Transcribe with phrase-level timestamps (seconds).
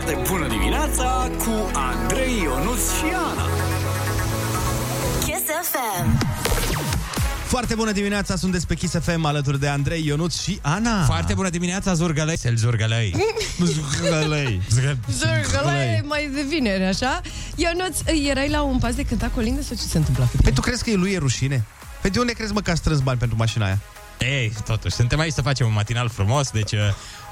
[0.00, 3.46] foarte bună dimineața cu Andrei, Ionuț și Ana.
[5.24, 6.18] Kiss FM.
[7.46, 11.04] Foarte bună dimineața, sunteți pe Kiss FM alături de Andrei, Ionuț și Ana.
[11.04, 12.38] Foarte bună dimineața, Zurgălăi.
[12.38, 13.14] Sel Zurgălăi.
[14.00, 14.60] Zurgălăi.
[15.10, 17.20] Zurgălăi mai de vineri, așa?
[17.54, 20.24] Ionuț, erai la un pas de cântat colinde sau ce se întâmplă?
[20.24, 20.42] cu tine?
[20.42, 21.64] Păi tu crezi că e lui e rușine?
[22.00, 23.78] Păi de unde crezi mă că a strâns bani pentru mașina aia?
[24.20, 26.78] Ei, totuși, suntem aici să facem un matinal frumos, deci, uh,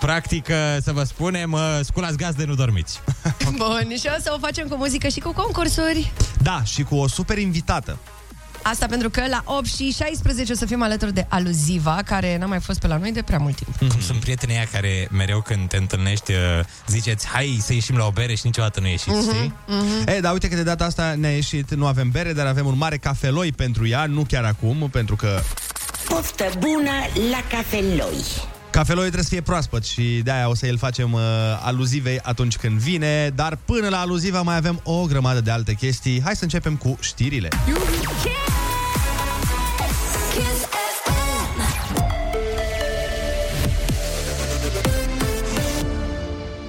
[0.00, 3.00] practic, uh, să vă spunem, uh, sculați gaz de nu dormiți.
[3.56, 6.12] Bun, și o să o facem cu muzică și cu concursuri.
[6.42, 7.98] Da, și cu o super invitată.
[8.62, 12.46] Asta pentru că la 8 și 16 o să fim alături de Aluziva, care n-a
[12.46, 13.90] mai fost pe la noi de prea mult timp.
[13.92, 16.38] Cum sunt prietenii aia care mereu când te întâlnești uh,
[16.87, 19.20] ziceți, hai să ieșim la o bere și niciodată nu ieșiți, Mhm.
[19.34, 19.52] știi?
[20.06, 22.76] E, dar uite că de data asta ne-a ieșit, nu avem bere, dar avem un
[22.76, 25.40] mare cafeloi pentru ea, nu chiar acum, pentru că
[26.09, 26.91] Poftă bună
[27.30, 28.16] la cafeloi.
[28.71, 31.21] cafeloi trebuie să fie proaspăt și de-aia o să îl facem uh,
[31.63, 36.21] aluzivei atunci când vine, dar până la aluziva mai avem o grămadă de alte chestii.
[36.24, 37.48] Hai să începem cu știrile.
[40.32, 40.66] Kiss
[41.04, 41.60] FM.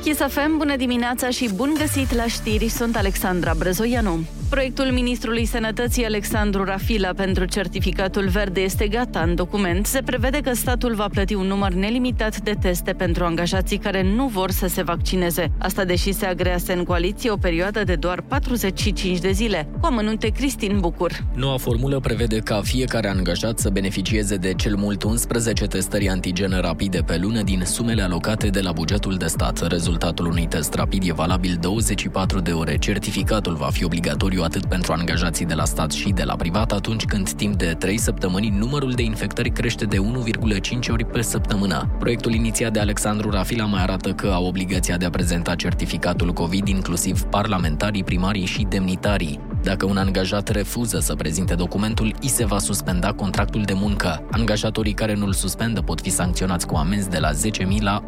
[0.04, 4.26] Kiss FM, bună dimineața și bun găsit la știri, sunt Alexandra Brezoianu.
[4.50, 9.86] Proiectul ministrului Sănătății Alexandru Rafila pentru certificatul verde este gata în document.
[9.86, 14.28] Se prevede că statul va plăti un număr nelimitat de teste pentru angajații care nu
[14.28, 15.52] vor să se vaccineze.
[15.58, 19.70] Asta deși se agrease în coaliție o perioadă de doar 45 de zile.
[19.80, 21.24] Cu amănunte Cristin Bucur.
[21.34, 27.00] Noua formulă prevede ca fiecare angajat să beneficieze de cel mult 11 testări antigene rapide
[27.06, 29.68] pe lună din sumele alocate de la bugetul de stat.
[29.68, 32.78] Rezultatul unui test rapid e valabil 24 de ore.
[32.78, 37.06] Certificatul va fi obligatoriu atât pentru angajații de la stat și de la privat atunci
[37.06, 41.96] când timp de 3 săptămâni numărul de infectări crește de 1,5 ori pe săptămână.
[42.00, 46.68] Proiectul inițiat de Alexandru Rafila mai arată că au obligația de a prezenta certificatul COVID
[46.68, 49.40] inclusiv parlamentarii, primarii și demnitarii.
[49.64, 54.28] Dacă un angajat refuză să prezinte documentul, i se va suspenda contractul de muncă.
[54.32, 58.02] Angajatorii care nu-l suspendă pot fi sancționați cu amenzi de la 10.000 la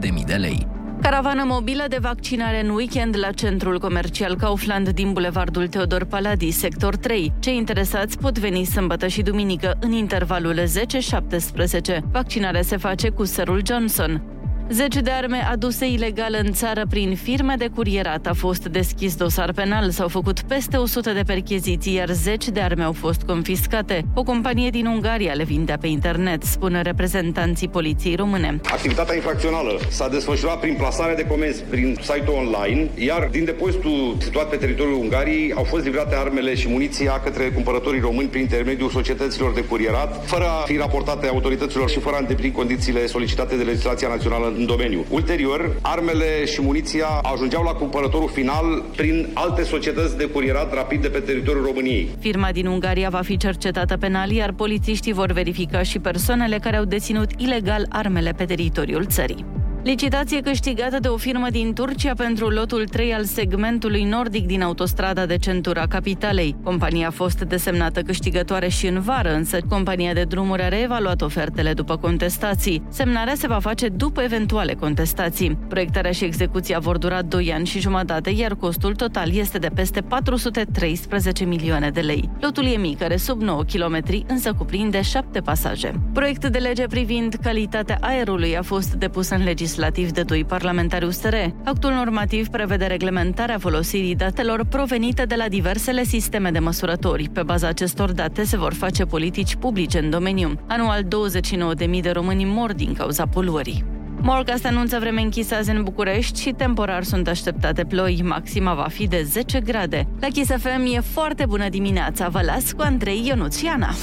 [0.00, 0.66] 100.000 de lei.
[1.02, 6.96] Caravană mobilă de vaccinare în weekend la centrul comercial Kaufland din Bulevardul Teodor Paladi, sector
[6.96, 7.32] 3.
[7.38, 11.98] Cei interesați pot veni sâmbătă și duminică în intervalul 10-17.
[12.12, 14.37] Vaccinarea se face cu sărul Johnson.
[14.70, 19.52] Zece de arme aduse ilegal în țară prin firme de curierat a fost deschis dosar
[19.52, 19.90] penal.
[19.90, 24.04] S-au făcut peste 100 de percheziții, iar zeci de arme au fost confiscate.
[24.14, 28.60] O companie din Ungaria le vindea pe internet, spun reprezentanții poliției române.
[28.70, 34.48] Activitatea infracțională s-a desfășurat prin plasarea de comenzi prin site-ul online, iar din depozitul situat
[34.48, 39.52] pe teritoriul Ungariei au fost livrate armele și muniția către cumpărătorii români prin intermediul societăților
[39.52, 44.08] de curierat, fără a fi raportate autorităților și fără a îndeplini condițiile solicitate de legislația
[44.08, 45.04] națională în domeniu.
[45.10, 51.08] Ulterior, armele și muniția ajungeau la cumpărătorul final prin alte societăți de curierat rapid de
[51.08, 52.08] pe teritoriul României.
[52.18, 56.84] Firma din Ungaria va fi cercetată penal, iar polițiștii vor verifica și persoanele care au
[56.84, 59.44] deținut ilegal armele pe teritoriul țării.
[59.82, 65.26] Licitație câștigată de o firmă din Turcia pentru lotul 3 al segmentului nordic din autostrada
[65.26, 66.56] de centura capitalei.
[66.62, 71.72] Compania a fost desemnată câștigătoare și în vară, însă compania de drumuri a reevaluat ofertele
[71.72, 72.82] după contestații.
[72.88, 75.58] Semnarea se va face după eventuale contestații.
[75.68, 80.00] Proiectarea și execuția vor dura 2 ani și jumătate, iar costul total este de peste
[80.00, 82.30] 413 milioane de lei.
[82.40, 86.00] Lotul e mic, are sub 9 km, însă cuprinde 7 pasaje.
[86.12, 89.44] Proiect de lege privind calitatea aerului a fost depus în
[89.78, 91.34] legislativ de doi parlamentari USR.
[91.64, 97.28] Actul normativ prevede reglementarea folosirii datelor provenite de la diversele sisteme de măsurători.
[97.32, 100.60] Pe baza acestor date se vor face politici publice în domeniu.
[100.66, 103.84] Anual 29.000 de români mor din cauza poluării.
[104.20, 108.20] Morcast anunță vreme închisă azi în București și temporar sunt așteptate ploi.
[108.24, 110.08] Maxima va fi de 10 grade.
[110.20, 112.28] La Kiss FM e foarte bună dimineața.
[112.28, 113.94] Vă las cu Andrei Ionuțiana.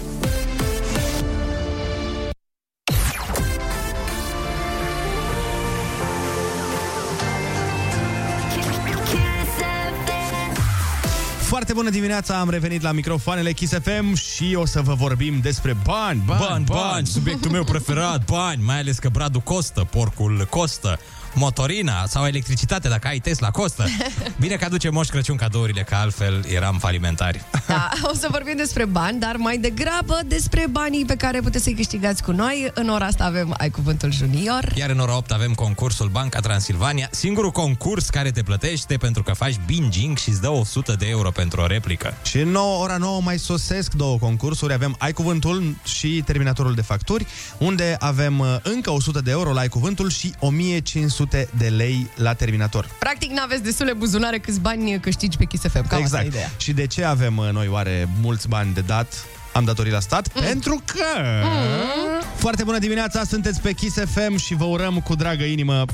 [11.55, 15.75] Foarte bună dimineața, am revenit la microfoanele Kiss FM și o să vă vorbim despre
[15.84, 20.99] bani, bani, Bani, bani, subiectul meu preferat, bani, mai ales că Bradu costă, porcul costă,
[21.35, 23.85] motorina sau electricitate, dacă ai Tesla, costă.
[24.40, 27.43] Bine că aduce Moș Crăciun cadourile, că altfel eram falimentari.
[27.67, 31.73] Da, o să vorbim despre bani, dar mai degrabă despre banii pe care puteți să-i
[31.73, 32.72] câștigați cu noi.
[32.73, 34.72] În ora asta avem Ai Cuvântul Junior.
[34.76, 39.34] Iar în ora 8 avem concursul Banca Transilvania, singurul concurs care te plătește pentru că
[39.34, 42.14] faci binging și îți dă 100 de euro pentru o replică.
[42.23, 44.73] Și în 9, ora 9 mai sosesc două concursuri.
[44.73, 47.26] Avem Ai Cuvântul și Terminatorul de Facturi,
[47.58, 52.07] unde avem uh, încă 100 de euro la Ai Cuvântul și 1500 500 de lei
[52.16, 52.89] la terminator.
[52.99, 55.72] Practic n-aveți destule buzunare câți bani câștigi pe Kiss FM.
[55.72, 56.25] Cam asta e exact.
[56.25, 56.51] ideea.
[56.57, 59.25] Și de ce avem uh, noi oare mulți bani de dat?
[59.53, 60.29] Am datorii la stat?
[60.33, 60.43] Mm.
[60.43, 61.05] Pentru că...
[61.43, 62.22] Mm.
[62.35, 65.85] Foarte bună dimineața, sunteți pe Kiss FM și vă urăm cu dragă inimă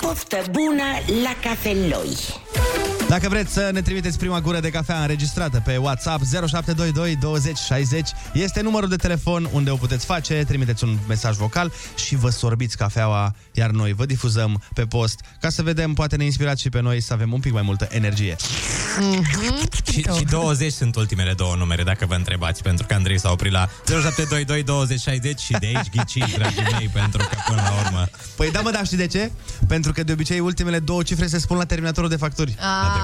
[0.00, 0.82] Poftă bună
[1.22, 2.16] la cafeloi.
[3.08, 8.08] Dacă vreți să ne trimiteți prima gură de cafea înregistrată pe WhatsApp 0722 20 60
[8.32, 12.76] este numărul de telefon unde o puteți face, trimiteți un mesaj vocal și vă sorbiți
[12.76, 16.80] cafeaua, iar noi vă difuzăm pe post ca să vedem, poate ne inspirați și pe
[16.80, 18.36] noi să avem un pic mai multă energie.
[19.92, 23.52] Și, și 20 sunt ultimele două numere, dacă vă întrebați, pentru că Andrei s-a oprit
[23.52, 28.08] la 0722 20 60 și de aici ghiciți, dragii mei, pentru că până la urmă...
[28.36, 29.30] Păi da, mă, dar știi de ce?
[29.66, 32.56] Pentru că de obicei ultimele două cifre se spun la terminatorul de facturi.
[32.58, 32.95] Ah,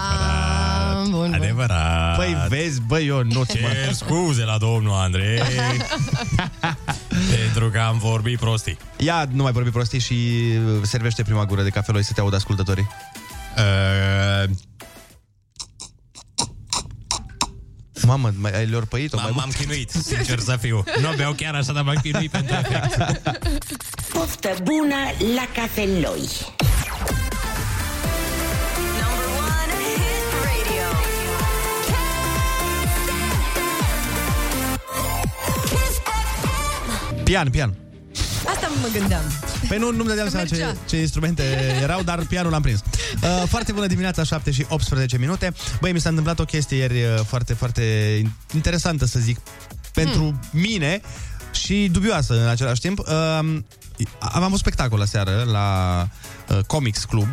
[1.03, 1.33] bun, bun.
[1.35, 2.17] Adevărat.
[2.17, 5.43] Păi vezi, băi, eu nu Cer scuze la domnul Andrei
[7.41, 10.15] Pentru că am vorbit prostii Ia, nu mai vorbi prostii și
[10.67, 12.89] uh, servește prima gură de cafeloi să te audă ascultătorii.
[13.56, 14.50] uh,
[18.06, 19.17] Mamă, mai, ai lor păit-o?
[19.17, 23.41] M-am, m-am chinuit, sincer să fiu Nu beau chiar așa, dar m-am chinuit pentru efect
[24.12, 24.94] Poftă bună
[25.35, 26.29] la cafeloi.
[37.32, 37.75] Pian, pian.
[38.46, 39.23] Asta mă gândeam.
[39.69, 40.76] Păi nu, nu-mi dădeam Că seama ce, mergea.
[40.88, 41.43] ce instrumente
[41.82, 42.81] erau, dar pianul l-am prins.
[43.23, 45.52] Uh, foarte bună dimineața, 7 și 18 minute.
[45.81, 47.82] Băi, mi s-a întâmplat o chestie ieri uh, foarte, foarte
[48.55, 49.38] interesantă, să zic,
[49.94, 50.40] pentru Hmm.
[50.50, 51.00] mine
[51.52, 52.99] și dubioasă în același timp.
[52.99, 53.05] Uh,
[54.19, 56.08] aveam un spectacol la seară la
[56.49, 57.29] uh, Comics Club.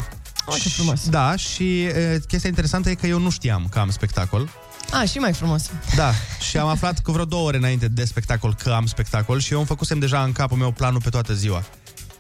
[0.45, 1.09] Oh, ce frumos.
[1.09, 4.49] Da, și uh, chestia interesantă e că eu nu știam că am spectacol.
[4.91, 5.69] A, și mai frumos.
[5.95, 6.11] Da,
[6.49, 9.57] și am aflat cu vreo două ore înainte de spectacol că am spectacol și eu
[9.57, 11.63] îmi făcusem deja în capul meu planul pe toată ziua.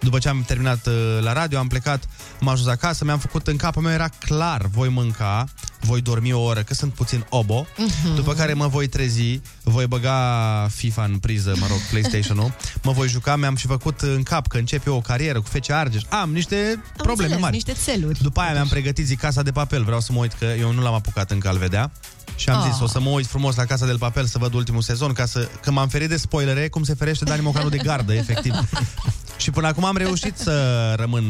[0.01, 2.03] După ce am terminat uh, la radio, am plecat,
[2.39, 5.45] m-am ajuns acasă, mi-am făcut în capul meu, era clar, voi mânca,
[5.79, 8.15] voi dormi o oră, că sunt puțin obo, Mhm.
[8.15, 12.53] după care mă voi trezi, voi băga FIFA în priză, mă rog, PlayStation-ul,
[12.83, 15.73] mă voi juca, mi-am și făcut în cap că încep eu o carieră cu Fece
[15.73, 17.53] Argeș, am niște Am probleme înțeles, mari.
[17.53, 18.21] niște țeluri.
[18.21, 20.81] După aia mi-am pregătit zi Casa de Papel, vreau să mă uit că eu nu
[20.81, 21.91] l-am apucat încă al vedea.
[22.39, 22.69] Și am Ah.
[22.71, 25.25] zis, o să mă uit frumos la Casa del Papel să văd ultimul sezon, ca
[25.25, 28.53] să, că m-am ferit de spoilere, cum se ferește Dani Mocanu de gardă, efectiv.
[29.37, 31.23] și până acum am reușit să rămân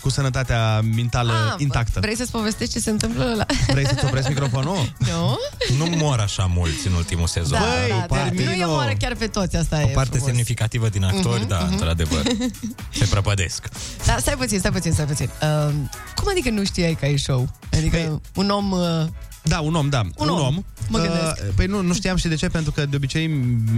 [0.00, 2.00] cu sănătatea mentală Ah, intactă.
[2.00, 3.46] Vrei să-ți povestești ce se întâmplă la...
[3.66, 4.92] Vrei să-ți opresc microfonul?
[5.10, 5.38] Nu?
[5.78, 8.22] Nu mor așa mulți în ultimul sezon Da, Băi, da, da.
[8.22, 8.44] termino.
[8.44, 10.26] Nu e moară chiar pe toți, asta O e parte frumos.
[10.28, 12.22] semnificativă din actori, da, într-adevăr
[12.98, 13.68] Se prăpădesc
[14.06, 15.30] Da, stai puțin, stai puțin, stai puțin.
[15.42, 15.72] Uh,
[16.16, 17.48] cum adică nu știai că ai show?
[17.72, 18.70] Adică Păi- un om...
[18.70, 19.04] Uh,
[19.46, 20.00] Da, un om, da.
[20.16, 21.54] Un om, mă gândesc.
[21.54, 23.26] păi nu, nu știam și de ce, pentru că de obicei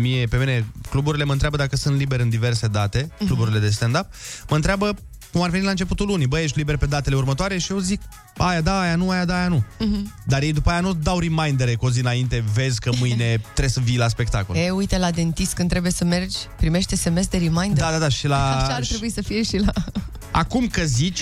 [0.00, 3.26] mie, pe mine, cluburile mă întreabă dacă sunt liber în diverse date, Mhm.
[3.26, 4.06] cluburile de stand-up,
[4.48, 4.96] mă întreabă
[5.32, 8.00] cum ar veni la începutul lunii, băi, ești liber pe datele următoare și eu zic,
[8.36, 9.64] aia da, aia nu, aia da, aia nu.
[9.78, 10.12] Mhm.
[10.24, 13.68] Dar ei după aia nu dau remindere cu o zi înainte, vezi că mâine trebuie
[13.68, 14.56] să vii la spectacol.
[14.56, 17.84] e, uite, la dentist când trebuie să mergi, primești SMS de reminder.
[17.84, 18.56] Da, da, da, și la...
[18.56, 19.72] Așa ar trebui să fie și la...
[20.30, 21.20] Acum că zici,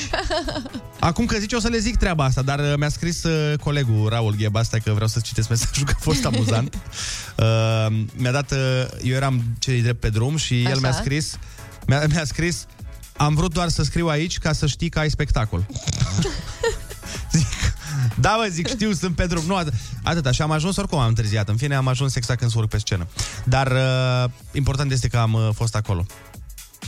[1.01, 4.09] acum că zici, o să le zic treaba asta, dar uh, mi-a scris uh, colegul
[4.09, 6.79] Raul Gheba asta că vreau să citesc mesajul, că a fost amuzant.
[7.37, 8.59] Uh, mi-a dat, uh,
[9.03, 10.79] eu eram cei drept pe drum și el Așa.
[10.81, 11.39] mi-a scris,
[11.87, 12.67] mi-a, mi-a scris,
[13.17, 15.67] am vrut doar să scriu aici ca să știi că ai spectacol.
[17.33, 17.47] zic,
[18.15, 19.45] da, mă, zic, știu, sunt pe drum.
[19.47, 20.31] Nu, at- atâta.
[20.31, 21.49] Și am ajuns, oricum am întârziat.
[21.49, 23.07] În fine, am ajuns exact când să urc pe scenă.
[23.45, 26.07] Dar uh, important este că am uh, fost acolo.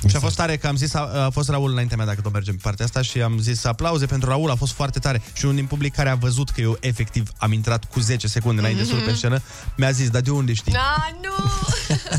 [0.08, 2.32] Și a fost tare că am zis, a, a fost Raul înaintea mea, dacă tot
[2.32, 5.22] mergem pe partea asta, și am zis aplauze pentru Raul, a fost foarte tare.
[5.32, 8.60] Și unul din public care a văzut că eu efectiv am intrat cu 10 secunde
[8.60, 9.42] înainte să urc pe scenă,
[9.76, 10.74] mi-a zis, dar de unde știi?
[10.74, 11.50] Ah, nu!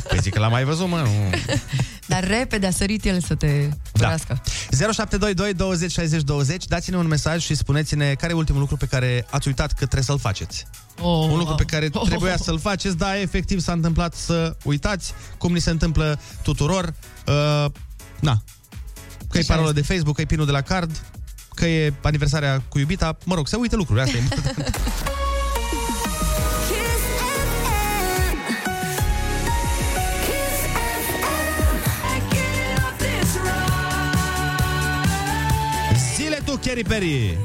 [0.10, 1.10] Păi zic că l-am mai văzut, mă, nu.
[2.08, 3.76] Dar repede a sărit el să te Da.
[3.92, 4.42] curească.
[4.72, 9.26] 0722 20 60 20 Dați-ne un mesaj și spuneți-ne care e ultimul lucru pe care
[9.30, 10.66] ați uitat că trebuie să-l faceți.
[11.02, 15.54] Oh, Un lucru pe care trebuia să-l faceți, dar efectiv s-a întâmplat să uitați, cum
[15.54, 16.94] ni se întâmplă tuturor.
[17.28, 17.66] Uh,
[18.20, 18.42] na.
[19.30, 19.80] Că e Așa parola este.
[19.82, 21.02] de Facebook, că e pinul de la card,
[21.56, 23.18] că e aniversarea cu iubita.
[23.26, 24.80] Mă rog, se uită lucruri, asta e important.
[36.68, 37.38] Zile tu, Kerry Perry!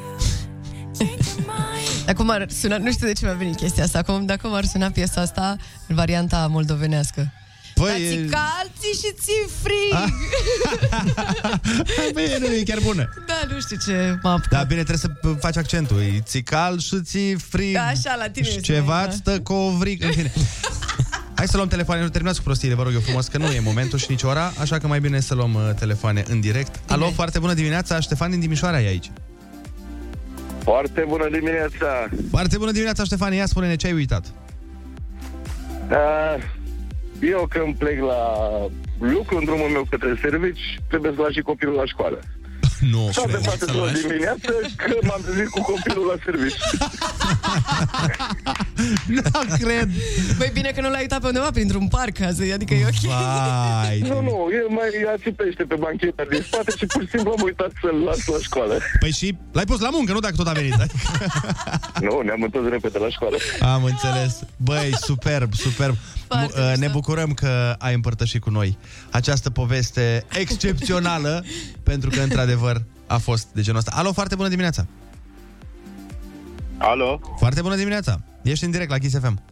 [2.07, 4.91] Acum ar suna, nu știu de ce mi-a venit chestia asta, acum dacă m-ar suna
[4.91, 7.33] piesa asta în varianta moldovenească.
[7.75, 10.13] Păi, Dați e- calții și ți frig!
[12.15, 13.09] Bine, nu, e chiar bună.
[13.27, 14.51] Da, nu știu ce m-a apucat.
[14.51, 16.01] Da, bine, trebuie să faci accentul.
[16.01, 17.75] E ți cal și ți frig.
[17.75, 19.07] Da, așa, la tine Și este, ceva da.
[19.07, 20.05] îți stă covrig.
[20.05, 20.33] În fine.
[21.43, 23.61] Hai să luăm telefoane, nu terminați cu prostiile, vă rog eu frumos, că nu e
[23.61, 26.91] momentul și nici ora, așa că mai bine să luăm uh, telefoane în direct.
[26.91, 29.11] Alo, foarte bună dimineața, Ștefan din Timișoara e aici.
[30.59, 32.09] Foarte bună dimineața!
[32.31, 34.25] Foarte bună dimineața, Ștefan, ia spune-ne ce ai uitat.
[35.91, 36.43] Uh,
[37.21, 38.23] eu când plec la
[38.99, 42.19] lucru în drumul meu către servici, trebuie să las și copilul la școală.
[42.91, 46.55] Nu, S-a de față de la dimineață că m-am trezit cu copilul la servici.
[49.07, 49.23] Nu
[49.67, 49.89] cred.
[50.39, 53.01] Băi, bine că nu l-ai uitat pe undeva printr-un parc, azi, adică e ok.
[53.13, 57.43] Vai, Nu, nu, el mai ațipește pe bancheta din spate și pur și simplu am
[57.45, 58.79] uitat să-l las la școală.
[59.01, 60.75] Păi și l-ai pus la muncă, nu dacă tot a venit.
[62.01, 63.37] Nu, ne-am întors repede la școală.
[63.61, 64.39] Am înțeles.
[64.57, 65.97] Băi, superb, superb.
[66.27, 66.81] Foarte M- uh, mișto.
[66.81, 68.79] ne bucurăm că ai împărtășit cu noi
[69.11, 71.45] această poveste excepțională,
[71.83, 72.72] pentru că, într-adevăr,
[73.07, 73.93] a fost de genul ăsta.
[73.95, 74.87] Alo, foarte bună dimineața!
[76.79, 78.19] Alo, Foarte bună dimineața!
[78.43, 79.43] Ești în direct la Kiss FM.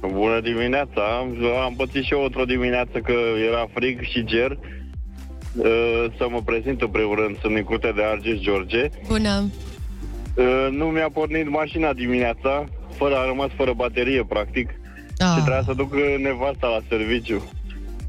[0.00, 1.02] bună dimineața.
[1.18, 3.12] Am, am pățit și eu într-o dimineață că
[3.50, 4.50] era frig și ger.
[5.56, 8.88] Uh, Să mă prezint în primul rând, sunt Nicute de Argeș George.
[9.06, 9.50] Bună.
[10.34, 12.64] Uh, Nu mi-a pornit mașina dimineața,
[12.96, 14.68] fără, a rămas fără baterie, practic.
[15.18, 15.26] Ah.
[15.26, 17.50] Și trebuia să duc uh, nevasta la serviciu.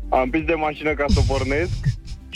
[0.10, 1.77] Am pus de mașină ca să o pornesc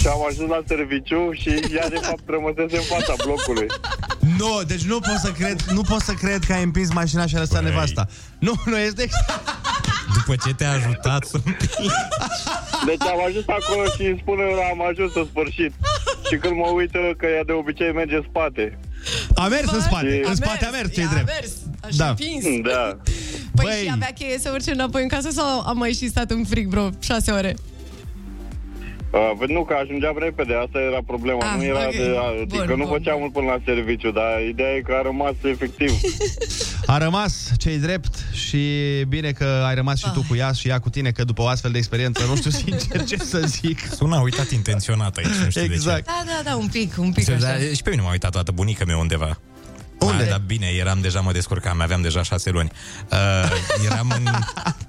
[0.01, 3.67] și am ajuns la serviciu și ea de fapt rămăsese în fața blocului.
[4.37, 7.35] Nu, deci nu pot să cred, nu pot să cred că ai împins mașina și
[7.35, 7.69] a lăsat Băi.
[7.71, 8.07] nevasta.
[8.39, 9.07] Nu, nu este
[10.13, 11.37] După ce te-a ajutat să
[12.89, 15.71] Deci am ajuns acolo și îmi spune am ajuns în sfârșit.
[16.29, 18.79] Și când mă uită că ea de obicei merge în spate.
[19.35, 21.25] A mers în spate, A în spate a mers, ce-i a drept.
[21.35, 21.51] mers,
[21.83, 22.05] așa Da.
[22.05, 22.13] da.
[22.13, 22.43] pins.
[22.71, 22.97] Da.
[23.55, 23.81] Păi Băi.
[23.83, 26.67] și avea cheie să urce înapoi în casă sau am mai și stat în frig
[26.69, 27.55] vreo șase ore?
[29.11, 31.39] Uh, nu, că ajungeam repede, asta era problema.
[31.51, 31.91] Ah, nu era ok.
[31.91, 32.93] de, adică Bun, nu bun.
[32.97, 35.91] făceam mult până la serviciu, dar ideea e că a rămas efectiv.
[36.85, 38.59] A rămas cei drept și
[39.07, 41.47] bine că ai rămas și tu cu ea și ea cu tine, că după o
[41.47, 43.79] astfel de experiență, nu știu sincer ce să zic.
[43.97, 46.05] Sună a uitat intenționat aici, nu știu Exact.
[46.05, 47.45] Da, da, da, un pic, un pic de ce.
[47.45, 47.57] așa.
[47.57, 49.37] Da, și pe mine m-a uitat toată bunica mea undeva.
[50.05, 50.23] Unde?
[50.23, 52.71] A, dar bine, eram deja, mă descurcam, aveam deja șase luni.
[53.11, 53.17] Uh,
[53.85, 54.27] eram în,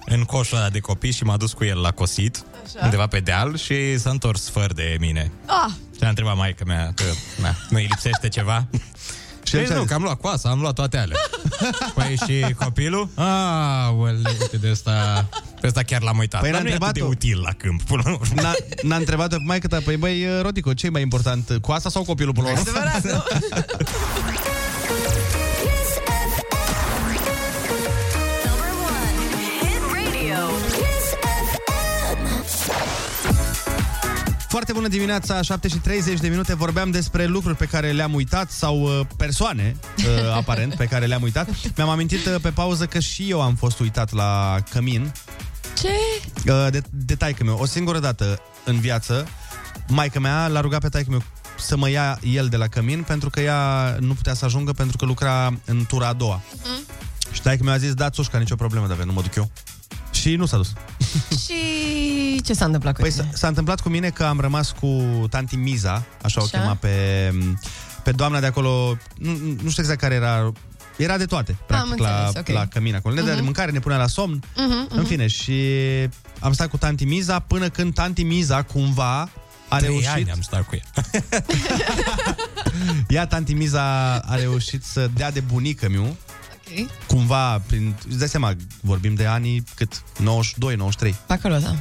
[0.07, 2.85] în coșul ăla de copii și m-a dus cu el la cosit, Așa.
[2.85, 5.31] undeva pe deal și s-a întors fără de mine.
[5.47, 7.04] Ah, Și a întrebat maica mea că
[7.42, 8.66] na, nu îi lipsește ceva.
[9.47, 9.90] Și el păi ce-a nu, zis?
[9.90, 11.16] că am luat coasa, am luat toate alea.
[11.95, 13.09] Păi și copilul?
[13.14, 15.28] Aoleu, uite de asta,
[15.61, 16.40] de asta chiar l-am uitat.
[16.40, 17.26] Păi Dar n-a nu e atât de întrebat-o.
[17.26, 18.40] util la câmp, până la urmă.
[18.42, 18.52] N-a,
[18.83, 22.33] n-a întrebat-o pe maică ta, păi băi, Rodico, ce e mai important, coasa sau copilul
[22.33, 22.62] până la urmă?
[22.71, 23.25] adevărat, nu?
[34.52, 36.54] Foarte bună dimineața, 7 și 30 de minute.
[36.54, 41.23] Vorbeam despre lucruri pe care le-am uitat Sau uh, persoane, uh, aparent, pe care le-am
[41.23, 41.49] uitat.
[41.76, 45.12] Mi-am amintit uh, pe pauză că și eu am fost uitat la cămin.
[45.78, 45.88] Ce?
[46.52, 47.56] uh, de, de taică meu.
[47.61, 49.28] O singură dată în viață
[49.88, 51.23] Maica mea l-a rugat pe taică meu
[51.59, 54.97] să mă ia el de la cămin Pentru că ea nu putea să ajungă Pentru
[54.97, 56.40] că lucra în tura a doua.
[57.30, 59.50] Și taică meu a zis, dați țușca, nicio problemă, dar nu mă duc eu
[60.12, 60.73] Și nu s-a dus
[61.45, 63.23] Și ce s-a întâmplat cu Păi tine?
[63.31, 66.59] s-a, s-a întâmplat cu mine că am rămas cu tanti Miza, așa, o Așa.
[66.59, 67.31] chema pe,
[68.02, 69.31] pe doamna de acolo, nu,
[69.62, 70.52] nu știu exact care era,
[70.97, 72.54] era de toate, practic, la, înțeles, ok.
[72.54, 73.14] la cămin acolo.
[73.14, 75.62] Ne dădea de mâncare, ne punea la somn, Mhm, în fine, și
[76.38, 79.28] am stat cu tanti Miza până când tanti Miza cumva
[79.69, 81.04] a Trei reușit, ani am stat cu ea.
[83.09, 86.16] ea, tanti Miza a reușit să dea de bunică miu,
[86.80, 87.06] Ok.
[87.06, 90.02] cumva, prin, îți dai seama, vorbim de anii cât?
[90.18, 91.14] 92, 93.
[91.26, 91.76] Pe acolo, da.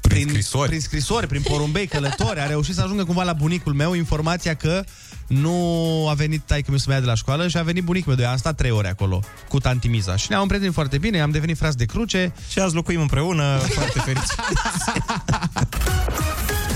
[0.00, 0.68] Prin scrisori.
[0.68, 2.40] Prin scrisori, prin porumbei, călători.
[2.40, 4.84] A reușit să ajungă cumva la bunicul meu informația că
[5.26, 8.14] nu a venit taică meu să mă ia de la școală și a venit bunicul
[8.14, 8.24] meu.
[8.24, 11.30] Eu am stat trei ore acolo cu tanti Miza și ne-am împrietenit foarte bine, am
[11.30, 12.32] devenit frați de cruce.
[12.48, 14.34] Și azi locuim împreună, foarte fericiți.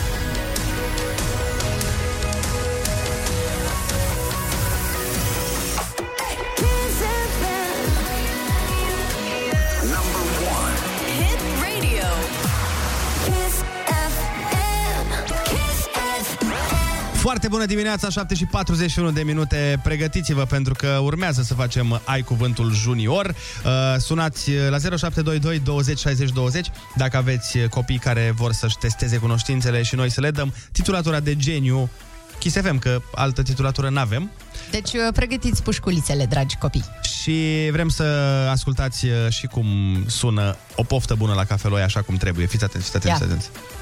[17.23, 19.81] Foarte bună dimineața, 7 și 41 de minute.
[19.83, 23.27] Pregătiți-vă pentru că urmează să facem Ai Cuvântul Junior.
[23.27, 29.83] Uh, Sunați la 0722 20 60 20 dacă aveți copii care vor să-și testeze cunoștințele
[29.83, 31.91] și noi să le dăm titulatura de geniu
[32.39, 34.31] Kiss FM, că altă titulatură n-avem.
[34.71, 36.85] Deci uh, pregătiți pușculițele, dragi copii.
[37.23, 38.03] Și vrem să
[38.51, 39.67] ascultați uh, și cum
[40.07, 42.47] sună o poftă bună la cafeloi, așa cum trebuie.
[42.47, 43.29] Fiți atenți, fiți atenți, Ia.
[43.29, 43.81] fiți atenți.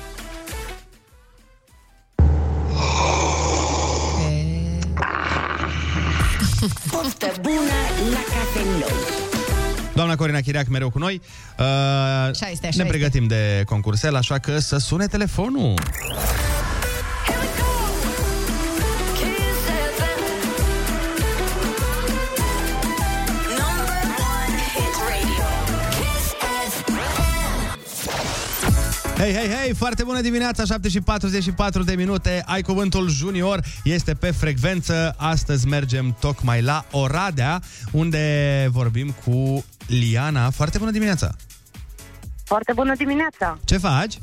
[7.18, 8.96] Poftă bună la cafelou.
[9.94, 11.20] Doamna Corina Chiriac mereu cu noi.
[11.58, 12.82] Uh, Așa este, așa ne este.
[12.84, 15.74] pregătim de concursel, așa că să sune telefonul.
[29.20, 32.42] Hei, hei, hei, foarte bună dimineața, 7 și 44 de minute.
[32.46, 35.14] Ai cuvântul junior, este pe frecvență.
[35.16, 37.60] Astăzi mergem tocmai la Oradea,
[37.92, 40.50] unde vorbim cu Liana.
[40.50, 41.30] Foarte bună dimineața!
[42.44, 43.58] Foarte bună dimineața!
[43.64, 44.18] Ce faci?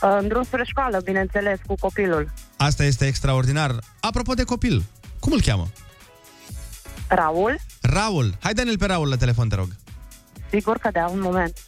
[0.00, 2.30] În drum spre școală, bineînțeles, cu copilul.
[2.56, 3.74] Asta este extraordinar.
[4.00, 4.84] Apropo de copil,
[5.20, 5.68] cum îl cheamă?
[7.08, 8.34] Raul, Raul.
[8.40, 9.68] Hai dă-ne-l pe Raul la telefon, te rog.
[10.50, 11.67] sigur că da, un moment.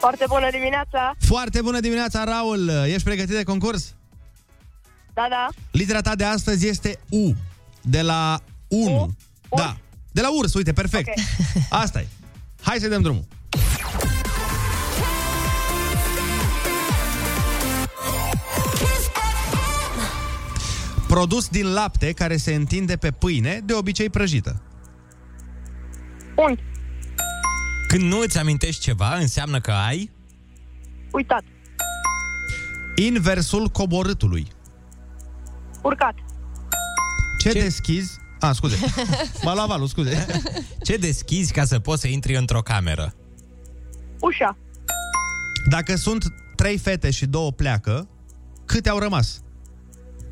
[0.00, 1.14] Foarte bună dimineața!
[1.18, 2.68] Foarte bună dimineața, Raul!
[2.86, 3.94] Ești pregătit de concurs?
[5.14, 5.46] Da, da.
[5.70, 7.34] Litera ta de astăzi este U.
[7.82, 9.10] De la 1.
[9.56, 9.76] Da.
[10.12, 11.08] De la urs, uite, perfect.
[11.08, 11.24] Okay.
[11.82, 12.06] asta e.
[12.62, 13.24] Hai să dăm drumul.
[21.08, 24.62] Produs din lapte care se întinde pe pâine, de obicei prăjită.
[26.36, 26.62] Unghi,
[27.90, 30.10] Când nu îți amintești ceva, înseamnă că ai...
[31.12, 31.42] uitat,
[32.94, 34.46] Inversul coborâtului.
[35.82, 36.14] urcat,
[37.38, 37.60] Ce, Ce?
[37.60, 38.18] deschizi...
[38.40, 38.76] A, scuze.
[39.44, 40.26] M-a luat valul, scuze.
[40.82, 43.14] Ce deschizi ca să poți să intri într-o cameră?
[44.20, 44.56] ușa,
[45.68, 46.24] Dacă sunt
[46.56, 48.08] trei fete și două pleacă,
[48.64, 49.40] câte au rămas?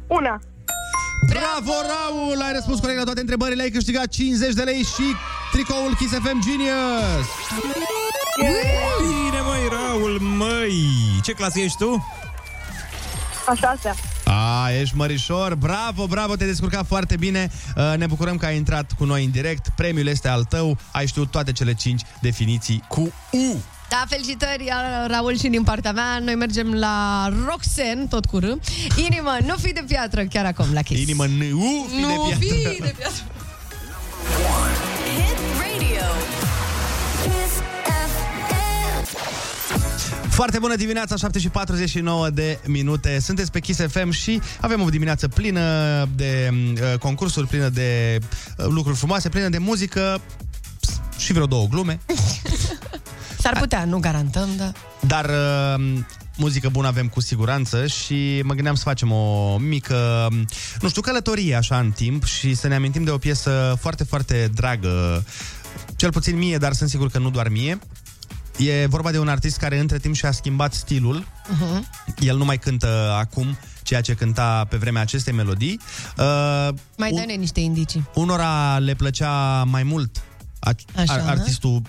[0.06, 0.38] una,
[1.26, 2.40] Bravo, Raul!
[2.42, 5.02] Ai răspuns corect la toate întrebările, ai câștigat 50 de lei și
[5.52, 7.26] tricoul Kiss FM Genius!
[9.00, 10.84] Bine, măi, Raul, măi!
[11.24, 12.06] Ce clasă ești tu?
[13.46, 13.94] a șasea.
[14.24, 18.92] A, ești mărișor, bravo, bravo, te-ai descurcat foarte bine Uh, Ne bucurăm că ai intrat
[18.98, 23.00] cu noi în direct Premiul este al tău, ai știut toate cele 5 definiții cu
[23.30, 23.56] U
[23.88, 24.70] Da, felicitări,
[25.06, 26.18] Raul, și din partea mea.
[26.18, 28.44] Noi mergem la Roxen, tot cu R.
[28.96, 31.00] Inimă, nu fi de piatră, chiar acum, la Kiss.
[31.02, 33.22] Inimă în U, fi nu de fi piatră de piatră.
[40.38, 43.18] Foarte bună dimineața, 7 și 49 de minute.
[43.20, 45.62] Sunteți pe Kiss FM și avem o dimineață plină
[46.16, 48.18] de uh, concursuri Plină de
[48.56, 50.20] uh, lucruri frumoase, plină de muzică
[51.16, 52.00] Și vreo două glume.
[53.42, 54.72] S-ar putea, nu garantăm, da.
[55.00, 55.98] Dar uh,
[56.38, 60.28] muzică bună avem cu siguranță și mă gândeam să facem o mică,
[60.80, 64.50] nu știu, călătorie așa în timp și să ne amintim de o piesă foarte, foarte
[64.54, 65.24] dragă,
[65.96, 67.78] cel puțin mie, dar sunt sigur că nu doar mie.
[68.58, 71.26] E vorba de un artist care între timp și-a schimbat stilul.
[71.26, 72.14] Uh-huh.
[72.18, 75.80] El nu mai cântă acum ceea ce cânta pe vremea acestei melodii.
[76.18, 78.08] Uh, Mai dă-ne niște indicii.
[78.14, 80.22] unora le plăcea mai mult
[80.58, 81.12] a, Așa.
[81.12, 81.82] a, artistul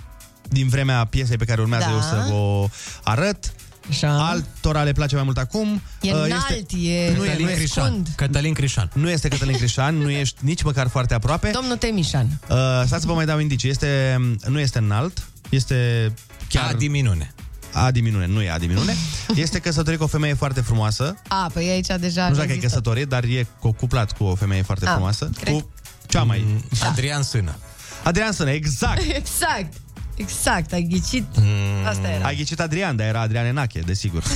[0.49, 1.91] din vremea piesei pe care urmează Da.
[1.93, 2.67] eu să vă
[3.03, 3.53] arăt.
[3.89, 4.27] Așa.
[4.27, 5.81] Altora le place mai mult acum.
[6.01, 8.07] E Uh, înalt, e nu e, nu e scund.
[8.15, 8.89] Cătălin Crișan.
[8.93, 11.49] Nu este Cătălin Crișan, nu ești nici măcar foarte aproape.
[11.53, 12.27] Domnul Temișan.
[12.49, 13.69] Uh, stați să vă mai dau indicii.
[13.69, 16.11] Este, nu este înalt, este
[16.49, 16.69] chiar...
[16.73, 17.33] Adi Minune.
[17.73, 18.95] Adi Minune, nu e Adi Minune.
[19.35, 21.15] Este căsătorit cu o femeie foarte frumoasă.
[21.27, 22.21] A, păi aici deja...
[22.21, 22.67] nu știu dacă e există.
[22.67, 25.29] căsătorit, dar e cu- cuplat cu o femeie foarte Ah, frumoasă.
[25.41, 25.53] cred.
[25.53, 25.69] Cu
[26.07, 26.43] cea mai...
[26.47, 27.55] Mm, Adrian Sână.
[28.03, 29.01] Adrian Sână, exact.
[29.21, 29.73] Exact.
[30.19, 31.25] Exact, ai ghicit.
[31.37, 31.85] Mm.
[31.85, 32.25] Asta era.
[32.25, 34.23] Ai ghicit Adrian, dar era Adrian Enache, desigur.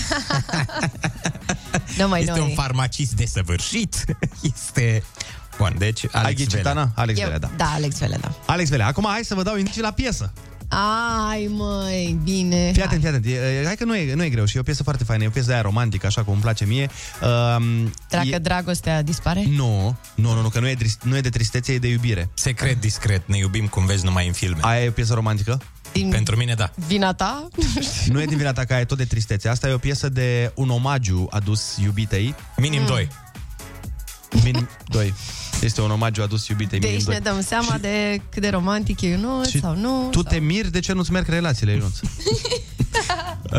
[1.98, 2.42] Nu mai Este noi.
[2.42, 4.06] un farmacist desăvârșit.
[4.56, 5.04] Este...
[5.58, 6.72] Bun, deci Alex Ai ghicit, Velea.
[6.72, 6.92] Ana?
[6.96, 7.50] Alex Eu- Velea, da.
[7.58, 8.32] Da, Alex Vele, da.
[8.46, 10.34] Alex Velea, acum hai să vă dau indicii la piesă.
[11.30, 12.72] Ai, măi, bine.
[12.74, 13.26] Fii atent, fii atent.
[13.26, 15.24] E- Hai că nu e, nu e greu și e o piesă foarte faină.
[15.24, 16.90] E o piesă de aia romantică, așa cum îmi place mie.
[17.58, 18.38] Um, Dacă e...
[18.38, 19.44] dragostea dispare?
[19.50, 22.30] Nu, nu, nu, nu, că nu e, dris- nu e de tristețe, e de iubire.
[22.34, 24.58] Secret discret, ne iubim cum vezi numai în filme.
[24.62, 25.62] Aia e o piesă romantică?
[25.92, 26.72] Din Pentru mine, da.
[26.88, 27.48] vina ta?
[28.08, 29.50] Nu e din vina ta că e tot de tristețe.
[29.50, 32.36] Asta e o piesă de un omagiu adus iubitei.
[32.58, 32.88] Minim Mm.
[32.88, 33.08] 2.
[34.44, 35.14] Minim 2.
[35.62, 37.14] Este un omagiu adus iubitei De minim aici 2.
[37.16, 40.08] ne dăm seama de cât de romantic e Ionuț Și sau nu.
[40.12, 40.32] Tu sau...
[40.32, 42.00] te miri de ce nu-ți merg relațiile, Ionuț.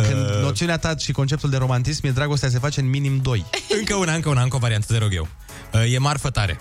[0.08, 3.44] Când noțiunea ta și conceptul de romantism e dragostea se face în minim 2.
[3.78, 5.28] Încă una, încă una, încă o variantă, te rog eu.
[5.72, 6.58] Uh, E marfă tare.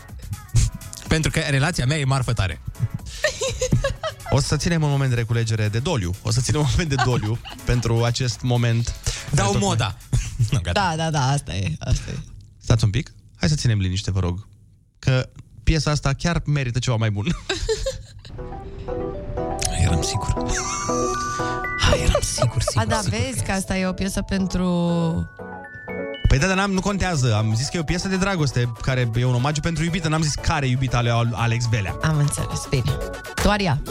[1.08, 2.62] Pentru că relația mea e marfă tare.
[4.30, 6.14] O să ținem un moment de reculegere de doliu.
[6.22, 8.96] O să ținem un moment de doliu pentru acest moment.
[9.32, 9.98] Dau Care tot- moda.
[10.50, 10.80] Nu, gata.
[10.80, 11.72] Da, da, da, asta e.
[11.80, 12.18] Asta e.
[12.62, 13.14] Stați un pic.
[13.44, 14.48] Hai să ținem liniște, vă rog.
[15.00, 15.30] Că
[15.64, 17.26] piesa asta chiar merită ceva mai bun.
[19.84, 20.34] Eram sigur.
[21.80, 23.20] Hai, eram sigur, sigur, A, da, sigur.
[23.20, 24.66] vezi că asta e o piesă pentru...
[26.28, 27.36] Păi da, dar n-am, nu contează.
[27.36, 30.08] Am zis că e o piesă de dragoste care e un omagiu pentru iubită.
[30.08, 31.98] N-am zis care iubită ale lui Alex Velea.
[32.02, 32.98] Am înțeles, bine.
[33.44, 33.82] Doar ea.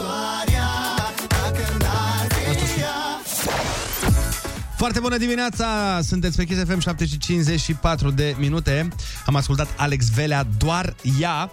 [4.83, 5.99] Foarte bună dimineața!
[6.01, 8.87] Sunteți pe Kiss FM 7 și 54 de minute.
[9.25, 11.51] Am ascultat Alex Velea, doar ea.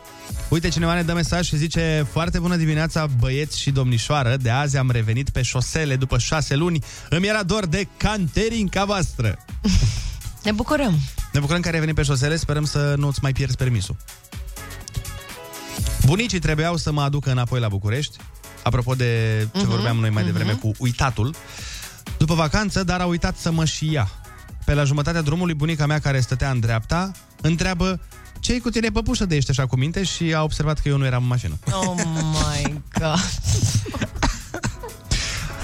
[0.49, 4.37] Uite, cineva ne dă mesaj și zice Foarte bună dimineața, băieți și domnișoară.
[4.37, 6.85] De azi am revenit pe șosele după șase luni.
[7.11, 9.39] Îmi era dor de canterinca voastră.
[10.45, 10.99] Ne bucurăm.
[11.33, 13.97] Ne bucurăm că ai revenit pe șosele, sperăm să nu-ți mai pierzi permisul.
[16.05, 18.17] Bunicii trebuiau să mă aducă înapoi la București,
[18.63, 20.33] apropo de ce Mhm, vorbeam noi mai mhm.
[20.33, 21.35] devreme cu uitatul.
[22.21, 24.11] După vacanță, dar a uitat să mă și ia.
[24.65, 28.01] Pe la jumătatea drumului, bunica mea care stătea în dreapta, întreabă
[28.41, 30.03] ce cu tine, păpușă, de ești așa cu minte?
[30.05, 31.59] Și a observat că eu nu eram în mașină.
[31.73, 33.31] Oh my god.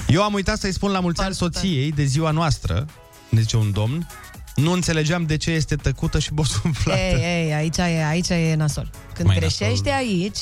[0.07, 2.85] Eu am uitat să-i spun la mulți ani soției de ziua noastră,
[3.29, 4.07] ne zice un domn,
[4.55, 6.99] nu înțelegeam de ce este tăcută și bosunflată.
[6.99, 8.89] Ei, ei, aici e, aici e nasol.
[9.13, 9.91] Când Mai greșești nasol.
[9.91, 10.39] aici,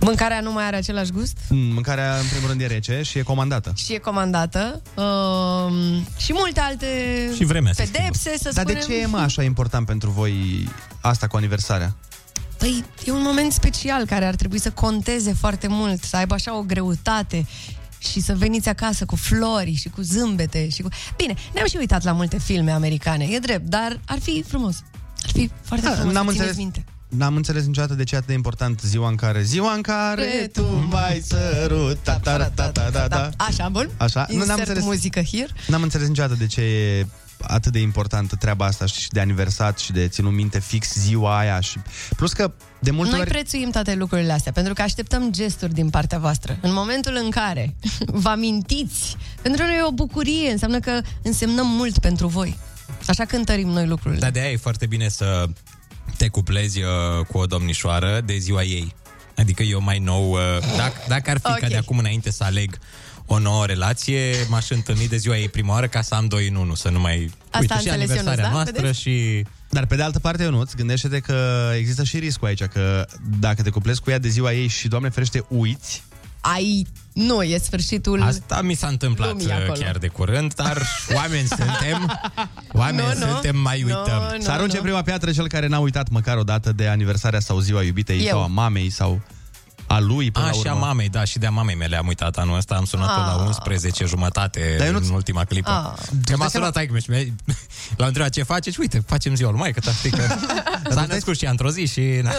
[0.00, 3.22] mâncarea nu mai are același gust Mm, Mâncarea, în primul rând, e rece și e
[3.22, 3.72] comandată.
[3.76, 4.82] și e comandată.
[4.94, 6.86] Um, și multe alte
[7.36, 8.74] Și vremea se pedepse, să Dar spunem.
[8.86, 10.68] de ce e, mă, așa important pentru voi
[11.00, 11.96] asta cu aniversarea?
[12.58, 16.56] Păi, e un moment special care ar trebui să conteze foarte mult, să aibă așa
[16.56, 17.46] o greutate
[17.98, 20.88] și să veniți acasă cu flori și cu zâmbete și cu...
[21.16, 24.76] Bine, ne-am și uitat la multe filme americane, e drept, dar ar fi frumos.
[25.24, 26.52] Ar fi foarte Da, frumos n-am să înțeles.
[26.54, 26.84] țineți minte.
[27.08, 29.42] N-am înțeles niciodată de ce e atât de important ziua în care...
[29.42, 33.90] Ziua în care tu mai sărut ta ta ta ta ta ta Așa, bun?
[33.96, 34.26] Așa?
[34.28, 34.84] Nu, n-am Insert înțeles.
[34.84, 35.48] muzică here.
[35.66, 37.06] N-am înțeles niciodată de ce e
[37.40, 41.60] atât de importantă treaba asta și de aniversat și de ținut minte fix ziua aia
[41.60, 41.78] și
[42.16, 45.90] plus că de multe Noi ori prețuim toate lucrurile astea, pentru că așteptăm gesturi din
[45.90, 46.58] partea voastră.
[46.60, 47.74] În momentul în care
[48.22, 52.58] vă amintiți, pentru noi e o bucurie, înseamnă că însemnăm mult pentru voi.
[53.06, 54.20] Așa cântărim noi lucrurile.
[54.20, 55.48] Dar de aia e foarte bine să
[56.18, 58.94] te cuplezi uh, cu o domnișoară de ziua ei.
[59.36, 60.38] Adică eu mai nou, uh,
[60.76, 61.58] dacă, dacă ar fi okay.
[61.60, 61.72] ca Ok.
[61.72, 62.78] de acum înainte să aleg
[63.26, 66.54] o nouă relație, m-aș întâlni de ziua ei prima oară ca să am doi în
[66.54, 67.30] unul, să nu mai...
[67.44, 68.52] Asta Uite, a și înțeles aniversarea Ionuț, da?
[68.52, 69.00] noastră Vedeți?
[69.00, 69.44] și...
[69.70, 73.06] Dar pe de altă parte, Ionuț, gândește-te că există și riscul aici, că
[73.38, 76.02] dacă te cuplezi cu ea de ziua ei și, Doamne ferește, uiți,
[76.52, 78.22] Ai, nu, e sfârșitul...
[78.22, 79.72] Asta mi s-a întâmplat lumii uh, acolo.
[79.72, 80.82] chiar de curând, dar
[81.14, 82.20] oameni suntem,
[82.72, 83.32] oameni Nu, nu.
[83.32, 84.22] suntem, mai uităm.
[84.36, 84.82] Nu, să arunce nu.
[84.82, 88.26] prima piatră cel care n-a uitat măcar o dată de aniversarea sau ziua iubitei Eu.
[88.26, 89.20] sau a mamei sau
[89.88, 90.84] a lui până A, la și a urmă.
[90.86, 93.46] mamei, da, și de a mamei mele am uitat anul ăsta, am sunat-o la Ah.
[93.46, 95.70] 11 jumătate Dar eu nu- în ultima clipă.
[95.96, 96.02] Ah.
[96.24, 97.18] Că m-a sunat aici și mi-a-
[97.96, 100.22] l-am întrebat ce faci și uite, facem ziua lui maică ta, știi că
[100.94, 102.00] s-a născut și ea într-o zi și...
[102.22, 102.30] Na.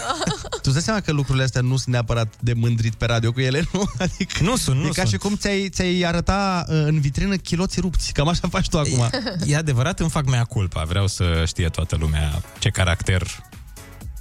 [0.51, 3.39] Tu îți dai seama că lucrurile astea nu sunt neapărat de mândrit pe radio cu
[3.39, 3.83] ele, nu?
[3.99, 5.07] Adică Nu sunt, nu e ca sunt.
[5.07, 8.11] și cum ți-ai, ți-ai arăta uh, în vitrină chiloții rupți.
[8.11, 9.09] Cam așa faci tu acum.
[9.45, 10.83] E adevărat, îmi fac mea culpa.
[10.83, 13.27] Vreau să știe toată lumea ce caracter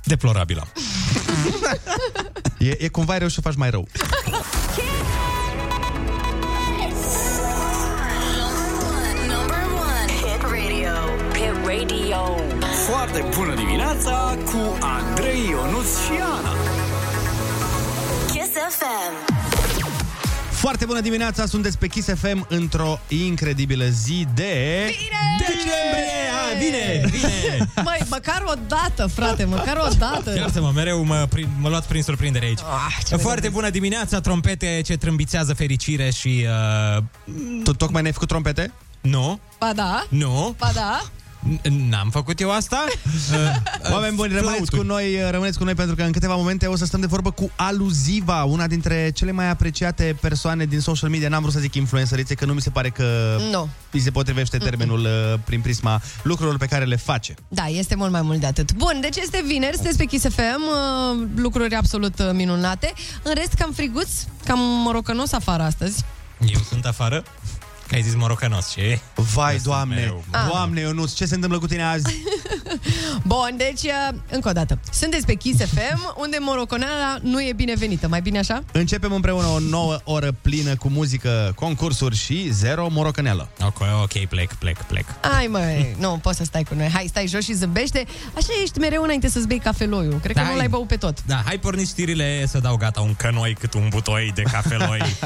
[0.08, 0.68] deplorabil am.
[2.58, 3.88] E, e cumva rău și o faci mai rău.
[9.26, 10.12] Number one.
[10.22, 10.94] Hit radio.
[11.32, 12.36] Hit radio.
[12.88, 16.52] Foarte bună dimineața cu Andrei Ionuț și Ana.
[18.26, 19.37] Kiss FM.
[20.58, 24.84] Foarte bună dimineața, sunteți pe Kiss FM într-o incredibilă zi de...
[25.38, 26.28] Decembrie!
[26.34, 27.68] A, Bine, bine!
[27.84, 30.34] Măi, măcar o dată, frate, măcar o dată.
[30.36, 32.58] Iartă-mă, mereu mă, prin, mă luați prin surprindere aici.
[32.58, 36.46] Ah, ce Foarte bună dimineața, trompete ce trâmbițează fericire și...
[36.96, 37.02] Uh,
[37.64, 38.72] Tu tocmai ne-ai făcut trompete?
[39.00, 41.02] nu, Ba da, nu, ba da.
[41.48, 42.84] N- n-am făcut eu asta.
[43.32, 43.56] Uh,
[43.92, 46.84] Oameni buni, rămâneți cu noi, rămâneți cu noi pentru că în câteva momente o să
[46.84, 51.28] stăm de vorbă cu Aluziva, una dintre cele mai apreciate persoane din social media.
[51.28, 53.68] N-am vrut să zic influențărițe, că nu mi se pare că Nu.
[53.90, 57.34] îi se potrivește termenul uh, prin prisma lucrurilor pe care le face.
[57.48, 58.72] Da, este mult mai mult de atât.
[58.74, 62.92] Bun, deci este vineri, sunteți pe Kiss FM, uh, lucruri absolut uh, minunate.
[63.22, 64.08] În rest, cam friguț,
[64.44, 66.04] cam morocănos afară astăzi.
[66.54, 67.22] eu sunt afară.
[67.88, 69.00] Că ai zis morocănos, ce?
[69.14, 70.24] Vai, Asta doamne, mereu.
[70.48, 72.04] doamne, Ionuț, ce se întâmplă cu tine azi?
[73.22, 78.08] Bun, deci, uh, încă o dată, sunteți pe Kiss FM, unde moroconeala nu e binevenită.
[78.08, 78.62] Mai bine așa?
[78.72, 83.48] Începem împreună o nouă oră plină cu muzică, concursuri și zero morocăneală.
[83.60, 85.04] Ok, ok, plec, plec, plec.
[85.38, 86.88] Ai măi, nu, poți să stai cu noi.
[86.92, 88.04] Hai, stai jos și zâmbește.
[88.36, 90.18] Așa ești mereu înainte să-ți bei cafeloiul.
[90.22, 91.18] Cred că Da, nu l-ai băut pe tot.
[91.26, 95.00] Da, hai porniți știrile să dau gata un cănoi cât un butoi de cafeloi.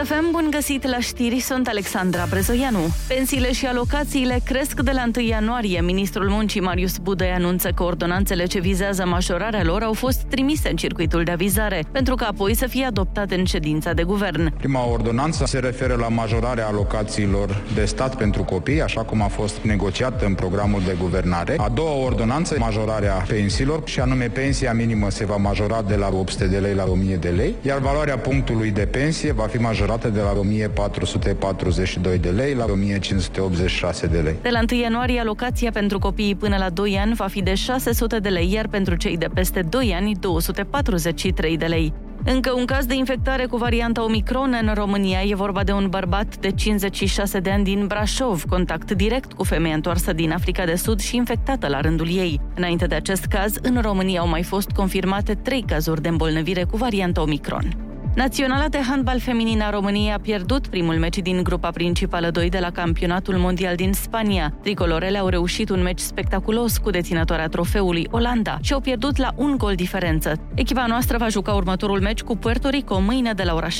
[0.00, 0.08] FM.
[0.08, 2.78] Kiss FM, FM, bun găsit la știri, sunt Alexandra Brezoianu.
[3.08, 5.80] Pensiile și alocațiile cresc de la 1 ianuarie.
[5.80, 10.76] Ministrul Muncii Marius Budăi anunță că ordonanțele ce vizează majorarea lor au fost trimise în
[10.76, 14.56] circuitul de avizare, pentru că apoi să fie adoptate în ședința de guvern.
[14.56, 19.58] Prima ordonanță se referă la majorarea alocațiilor de stat pentru copii, așa cum a fost
[19.62, 21.54] negociată în programul de guvernare.
[21.58, 26.46] A doua ordonanță, majorarea pensiilor, și anume pensia minimă se va majora de la 800
[26.46, 30.20] de lei la 1000 de lei, iar valoarea punctului de pensie va fi majorată de
[30.20, 34.36] la 1442 de lei la 1586 de lei.
[34.42, 38.18] De la 1 ianuarie, alocația pentru copiii până la 2 ani va fi de 600
[38.18, 41.92] de lei, iar pentru cei de peste 2 ani 243 de lei.
[42.24, 45.22] Încă un caz de infectare cu varianta Omicron în România.
[45.22, 49.74] E vorba de un bărbat de 56 de ani din Brașov, contact direct cu femeia
[49.74, 52.40] întoarsă din Africa de Sud și infectată la rândul ei.
[52.54, 56.76] Înainte de acest caz, în România au mai fost confirmate trei cazuri de îmbolnăvire cu
[56.76, 57.89] varianta Omicron.
[58.14, 62.58] Naționala de handbal feminin a României a pierdut primul meci din grupa principală 2 de
[62.58, 64.54] la campionatul mondial din Spania.
[64.62, 69.56] Tricolorele au reușit un meci spectaculos cu deținătoarea trofeului Olanda și au pierdut la un
[69.56, 70.32] gol diferență.
[70.54, 73.74] Echipa noastră va juca următorul meci cu Puerto Rico mâine de la ora 16.30.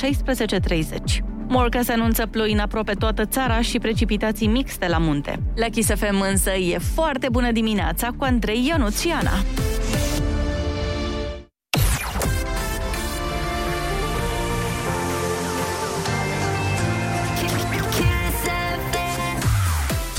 [1.47, 5.39] Morca se anunță ploi în aproape toată țara și precipitații mixte la munte.
[5.55, 9.03] La Kiss FM însă e foarte bună dimineața cu Andrei Ionuț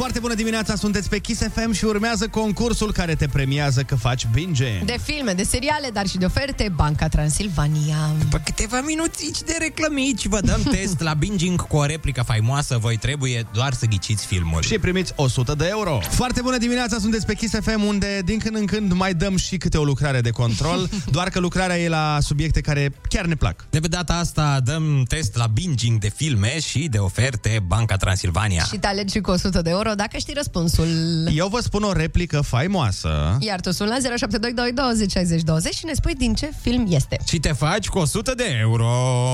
[0.02, 4.26] Foarte bună dimineața, sunteți pe Kiss FM și urmează concursul care te premiază că faci
[4.32, 4.82] binge.
[4.84, 7.96] De filme, de seriale, dar și de oferte, Banca Transilvania.
[8.18, 12.78] După câteva minuțici de reclămici, vă dăm test la binging cu o replică faimoasă.
[12.80, 14.62] Voi trebuie doar să ghiciți filmul.
[14.62, 16.00] Și primiți 100 de euro.
[16.10, 19.56] Foarte bună dimineața, sunteți pe Kiss FM, unde din când în când mai dăm și
[19.56, 23.64] câte o lucrare de control, doar că lucrarea e la subiecte care chiar ne plac.
[23.70, 28.64] De pe data asta dăm test la binging de filme și de oferte Banca Transilvania.
[28.64, 30.88] Și te alegi și cu 100 de euro dacă știi răspunsul.
[31.34, 33.36] Eu vă spun o replică faimoasă.
[33.40, 37.18] Iar tu suni la 0722 20 60 20 și ne spui din ce film este.
[37.28, 38.88] Și te faci cu 100 de euro.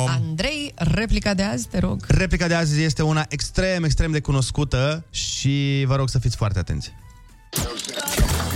[0.09, 2.05] Andrei, replica de azi, te rog.
[2.07, 6.59] Replica de azi este una extrem, extrem de cunoscută și vă rog să fiți foarte
[6.59, 6.93] atenți.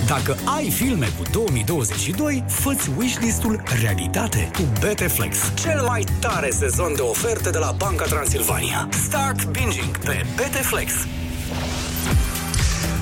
[0.06, 7.00] Dacă ai filme cu 2022, fă-ți wishlist-ul realitate cu Beteflex, cel mai tare sezon de
[7.00, 8.88] oferte de la Banca Transilvania.
[8.90, 10.92] Start binging pe Beteflex.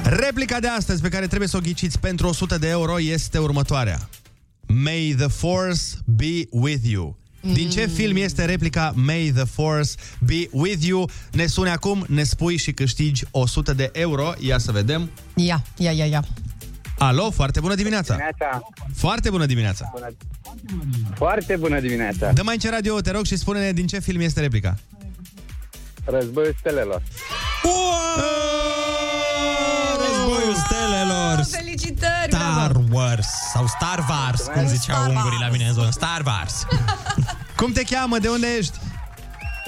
[0.04, 4.08] Replica de astăzi pe care trebuie să o ghiciți pentru 100 de euro este următoarea.
[4.66, 7.18] May the force be with you.
[7.40, 11.10] Din ce film este replica May the Force be with you?
[11.32, 14.32] Ne suni acum, ne spui și câștigi 100 de euro.
[14.38, 15.10] Ia să vedem.
[15.34, 16.24] Ia, ia, ia, ia.
[16.98, 18.14] Alo, foarte bună dimineața!
[18.14, 18.60] Dimineața.
[18.94, 19.90] Foarte bună dimineața!
[19.92, 20.10] Bună.
[21.14, 22.32] Foarte bună dimineața.
[22.32, 24.78] Dă mai ce radio, te rog, și spune-ne din ce film este replica.
[26.04, 27.02] Războiul stelelor.
[27.62, 28.49] Războiul
[31.42, 31.64] stelelor.
[31.64, 32.31] Felicitări!
[32.31, 35.90] Star Wars sau Star Wars, cum ziceau ungurii la mine în zonă.
[35.90, 36.66] Star Wars.
[37.57, 38.18] Cum te cheamă?
[38.18, 38.79] De unde ești?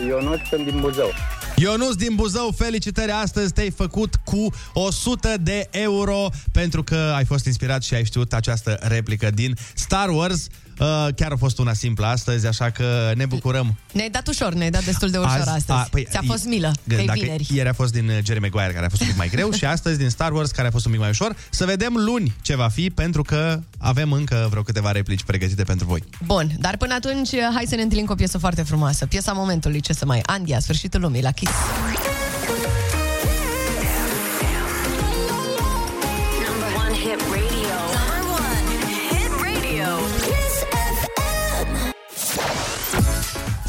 [0.06, 1.12] Ionut sunt din Buzău.
[1.56, 7.46] Ionuț din Buzău, felicitări astăzi, te-ai făcut cu 100 de euro pentru că ai fost
[7.46, 10.46] inspirat și ai știut această replică din Star Wars.
[10.80, 13.74] Uh, chiar a fost una simplă astăzi, așa că ne bucurăm.
[13.92, 15.70] Ne-ai dat ușor, ne-ai dat destul de ușor Azi- astăzi.
[15.78, 17.46] a, păi, Ți-a fost i- milă, că e Dacă vineri.
[17.52, 19.64] ieri a fost din uh, Jerry Maguire, care a fost un pic mai greu, și
[19.64, 21.36] astăzi din Star Wars, care a fost un pic mai ușor.
[21.50, 25.86] Să vedem luni ce va fi, pentru că avem încă vreo câteva replici pregătite pentru
[25.86, 26.02] voi.
[26.24, 29.06] Bun, dar până atunci, hai să ne întâlnim cu o piesă foarte frumoasă.
[29.06, 30.20] Piesa momentului, ce să mai...
[30.26, 31.52] Andia, sfârșitul lumii, la Kiss.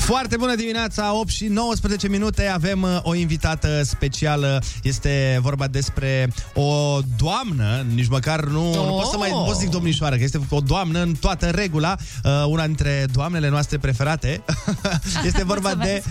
[0.04, 4.62] Foarte bună dimineața, 8 și 19 minute, avem uh, o invitată specială.
[4.82, 8.76] Este vorba despre o doamnă, nici măcar nu, oh.
[8.76, 11.50] nu pot să mai nu pot să zic domnișoară, că este o doamnă în toată
[11.50, 14.44] regula, uh, una dintre doamnele noastre preferate.
[15.26, 16.04] este vorba de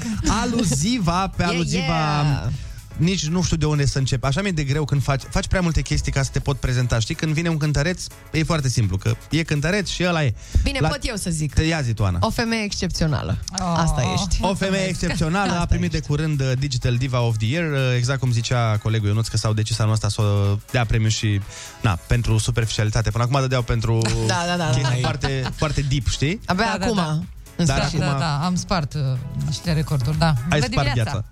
[0.43, 1.83] aluziva, pe Yeah, aluziva...
[1.83, 2.53] yeah.
[2.97, 4.25] Nici nu știu de unde să încep.
[4.25, 6.99] Așa mi-e de greu când faci, faci prea multe chestii ca să te pot prezenta.
[6.99, 10.35] Știi, când vine un cântăreț, e foarte simplu, că e cântăreț și ăla e.
[10.63, 11.55] Bine, pot eu să zic.
[11.55, 12.19] Te ia zi, tu, Ana.
[12.21, 13.39] O femeie excepțională.
[13.59, 14.39] Asta ești.
[14.41, 18.21] O femeie excepțională a primit de curând uh, Digital Diva of the Year, uh, exact
[18.21, 21.41] cum zicea colegul Ionuț, că s-au decis anul ăsta să o dea premiu și,
[21.81, 23.11] na, pentru superficialitate.
[23.11, 25.01] Până acum dădeau pentru Da, da, da, chestii da.
[25.01, 26.41] foarte, foarte deep, știi?
[26.47, 26.97] Abia Da, da, acum.
[26.97, 27.11] da.
[27.11, 27.23] în
[27.67, 28.01] Dar sfârșit.
[28.03, 29.01] acum- Da, da, am spart uh,
[29.47, 30.27] niște recorduri, da.
[30.27, 31.25] Ai Bună spart dimineața.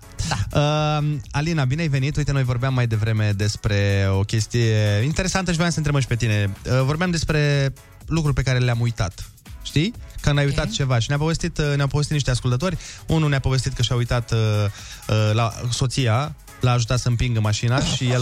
[0.49, 0.99] viața.
[1.01, 2.15] Uh, Alina, bine ai venit.
[2.17, 6.15] Uite, noi vorbeam mai devreme despre o chestie interesantă și voiam să întrebăm și pe
[6.15, 6.49] tine.
[6.65, 7.73] Uh, vorbeam despre
[8.05, 9.29] lucruri pe care le-am uitat.
[9.63, 9.93] știi?
[10.21, 12.77] Că n-ai uitat ceva și ne-a povestit, uh, ne-au povestit niște ascultători.
[13.07, 14.37] Unul ne-a povestit că și-a uitat uh,
[15.07, 18.21] uh, la soția, l-a ajutat să împingă mașina și el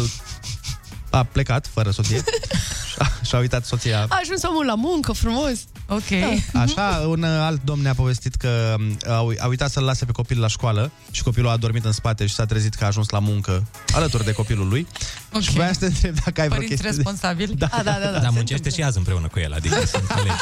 [1.09, 2.23] a plecat fără soție
[2.93, 5.59] și-a, și-a uitat soția A ajuns omul la muncă, frumos.
[5.89, 6.11] Ok.
[6.63, 10.11] Așa, un uh, alt domn ne-a povestit că um, a, a uitat să-l lase pe
[10.11, 13.09] copil la școală și copilul a dormit în spate și s-a trezit că a ajuns
[13.09, 14.87] la muncă alături de copilul lui.
[15.33, 15.41] Ok.
[15.41, 16.95] Și voiam să te întreb dacă ai vreo Părinți chestie de...
[16.95, 17.55] responsabili?
[17.55, 18.19] Da, A, da, da, da.
[18.19, 20.35] Dar muncește și azi împreună cu el, adică sunt colegi.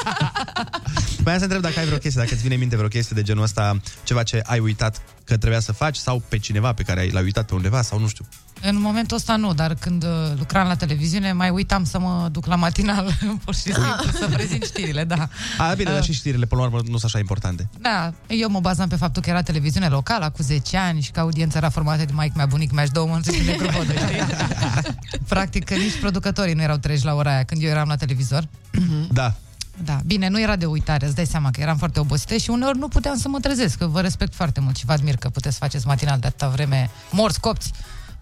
[1.18, 3.24] Voiam să întreb dacă ai vreo chestie, dacă îți vine în minte vreo chestie de
[3.24, 7.00] genul ăsta, ceva ce ai uitat că trebuia să faci sau pe cineva pe care
[7.00, 8.26] ai- l-ai uitat pe undeva sau nu știu.
[8.62, 12.46] În momentul ăsta nu, dar când uh, lucram la televiziune, mai uitam să mă duc
[12.46, 13.84] la matinal, pur și simplu,
[14.20, 15.28] să prezint știrile, da.
[15.58, 17.70] A, bine, dar și știrile, până la urmă, nu sunt așa importante.
[17.80, 21.20] Da, eu mă bazam pe faptul că era televiziune locală cu 10 ani și că
[21.20, 24.36] audiența era formată de maic mea, bunic mea și două mănți de negru vodă, știi?
[25.28, 28.48] Practic că nici producătorii nu erau treji la ora aia când eu eram la televizor.
[29.12, 29.36] Da.
[29.84, 32.78] Da, bine, nu era de uitare, îți dai seama că eram foarte obosită și uneori
[32.78, 35.54] nu puteam să mă trezesc, că vă respect foarte mult și vă admir că puteți
[35.54, 37.72] să faceți matinal de atâta vreme morți, copți,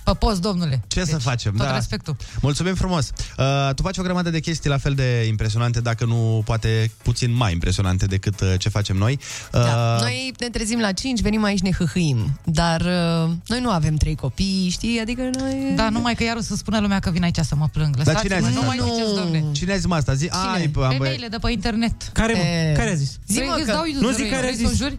[0.06, 0.82] pe post, domnule.
[0.88, 1.52] Ce să facem?
[1.56, 1.74] tot da.
[1.76, 2.16] respectul.
[2.42, 3.10] Mulțumim frumos.
[3.38, 7.34] Uh, tu faci o grămadă de chestii la fel de impresionante, dacă nu poate puțin
[7.34, 9.20] mai impresionante decât uh, ce facem noi.
[9.54, 9.98] Uh, Da.
[10.02, 12.40] Noi ne trezim la 5, venim aici, ne hâhâim.
[12.44, 15.00] Dar uh, noi nu avem trei copii, știi?
[15.00, 15.74] Adică noi...
[15.76, 17.96] Da, numai că iar o să spună lumea că vin aici să mă plâng.
[18.04, 18.94] Dar cine a Lăsați-mă, zis nu mai asta?
[18.94, 19.44] ziceți, domne.
[19.52, 20.14] Cine a zis mă asta?
[20.14, 22.10] Zi, ai, bă, am băiat- Femeile de pe internet.
[22.14, 22.40] Care, mă?
[22.40, 22.74] E.
[22.78, 23.20] Care a zis?
[23.28, 24.78] Zi, mă, Îți că- dau Nu zic care a vrei să o zis.
[24.78, 24.98] juri?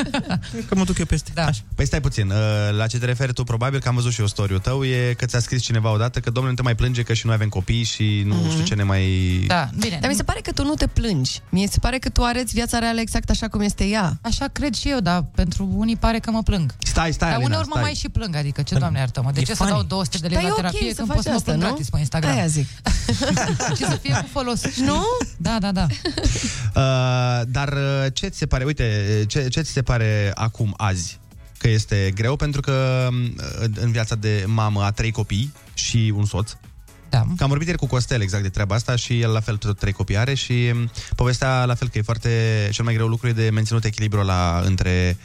[0.68, 1.30] Că mă duc eu peste.
[1.34, 1.48] Da.
[1.74, 2.36] Păi stai puțin, uh,
[2.76, 5.26] la ce te referi tu, probabil că am văzut și eu story tău, e că
[5.26, 7.82] ți-a scris cineva odată că, domnule, nu te mai plânge că și noi avem copii
[7.82, 8.50] și nu Mhm.
[8.50, 9.04] știu ce ne mai...
[9.46, 9.98] Da, bine.
[10.00, 11.40] Dar mi se pare că tu nu te plângi.
[11.48, 14.18] Mie se pare că tu arăți viața reală exact așa cum este ea.
[14.22, 16.74] Așa cred și eu, dar pentru unii pare că mă plâng.
[16.84, 17.82] Stai, stai, Dar Alina, uneori mă stai.
[17.82, 19.72] mai și plâng, adică ce, doamne iartă-mă, de E ce să funny.
[19.72, 21.36] dau 200 de lei Dar la e ok terapie să când faci pot să mă
[21.36, 21.68] asta, plâng nu?
[21.68, 22.30] gratis pe Instagram?
[22.36, 22.66] Aia zic.
[23.78, 24.60] Ce să fie cu folos.
[24.90, 25.02] Nu?
[25.36, 25.86] Da, da, da.
[26.74, 28.84] Uh, dar uh, ce ți se pare, uite,
[29.28, 31.18] ce, ce ți se pare acum, azi?
[31.60, 36.24] Că este greu pentru că uh, în viața de mamă a trei copii și un
[36.24, 36.52] soț.
[37.10, 37.26] Da.
[37.36, 39.78] Că am vorbit ieri cu Costel exact de treaba asta și el la fel tot
[39.78, 43.28] trei copii are și um, povestea la fel că e foarte, cel mai greu lucru
[43.28, 45.16] e de menținut echilibru la între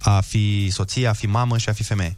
[0.00, 2.16] a fi soție, a fi mamă și a fi femeie.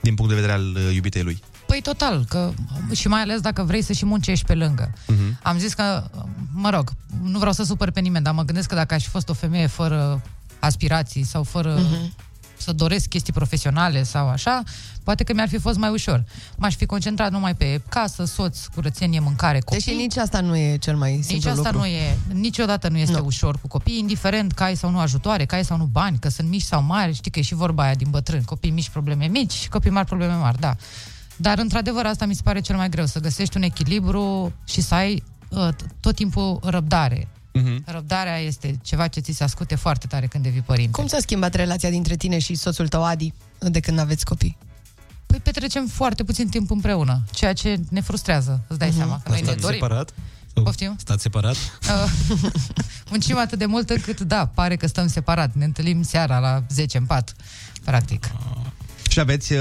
[0.00, 1.42] Din punct de vedere al uh, iubitei lui.
[1.66, 2.52] Păi total, că
[2.92, 4.90] și mai ales dacă vrei să și muncești pe lângă.
[4.92, 5.42] Uh-huh.
[5.42, 6.04] Am zis că,
[6.52, 6.90] mă rog,
[7.22, 9.32] nu vreau să supăr pe nimeni, dar mă gândesc că dacă aș fi fost o
[9.32, 10.22] femeie fără
[10.58, 12.14] aspirații sau fără Mhm.
[12.56, 14.62] Să doresc chestii profesionale sau așa,
[15.04, 16.24] poate că mi-ar fi fost mai ușor.
[16.56, 19.84] M-aș fi concentrat numai pe casă, soț, curățenie, mâncare, copii.
[19.84, 21.78] Deși nici asta nu e cel mai simplu Nici asta lucru.
[21.78, 23.24] nu e, niciodată nu este Nu.
[23.24, 26.28] ușor cu copii, indiferent că ai sau nu ajutoare, că ai sau nu bani, că
[26.28, 29.26] sunt mici sau mari, știi că e și vorba aia din bătrân, copii mici, probleme
[29.26, 30.76] mici, copii mari, probleme mari, da.
[31.36, 34.94] Dar, într-adevăr, asta mi se pare cel mai greu, să găsești un echilibru și să
[34.94, 37.28] ai uh, t- tot timpul răbdare.
[37.60, 37.84] Uh-huh.
[37.84, 40.90] Răbdarea este ceva ce ți se ascute foarte tare când devii părinte.
[40.90, 44.56] Cum s-a schimbat relația dintre tine și soțul tău, Adi, de când aveți copii?
[45.26, 49.40] Păi petrecem foarte puțin timp împreună, ceea ce ne frustrează, îți dai seama, că noi
[49.40, 49.78] ne Stați dorim.
[49.80, 50.12] separat?
[50.52, 50.96] Poftim?
[50.98, 51.56] Stați separat?
[51.86, 52.50] Uh,
[53.10, 55.54] muncim atât de mult încât, da, pare că stăm separat.
[55.54, 57.34] Ne întâlnim seara la 10 în pat,
[57.84, 58.30] practic.
[59.08, 59.60] Și aveți, uh,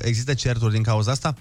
[0.00, 1.34] există certuri din cauza asta?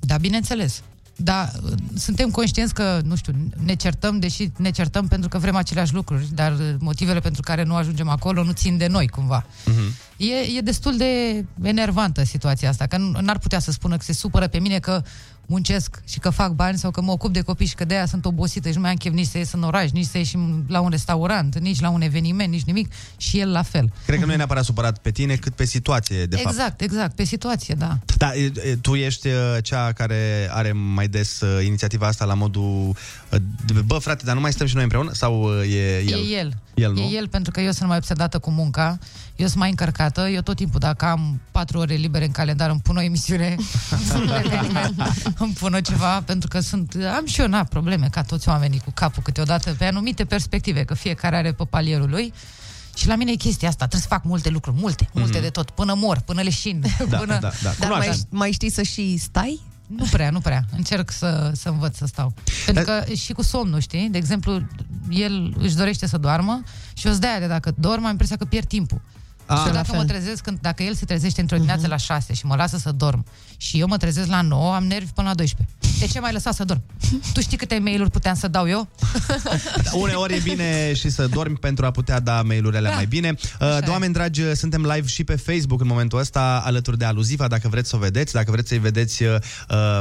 [0.00, 0.82] Da, bineînțeles.
[1.20, 3.32] Da, uh, suntem conștienți că, nu știu,
[3.64, 7.62] ne certăm, deși ne certăm pentru că vrem aceleași lucruri, dar uh, motivele pentru care
[7.62, 9.44] nu ajungem acolo nu țin de noi, cumva.
[9.44, 10.16] Uh-huh.
[10.16, 14.12] E, e destul de enervantă situația asta, că nu- n-ar putea să spună că se
[14.12, 15.02] supără pe mine că
[15.48, 18.06] muncesc și că fac bani sau că mă ocup de copii și că de aia
[18.06, 20.64] sunt obosită și nu mai am chef nici să ies în oraș, nici să ieșim
[20.68, 23.90] la un restaurant, nici la un eveniment, nici nimic și el la fel.
[24.06, 26.48] Cred că nu e neapărat supărat pe tine, cât pe situație, de fapt.
[26.48, 27.98] exact, exact, pe situație, da.
[28.16, 32.34] Da, e, e, tu ești uh, cea care are mai des uh, inițiativa asta la
[32.34, 32.88] modul
[33.30, 35.12] uh, de- bă, frate, dar nu mai stăm și noi împreună?
[35.12, 36.18] Sau uh, e el?
[36.18, 36.56] E el.
[36.78, 37.00] El, nu?
[37.00, 38.98] E el, pentru că eu sunt mai obsedată cu munca,
[39.36, 42.80] eu sunt mai încărcată, eu tot timpul, dacă am patru ore libere în calendar, îmi
[42.80, 43.56] pun o emisiune,
[43.90, 47.64] îmi pun un eveniment, îmi pun o ceva, pentru că sunt, am și eu, na,
[47.64, 52.10] probleme, ca toți oamenii cu capul câteodată, pe anumite perspective, că fiecare are pe palierul
[52.10, 52.32] lui.
[52.96, 55.70] Și la mine e chestia asta, trebuie să fac multe lucruri, multe, multe de tot,
[55.70, 56.84] până mor, până leșin.
[57.08, 57.38] Da, până...
[57.40, 57.50] da, da.
[57.62, 58.14] Dar Cunoaștem.
[58.30, 59.60] mai, mai știi să și stai?
[59.96, 60.64] Nu prea, nu prea.
[60.76, 62.32] Încerc să, să învăț să stau.
[62.64, 64.08] Pentru Dar- că și cu somnul, știi?
[64.10, 64.60] De exemplu,
[65.10, 66.62] el își dorește să doarmă
[66.94, 69.00] și eu sunt de aia de dacă dorm, am impresia că pierd timpul.
[69.48, 69.56] Ah.
[69.58, 69.98] și eu La dacă fel.
[69.98, 72.92] mă trezesc, când, dacă el se trezește într-o dimineață la 6 și mă lasă să
[72.92, 73.24] dorm
[73.56, 75.76] și eu mă trezesc la 9, am nervi până la 12.
[75.98, 76.82] De ce m-ai lăsat să dorm?
[77.32, 78.88] Tu știi câte mail-uri puteam să dau eu?
[79.82, 82.96] Da, Uneori e bine și să dormi pentru a putea da mail-urile alea Da.
[82.96, 83.34] mai bine.
[83.60, 87.68] Uh, Oameni dragi, suntem live și pe Facebook în momentul ăsta, alături de Aluziva, dacă
[87.68, 89.36] vreți să o vedeți, dacă vreți să-i vedeți uh,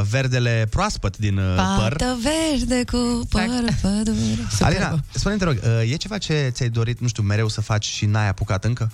[0.10, 1.96] verdele proaspăt din uh, păr.
[1.96, 3.42] Pată verde cu păr
[3.82, 4.48] pădure.
[4.50, 4.66] Superbă.
[4.66, 7.86] Alina, spune-mi, te rog, uh, e ceva ce ți-ai dorit, nu știu, mereu să faci
[7.86, 8.92] și n-ai apucat încă?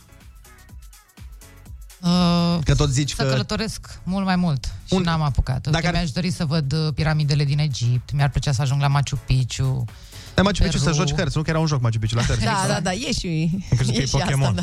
[2.04, 5.62] Uh, Că tot zici să că- călătoresc mult mai mult și n-am apucat.
[5.62, 8.82] Dacă Dacă ar- mi-aș dori să văd uh, piramidele din Egipt, mi-ar plăcea să ajung
[8.82, 9.86] la Machu Picchu.
[10.34, 10.96] Dar Machu Picchu să Peru.
[10.96, 12.44] joci cărți, nu că era un joc Machu Picchu la cărți.
[12.44, 14.56] Da, da, da, e și, Crezi că e e și asta, Pokémon.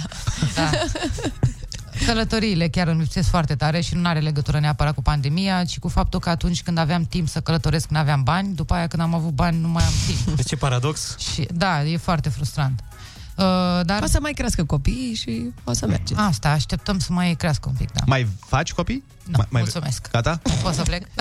[0.54, 0.70] da.
[2.06, 5.88] Călătoriile chiar îmi lipsesc foarte tare și nu are legătură neapărat cu pandemia, ci cu
[5.88, 9.14] faptul că atunci când aveam timp să călătoresc, nu aveam bani, după aia când am
[9.14, 10.36] avut bani, nu mai am timp.
[10.36, 11.16] Deci ce paradox.
[11.32, 12.80] Și, da, e foarte frustrant.
[13.40, 14.02] Uh, dar...
[14.02, 16.20] O să mai crească copiii și o să mergeți.
[16.20, 18.02] Asta, așteptăm să mai crească un pic, da.
[18.06, 19.04] Mai faci copii?
[19.24, 19.60] Nu, mai, mai...
[19.60, 20.10] mulțumesc.
[20.10, 20.40] Gata?
[20.62, 21.06] Pot să plec?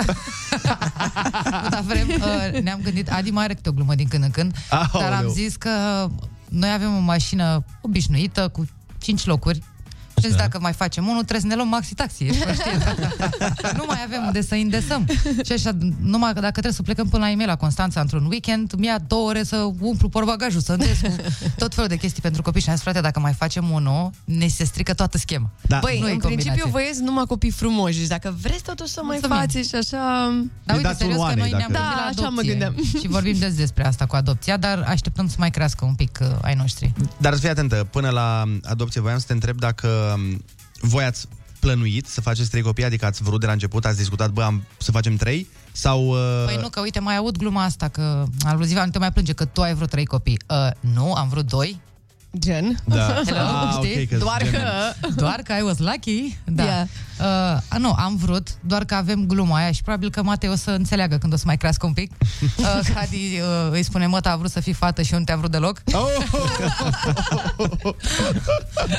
[1.62, 4.30] Nu, dar vrem, uh, ne-am gândit, Adi mai are câte o glumă din când în
[4.30, 5.08] când, Aoleu.
[5.08, 5.70] dar am zis că
[6.48, 8.68] noi avem o mașină obișnuită cu
[8.98, 9.62] 5 locuri
[10.28, 12.82] și dacă mai facem unul, trebuie să ne luăm maxi-taxi, ești conștient.
[13.78, 15.06] nu mai avem unde să indesăm.
[15.44, 18.72] Și așa, numai că dacă trebuie să plecăm până la e la Constanța într-un weekend,
[18.72, 21.08] mi-a două ore să umplu porbagajul, să îndes cu
[21.56, 24.46] tot felul de chestii pentru copii și am zis, frate, dacă mai facem unul, ne
[24.46, 25.50] se strică toată schema.
[25.62, 25.78] Da.
[25.82, 26.70] Băi, Nu e în principiu combinație.
[26.70, 27.98] voiesc numai copii frumoși.
[27.98, 29.36] Deci dacă vreți totuși să mai Mulțumim.
[29.36, 29.98] faceți și așa...
[30.64, 32.74] Dar uite, serios că noi ne-am Da, gândit la așa mă adopție gândeam.
[33.00, 36.26] Și vorbim des despre asta cu adopția, dar așteptăm să mai crească un pic uh,
[36.42, 36.92] ai noștri.
[37.18, 40.09] Dar să fii atentă, până la adopție voiam să te întreb dacă um,
[40.80, 41.26] voi ați
[41.60, 44.64] plănuit să faceți trei copii, adică ați vrut de la început, ați discutat, bă, am,
[44.78, 45.46] să facem trei?
[45.72, 46.08] Sau...
[46.08, 46.44] Uh...
[46.46, 49.44] Păi nu, că uite, mai aud gluma asta, că aluziva nu te mai plânge, că
[49.44, 50.38] tu ai vrut trei copii.
[50.48, 51.80] Uh, nu, am vrut doi.
[52.38, 52.78] Gen?
[52.84, 52.96] Da.
[53.26, 54.00] Hello, Ah, știi?
[54.02, 54.60] ok, că Doar gen- că...
[55.16, 56.38] Doar că I was lucky.
[56.44, 56.62] Da.
[56.64, 56.86] Yeah.
[57.20, 60.70] Uh, nu, am vrut, doar că avem gluma aia și probabil că Matei o să
[60.70, 62.10] înțeleagă când o să mai crească un pic.
[62.58, 65.36] Uh, Cadi uh, îi spune, mă, a vrut să fii fată și eu nu te-a
[65.36, 65.82] vrut deloc.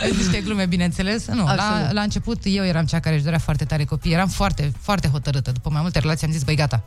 [0.01, 1.25] Ai niște glume, bineînțeles.
[1.25, 1.91] Nu, la, Absolut.
[1.91, 4.13] la început eu eram cea care își dorea foarte tare copii.
[4.13, 5.51] Eram foarte, foarte hotărâtă.
[5.51, 6.83] După mai multe relații am zis, băi, gata.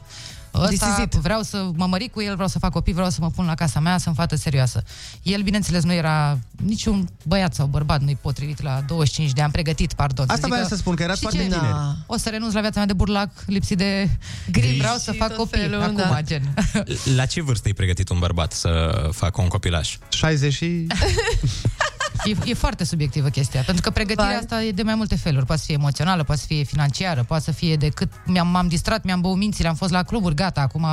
[0.63, 1.15] This is Ăsta, it.
[1.15, 3.55] vreau să mă mări cu el, vreau să fac copii, vreau să mă pun la
[3.55, 4.83] casa mea, să-mi fată serioasă.
[5.23, 9.93] El, bineînțeles, nu era niciun băiat sau bărbat, nu-i potrivit la 25 de ani, pregătit,
[9.93, 10.25] pardon.
[10.25, 11.49] Asta zică, voiam să spun, că erați "Și foarte ce?
[11.49, 11.97] tineri." Da.
[12.07, 14.09] O să renunț la viața mea de burlac, lipsit de
[14.51, 16.21] griji, vreau să și fac tot copii felul, acum, da.
[16.23, 16.55] gen.
[17.17, 19.97] La ce vârstă e pregătit un bărbat să facă un copilaș?
[20.09, 20.67] 60 și...
[22.25, 24.37] E, e foarte subiectivă chestia, pentru că pregătirea Vai.
[24.39, 25.47] asta e de mai multe feluri.
[25.47, 28.69] Poate să fie emoțională, poate să fie financiară, poate să fie de cât mi-am, m-am
[28.69, 30.87] distrat, mi-am băut mințile, am fost la cluburi, gata, acum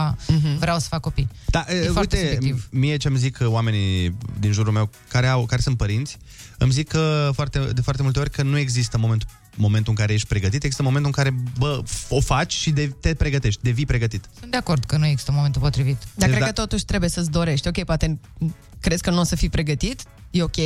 [0.59, 1.27] vreau să fac copii.
[1.45, 2.67] Da, E e, foarte uite, subiectiv.
[2.71, 6.17] mie ce-mi zic uh, oamenii din jurul meu care, au, care sunt părinți,
[6.57, 10.13] îmi zic că foarte, de foarte multe ori că nu există momentul, momentul în care
[10.13, 13.85] ești pregătit, există momentul în care, bă, f- o faci și de, te pregătești, devii
[13.85, 14.25] pregătit.
[14.39, 15.97] Sunt de acord că nu există momentul potrivit.
[15.97, 17.67] Dar Deci cred da- că totuși trebuie să-ți dorești.
[17.67, 18.19] Ok, poate
[18.79, 20.01] crezi că nu o să fii pregătit,
[20.31, 20.57] e ok,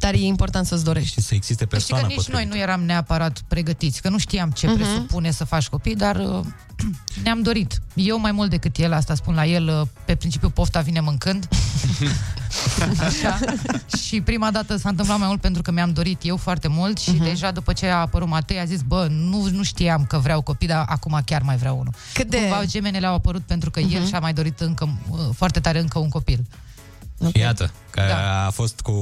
[0.00, 1.12] dar e important să-ți dorești.
[1.12, 2.42] Și să existe Știi că persoana nici potrivită.
[2.44, 4.76] noi nu eram neapărat pregătiți, că nu știam ce Mhm.
[4.76, 6.40] presupune să faci copii, dar uh,
[7.24, 7.80] ne-am dorit.
[7.94, 11.48] Eu mai mult decât el, asta spun la el, uh, pe principiu pofta vine mâncând.
[13.06, 13.38] Așa.
[14.06, 17.10] Și prima dată s-a întâmplat mai mult pentru că mi-am dorit eu foarte mult și
[17.10, 17.22] Mhm.
[17.24, 20.68] deja după ce a apărut Matei a zis, bă, nu, nu știam că vreau copii,
[20.68, 21.92] dar acum chiar mai vreau unul.
[22.14, 23.94] Cât de- Cumva gemenele au apărut pentru că Mhm.
[23.94, 26.44] el și-a mai dorit încă, uh, foarte tare încă un copil.
[27.32, 28.46] Iată, că Da.
[28.46, 28.92] a fost cu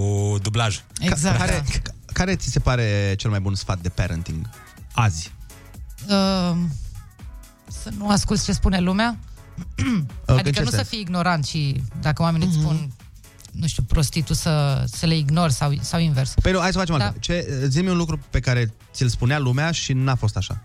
[0.42, 0.80] dublaj.
[1.00, 1.38] Exact.
[1.38, 4.48] Ca- Care, ca- care ți se pare cel mai bun sfat de parenting
[4.92, 5.32] azi?
[6.08, 6.56] Uh,
[7.68, 9.18] să nu asculți ce spune lumea.
[9.76, 10.88] în adică ce nu să sens?
[10.88, 12.56] fii ignorant și dacă oamenii Mhm.
[12.56, 12.92] îți spun
[13.52, 16.34] nu știu, prostitul să, să le ignori sau, sau invers.
[16.42, 17.04] Păi nu, hai să facem Da.
[17.04, 17.20] altfel.
[17.22, 20.62] Ce, zi-mi un lucru pe care ți-l spunea lumea și n-a fost așa.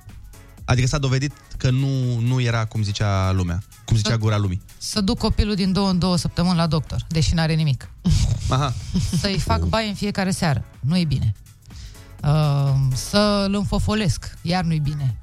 [0.66, 4.61] Adică s-a dovedit că nu, nu era cum zicea lumea, cum zicea gura lumii.
[4.78, 7.89] Să duc copilul din două în două săptămâni la doctor, deși n-are nimic.
[8.49, 8.74] Aha.
[9.20, 10.64] Să-i fac baie în fiecare seară.
[10.80, 11.34] Nu e bine.
[12.24, 14.38] Uh, să-l înfofolesc.
[14.41, 15.16] Iar nu e bine.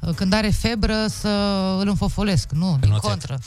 [0.00, 1.28] Uh, când are febră, să
[1.80, 2.50] îl înfofolesc.
[2.52, 3.02] Nu, din oțet.
[3.10, 3.38] contră.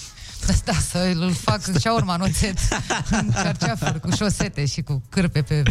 [0.65, 2.57] Da, să îl fac și urma în oțet,
[3.11, 5.63] în carceafuri, cu șosete și cu cârpe pe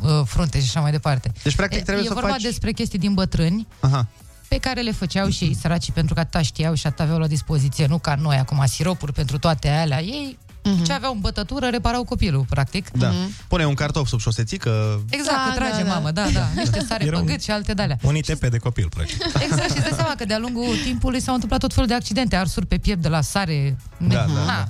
[0.00, 1.32] uh, frunte și așa mai departe.
[1.42, 4.06] Deci, practic, E- trebuie e să vorba faci- despre chestii din bătrâni, Aha.
[4.52, 7.26] Pe care le făceau și ei săracii pentru că atâta știau și atât aveau la
[7.26, 10.02] dispoziție, nu ca noi acum siropuri pentru toate alea.
[10.02, 10.84] Ei Mhm.
[10.84, 12.90] ce aveau în bătătură reparau copilul, practic.
[12.90, 13.12] Da.
[13.48, 15.00] Pune un cartof sub șosețică.
[15.10, 15.94] Exact, Da, că trage da, da.
[15.94, 17.98] mamă, da, da, niște sare Era pe un- gât și alte de-alea.
[18.02, 19.16] Un ITP de copil, practic.
[19.46, 22.36] Exact, și îți dai seama că de-a lungul timpului s-au întâmplat tot felul de accidente,
[22.36, 23.76] arsuri pe piept de la sare.
[23.96, 24.68] Da, da, Na, da.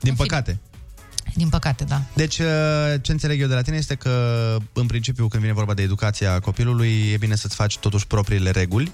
[0.00, 0.58] Din păcate.
[1.34, 2.02] Din păcate, da.
[2.14, 2.46] Deci, uh,
[3.00, 4.10] ce înțeleg eu de la tine este că,
[4.72, 8.92] în principiu, când vine vorba de educația copilului, e bine să-ți faci totuși propriile reguli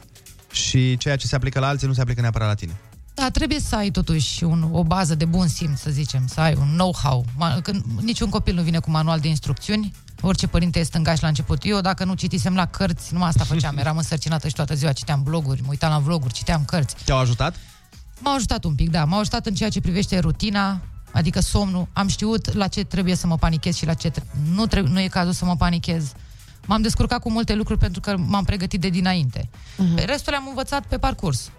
[0.55, 2.77] și ceea ce se aplică la alții nu se aplică neapărat la tine.
[3.15, 6.55] Da, trebuie să ai totuși un, o bază de bun simț, să zicem, să ai
[6.61, 7.25] un know-how.
[7.37, 11.29] Ma- Când niciun copil nu vine cu manual de instrucțiuni, orice părinte este stângaș la
[11.29, 11.59] început.
[11.65, 13.77] Eu, dacă nu citisem la cărți, numai asta făceam.
[13.83, 16.95] Eram însărcinată și toată ziua citeam bloguri, mă uitam la vloguri, citeam cărți.
[17.05, 17.55] Te-au ajutat?
[18.21, 19.05] M-au ajutat un pic, da.
[19.05, 20.81] M-au ajutat în ceea ce privește rutina,
[21.13, 21.89] adică somnul.
[21.93, 25.01] Am știut la ce trebuie să mă panichez și la ce tre- nu, trebuie, nu
[25.01, 26.13] e cazul să mă panichez.
[26.67, 29.49] M-am descurcat cu multe lucruri pentru că m-am pregătit de dinainte.
[29.51, 30.05] Uh-huh.
[30.05, 31.51] Restul le-am învățat pe parcurs.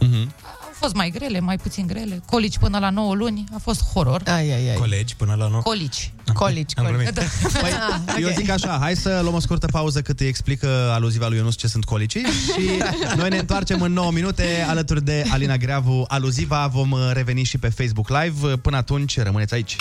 [0.00, 0.32] Mhm.
[0.44, 2.22] Au fost mai grele, mai puțin grele.
[2.26, 4.22] Colici până la 9 luni, a fost horror.
[4.26, 4.76] Ai, ai, ai.
[4.76, 5.62] Colegi până la nou.
[5.62, 6.12] Colici.
[6.34, 7.12] Colici, Am colici.
[7.12, 7.30] glumit.
[7.60, 7.70] Păi,
[8.06, 8.34] Ah, eu ok.
[8.34, 11.66] zic așa, hai să luăm o scurtă pauză cât îi explică aluziva lui Ionus ce
[11.66, 12.68] sunt colicii și
[13.18, 16.66] noi ne întoarcem în 9 minute alături de Alina Greavu, aluziva.
[16.66, 18.56] Vom uh, reveni și pe Facebook Live.
[18.56, 19.76] Până atunci, rămâneți aici.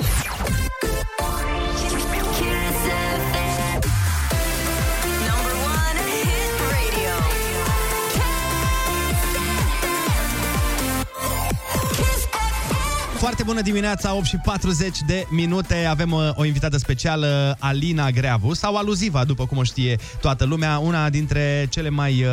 [13.18, 15.86] Foarte bună dimineața, 8 și 40 de minute.
[15.86, 20.78] Avem uh, o invitată specială, Alina Greavu, sau aluziva, după cum o știe toată lumea,
[20.78, 22.30] una dintre cele mai uh,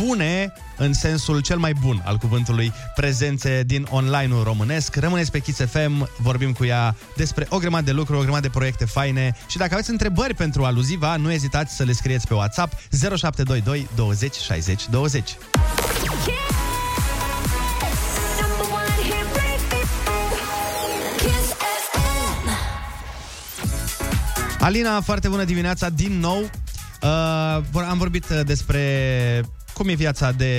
[0.00, 4.96] bune, în sensul cel mai bun al cuvântului, prezențe din online-ul românesc.
[4.96, 8.52] Rămâneți pe Kiss FM, vorbim cu ea despre o grămadă de lucruri, o grămadă de
[8.52, 12.72] proiecte faine și dacă aveți întrebări pentru aluziva, nu ezitați să le scrieți pe WhatsApp
[12.90, 15.36] 0722 20 60 20.
[16.06, 16.63] Number
[24.64, 26.50] Alina, foarte bună dimineața din nou.
[27.02, 28.80] Uh, vor- am vorbit uh, despre
[29.74, 30.52] cum e viața de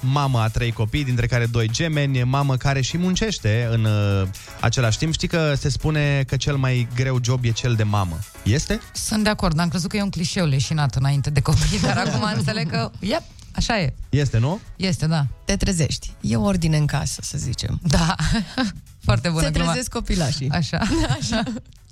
[0.00, 4.28] mamă a trei copii, dintre care doi gemeni, mamă care și muncește în uh,
[4.60, 5.12] același timp.
[5.12, 8.18] Știi că se spune că cel mai greu job e cel de mamă.
[8.42, 8.80] Este?
[8.92, 12.30] Sunt de acord, am crezut că e un clișeu leșinat înainte de copii, dar acum
[12.36, 13.22] înțeleg că, yep,
[13.54, 13.94] așa e.
[14.08, 14.60] Este, nu?
[14.76, 15.26] Este, da.
[15.44, 16.10] Te trezești.
[16.20, 17.80] E ordine în casă, să zicem.
[17.82, 18.14] Da.
[19.06, 19.70] Foarte bună Se gluma.
[19.70, 20.50] trezesc copilașii.
[20.50, 20.78] Așa.
[21.20, 21.42] Așa.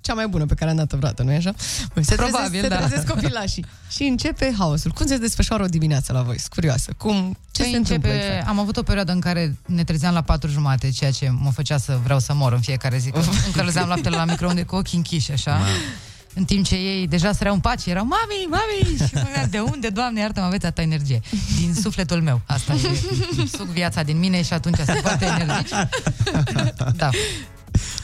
[0.08, 1.54] Cea mai bună pe care am dat-o vreodată, nu-i așa?
[1.94, 2.80] Bun, Se Probabil, trezesc, da.
[2.80, 3.64] Se trezesc copilașii.
[3.94, 4.90] Și începe haosul.
[4.90, 6.38] Cum se desfășoară o dimineață la voi?
[6.38, 6.92] Sunt curioasă.
[6.96, 8.48] Cum, ce Păi se întâmplă începe, exact?
[8.48, 11.78] Am avut o perioadă în care ne trezeam la patru jumate, ceea ce mă făcea
[11.78, 13.10] să vreau să mor în fiecare zi.
[13.10, 15.60] Că încălzeam laptele la microunde cu ochii închiși, așa.
[16.34, 18.96] În timp ce ei deja săreau în pace, erau mami, mami!
[19.08, 21.20] Și mă gândeam, de unde, Doamne, iartă-mă, aveți atâta energie?
[21.60, 22.40] Din sufletul meu.
[22.46, 22.78] Asta e.
[23.56, 25.70] Suc viața din mine și atunci sunt foarte energici.
[26.96, 27.10] Da.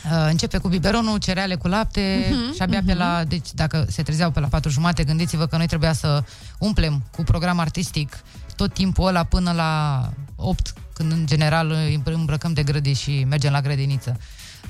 [0.05, 3.25] Uh, începe cu biberonul, cereale cu lapte Mhm, și abia pe la...
[3.25, 6.25] Deci dacă se trezeau pe la patru jumate, gândiți-vă că noi trebuia să
[6.59, 8.23] umplem cu program artistic
[8.57, 10.03] tot timpul ăla până la
[10.37, 14.17] 8, când în general îi îmbrăcăm de grădi și mergem la grădiniță.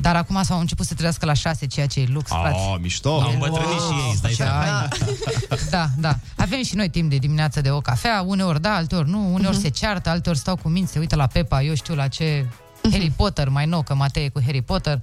[0.00, 2.56] Dar acum s-au început să trezească la 6, ceea ce e lux, frate.
[2.56, 3.20] Oh, mișto!
[3.20, 4.88] Au îmbătrânit și ei, stai seama.
[5.70, 6.16] Da, da.
[6.36, 9.68] Avem și noi timp de dimineață de o cafea, uneori da, alteori nu, uneori se
[9.68, 12.46] ceartă, alteori stau cu minți, se uită la Pepa, eu știu la ce
[12.92, 15.00] Harry Potter, mai nou, că Matei e cu Harry Potter.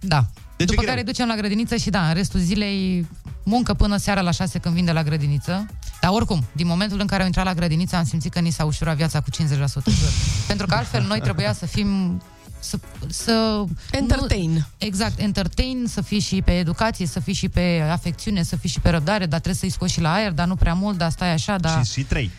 [0.00, 0.26] Da.
[0.56, 0.94] Deci e După greu.
[0.94, 3.06] care ducem la grădiniță și da, în restul zilei
[3.44, 5.66] muncă până seara la 6 când vin de la grădiniță.
[6.00, 8.64] Dar oricum, din momentul în care am intrat la grădiniță am simțit că ni s-a
[8.64, 9.34] ușurat viața cu 50%.
[9.48, 9.74] jur.
[10.46, 12.22] Pentru că altfel noi trebuia să fim
[12.58, 12.78] să,
[13.08, 14.50] să Entertain.
[14.52, 18.68] Nu, exact, entertain, să fii și pe educație, să fii și pe afecțiune, să fii
[18.68, 21.10] și pe răbdare, dar trebuie să-i scoți și la aer, dar nu prea mult, dar
[21.10, 22.30] stai așa, dar Și, și trei.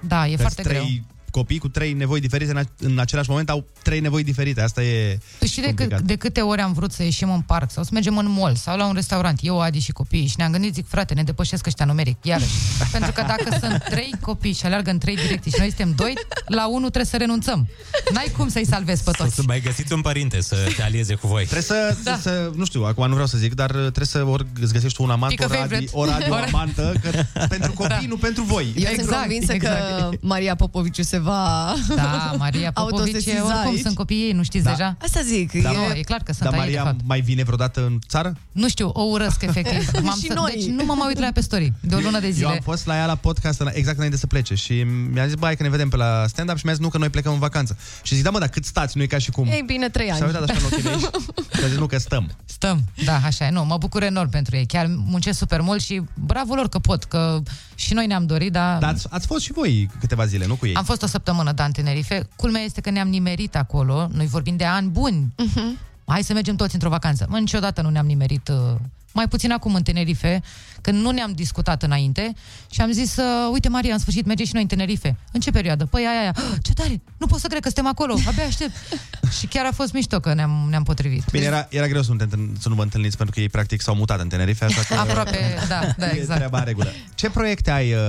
[0.00, 1.13] da, e Că foarte trei greu.
[1.34, 4.60] Copii cu trei nevoi diferite în, a- în același moment au trei nevoi diferite.
[4.60, 6.00] Asta e Tu știi de, cât, complicat.
[6.06, 8.76] de câte ori am vrut să ieșim în parc sau să mergem în mall sau
[8.76, 11.84] la un restaurant, eu, Adi și copiii, și ne-am gândit, zic, frate, ne depășesc ăștia
[11.84, 12.50] numeric, iarăși.
[12.92, 16.12] Pentru că dacă sunt trei copii și aleargă în trei direcții și noi suntem doi,
[16.46, 17.68] la unul trebuie să renunțăm.
[18.12, 19.34] N-ai cum să-i salvezi pe toți.
[19.34, 21.42] Să mai găsiți un părinte să te alieze cu voi.
[21.42, 22.16] Trebuie să, da.
[22.22, 25.10] să, nu știu, acum nu vreau să zic, dar trebuie să ori îți găsești un
[25.10, 25.90] amant, Pică o, radi, favorite.
[25.94, 27.10] o radioamantă, că
[27.48, 28.06] pentru copii, Da.
[28.08, 28.72] nu pentru voi.
[28.76, 30.22] Eu sunt Exact, convinsă că exact.
[30.22, 33.80] Maria Popoviciu se va Da, Maria Popovici, autosesiza oricum aici.
[33.80, 34.70] sunt copiii ei, nu știți Da.
[34.70, 34.96] deja?
[35.02, 35.52] Asta zic.
[35.62, 35.76] Da, e...
[35.76, 37.04] nu, e clar că sunt Dar aici, de Maria fapt.
[37.06, 38.36] mai vine vreodată în țară?
[38.52, 39.90] Nu știu, o urăsc efectiv.
[40.06, 40.52] M-am Și să- noi.
[40.54, 42.46] Deci nu mă mai uit la ea pe story de o lună de Eu zile.
[42.46, 45.56] am fost la ea la podcast în- exact înainte să plece și mi-a zis, bai,
[45.56, 47.76] că ne vedem pe la stand-up și mi-a zis, nu, că noi plecăm în vacanță.
[48.02, 48.96] Și zic, da, mă, dar cât stați?
[48.96, 49.46] Nu e ca și cum...
[49.46, 50.22] Ei bine, trei Și ani.
[50.22, 50.98] a uitat așa în ochii mei
[51.58, 52.30] și a zis, nu, că stăm.
[52.44, 53.50] Stăm, da, așa e.
[53.50, 54.66] Nu, mă bucur enorm pentru ei.
[54.66, 57.42] Chiar muncesc super mult și bravo lor că pot, că
[57.74, 58.78] și noi ne-am dorit, dar...
[58.78, 60.74] Dar ați, ați fost și voi câteva zile, nu cu ei?
[60.74, 62.28] Am fost o săptămână, da, în Tenerife.
[62.36, 64.08] Culmea este că ne-am nimerit acolo.
[64.12, 65.32] Noi vorbim de ani buni.
[65.36, 65.78] Mhm.
[66.06, 67.26] Hai să mergem toți într-o vacanță.
[67.28, 68.74] Mă, niciodată nu ne-am nimerit uh,
[69.14, 70.42] mai puțin acum în Tenerife,
[70.80, 72.32] când nu ne-am discutat înainte
[72.70, 75.16] și am zis, uh, uite Maria, în sfârșit merge și noi în Tenerife.
[75.32, 75.84] În ce perioadă?
[75.86, 76.32] Păi aia, aia.
[76.36, 77.00] "Ah, Ce tare!
[77.16, 78.72] Nu pot să cred că suntem acolo, abia aștept.
[79.38, 81.24] și chiar a fost mișto că ne-am, ne-am potrivit.
[81.30, 83.48] Bine, era, era greu să nu, te, întâln- să nu vă întâlniți pentru că ei
[83.48, 84.94] practic s-au mutat în Tenerife, așa că...
[85.04, 85.38] Aproape,
[85.68, 86.34] da, da, E exact.
[86.38, 86.92] treaba în regulă.
[87.14, 88.00] Ce proiecte ai uh,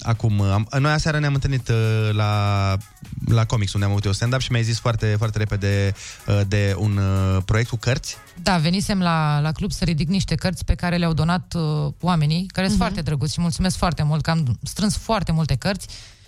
[0.00, 0.40] acum?
[0.40, 1.76] Am, noi aseară ne-am întâlnit uh,
[2.12, 2.76] la,
[3.26, 5.94] la Comics, unde am avut eu stand-up și mi-ai zis foarte, foarte repede
[6.26, 8.16] uh, de un uh, proiect cu cărți.
[8.42, 12.46] Da, venisem la, la club să ridic niște cărți pe care le-au donat uh, oamenii,
[12.46, 15.86] care sunt foarte drăguți și mulțumesc foarte mult că am strâns foarte multe cărți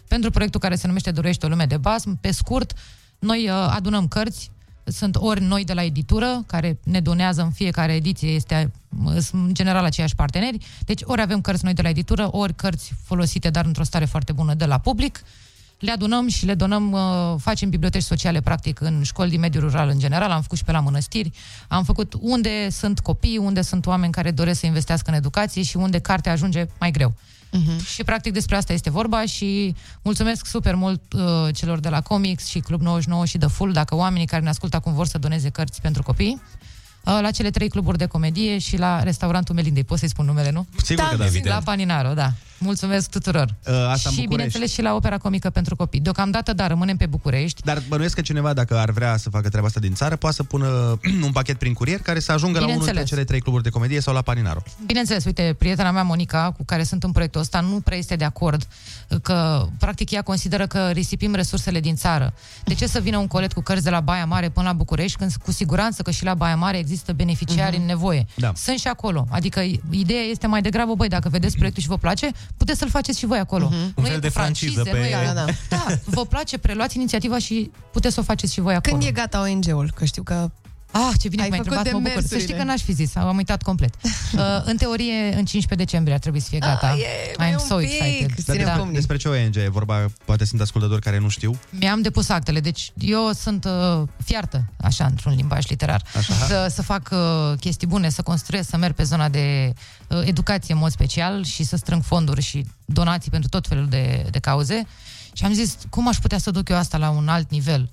[0.08, 2.20] pentru proiectul care se numește Dorește o lume de basm.
[2.20, 2.72] Pe scurt,
[3.18, 4.50] noi uh, adunăm cărți,
[4.84, 8.72] sunt ori noi de la editură, care ne donează în fiecare ediție, este
[9.04, 12.54] uh, sunt în general aceiași parteneri, deci ori avem cărți noi de la editură, ori
[12.54, 15.22] cărți folosite, dar într-o stare foarte bună de la public.
[15.82, 19.88] Le adunăm și le donăm, uh, facem biblioteci sociale, practic, în școli din mediul rural
[19.88, 21.30] în general, am făcut și pe la mănăstiri,
[21.68, 25.76] am făcut unde sunt copii, unde sunt oameni care doresc să investească în educație și
[25.76, 27.14] unde cartea ajunge mai greu.
[27.52, 27.86] Uh-huh.
[27.86, 31.22] Și practic despre asta este vorba și mulțumesc super mult uh,
[31.54, 34.76] celor de la Comics și Club 99 și The Full, dacă oamenii care ne ascultă
[34.76, 36.40] acum vor să doneze cărți pentru copii,
[37.04, 39.84] uh, la cele trei cluburi de comedie și la restaurantul Melindei.
[39.84, 40.66] Pot să-i spun numele, nu?
[40.82, 41.54] Sigur că da, evident.
[41.54, 42.32] La Paninaro, da.
[42.62, 43.54] Mulțumesc tuturor.
[43.66, 44.28] Uh, asta în și, București.
[44.28, 46.00] bineînțeles, și la Opera Comică pentru copii.
[46.00, 47.62] Deocamdată, da, rămânem pe București.
[47.62, 50.42] Dar bănuiesc că cineva, dacă ar vrea să facă treaba asta din țară, poate să
[50.42, 53.08] pună un pachet prin curier care să ajungă la unul dintre Bineînțeles.
[53.08, 54.62] cele trei cluburi de comedie sau la Paninaro.
[54.86, 58.24] Bineînțeles, uite, prietena mea, Monica, cu care sunt în proiectul ăsta, nu prea este de
[58.24, 58.66] acord
[59.22, 62.34] că, practic, ea consideră că risipim resursele din țară.
[62.64, 65.16] De ce să vină un colet cu cărți de la Baia Mare până la București,
[65.18, 68.26] când cu siguranță că și la Baia Mare există beneficiari în nevoie?
[68.36, 68.52] Da.
[68.56, 69.26] Sunt și acolo.
[69.30, 69.60] Adică
[69.90, 73.26] ideea este mai degrabă, băi, dacă vedeți proiectul și vă place, puteți să-l faceți și
[73.26, 73.64] voi acolo.
[73.64, 75.44] Un Nu fel e de cu franciză francize, nu pe- e- Da, da.
[75.68, 78.96] Da, vă place, preluați inițiativa și puteți să o faceți și voi acolo.
[78.96, 79.92] Când e gata ONG-ul?
[79.94, 80.50] Că știu că
[80.92, 82.22] Ah, ce bine Ai că m-ai făcut întrebat, mă bucur.
[82.22, 82.40] Să demersurile.
[82.40, 83.94] știi că n-aș fi zis, am uitat complet.
[84.32, 86.86] Uh, în teorie, în 15 decembrie ar trebui să fie gata.
[86.90, 87.88] Ah, e, mai I'm un so pic.
[87.88, 88.28] excited.
[88.28, 88.94] Dar Ținem despre, pumnii.
[88.94, 90.04] despre ce ONG e vorba?
[90.24, 91.58] Poate sunt ascultători care nu știu.
[91.70, 96.34] Mi-am depus actele, deci eu sunt uh, fiartă, așa, într-un limbaj literar, Așa.
[96.34, 99.72] să, să fac uh, chestii bune, să construiesc, să merg pe zona de
[100.08, 104.26] uh, educație în mod special și să strâng fonduri și donații pentru tot felul de,
[104.30, 104.86] de cauze.
[105.32, 107.90] Și am zis, cum aș putea să duc eu asta la un alt nivel?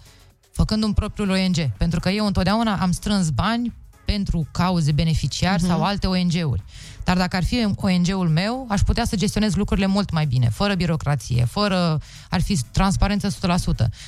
[0.59, 1.71] Făcând un propriul ONG.
[1.77, 3.73] Pentru că eu întotdeauna am strâns bani
[4.05, 5.67] pentru cauze beneficiari uh-huh.
[5.67, 6.63] sau alte ONG-uri.
[7.03, 10.73] Dar dacă ar fi ONG-ul meu, aș putea să gestionez lucrurile mult mai bine, fără
[10.75, 12.01] birocrație, fără...
[12.29, 13.31] ar fi transparență 100%.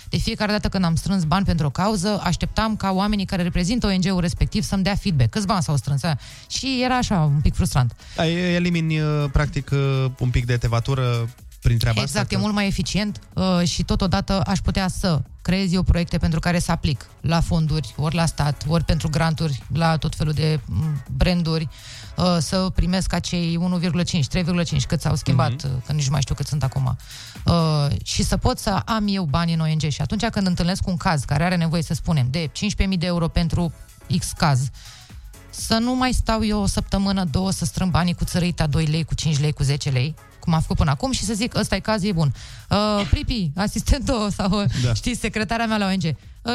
[0.10, 3.88] De fiecare dată când am strâns bani pentru o cauză, așteptam ca oamenii care reprezintă
[3.88, 5.30] ONG-ul respectiv să-mi dea feedback.
[5.30, 6.04] Câți bani s-au strâns?
[6.04, 6.20] aia?
[6.50, 7.96] Și era așa, un pic frustrant.
[8.16, 11.30] Da, e- elimini, uh, practic, uh, un pic de tevatură
[11.62, 12.36] prin treaba Exact, asta.
[12.36, 16.60] e mult mai eficient uh, și totodată aș putea să creez eu proiecte pentru care
[16.60, 21.04] să aplic la fonduri, ori la stat, ori pentru granturi, la tot felul de m,
[21.18, 21.68] branduri,
[22.18, 25.66] uh, să primesc acei 1,5, 3,5, cât s-au schimbat, Mhm.
[25.76, 26.98] uh, că nici nu mai știu cât sunt acum.
[27.46, 30.98] Uh, și să pot să am eu bani în ONG și atunci când întâlnesc un
[30.98, 33.74] caz care are nevoie, să spunem, de 15.000 de euro pentru
[34.18, 34.70] X caz,
[35.52, 39.04] să nu mai stau eu o săptămână, două, să strâng banii cu țărăita 2 lei,
[39.04, 41.76] cu 5 lei, cu 10 lei, cum am făcut până acum și să zic, ăsta
[41.76, 42.34] e caz, e bun.
[42.70, 44.66] Uh, Pripi, asistentul sau, Da.
[44.84, 44.94] da.
[44.94, 46.14] știi, secretarea mea la ONG, uh,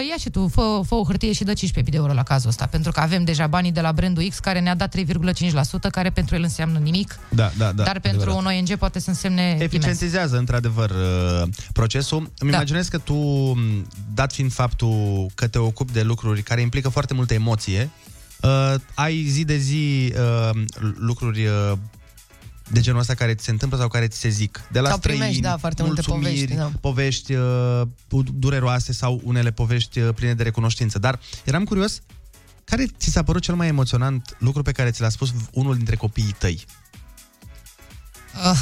[0.08, 2.66] ia și tu, fă, fă o hârtie și dă 15.000 de euro la cazul ăsta,
[2.66, 6.34] pentru că avem deja banii de la brandul X care ne-a dat 3,5%, care pentru
[6.34, 7.82] el înseamnă nimic, Da, da, da.
[7.82, 8.52] dar pentru adevărat.
[8.52, 9.60] un ONG poate să însemne imens.
[9.60, 12.18] Eficientizează, într-adevăr, uh, procesul.
[12.38, 12.56] Îmi Da.
[12.56, 17.14] imaginez că tu, m, dat fiind faptul că te ocupi de lucruri care implică foarte
[17.14, 17.90] multă emoție,
[18.42, 20.62] uh, ai zi de zi uh,
[20.98, 21.72] lucruri uh,
[22.70, 24.62] de genul ăsta care ți se întâmplă sau care ți se zic.
[24.72, 26.70] De la Sau primești, străini, da, foarte multe mulțumiri, povești, da.
[26.80, 30.98] povești uh, dureroase sau unele povești uh, pline de recunoștință.
[30.98, 32.00] Dar eram curios,
[32.64, 35.96] care ți s-a părut cel mai emoționant lucru pe care ți l-a spus unul dintre
[35.96, 36.64] copiii tăi?
[38.34, 38.58] Uh,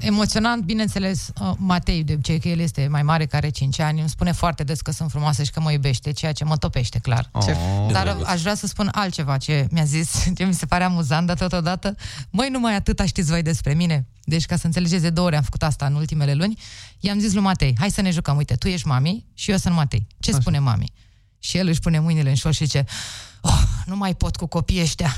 [0.00, 4.00] emoționant, bineînțeles, uh, Matei, de obicei că el este mai mare, care are 5 ani,
[4.00, 6.98] îmi spune foarte des că sunt frumoasă și că mă iubește, ceea ce mă topește,
[6.98, 7.30] clar.
[7.42, 7.56] Ce
[7.92, 8.26] Dar drăguț.
[8.26, 11.94] aș vrea să spun altceva ce mi-a zis, ce mi se pare amuzant, dar totodată,
[12.30, 14.06] măi, numai atâta știți voi despre mine.
[14.24, 16.58] Deci, ca să înțelegeți, de două ori am făcut asta în ultimele luni,
[17.00, 19.74] i-am zis lui Matei, hai să ne jucăm, uite, tu ești mami și eu sunt
[19.74, 20.06] Matei.
[20.20, 20.92] Ce spune mami?
[21.38, 22.84] Și el își pune mâinile în șor și zice,
[23.40, 25.16] oh, nu mai pot cu copiii ăștia.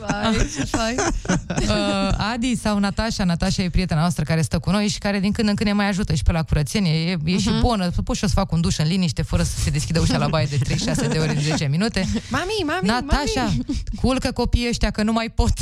[0.00, 0.96] Vai, ce fain.
[1.68, 5.32] uh, Adi sau Natasha, Natasha e prietena noastră care stă cu noi și care din
[5.32, 7.40] când în când ne mai ajută și pe la curățenie, e, e uh-huh.
[7.40, 10.00] și bună, pot și eu să fac un duș în liniște fără să se deschidă
[10.00, 12.08] ușa la baie de 36 de ori în 10 minute.
[12.28, 13.64] Mami, mami, Natasha, mami.
[14.00, 15.52] culcă copiii ăștia că nu mai pot.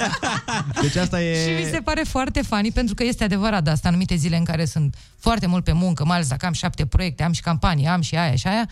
[0.82, 1.44] Deci asta e...
[1.44, 4.44] și mi se pare foarte funny pentru că este adevărat, dar asta anumite zile în
[4.44, 7.86] care sunt foarte mult pe muncă, mai ales dacă am șapte proiecte, am și campanii,
[7.86, 8.68] am și aia și aia.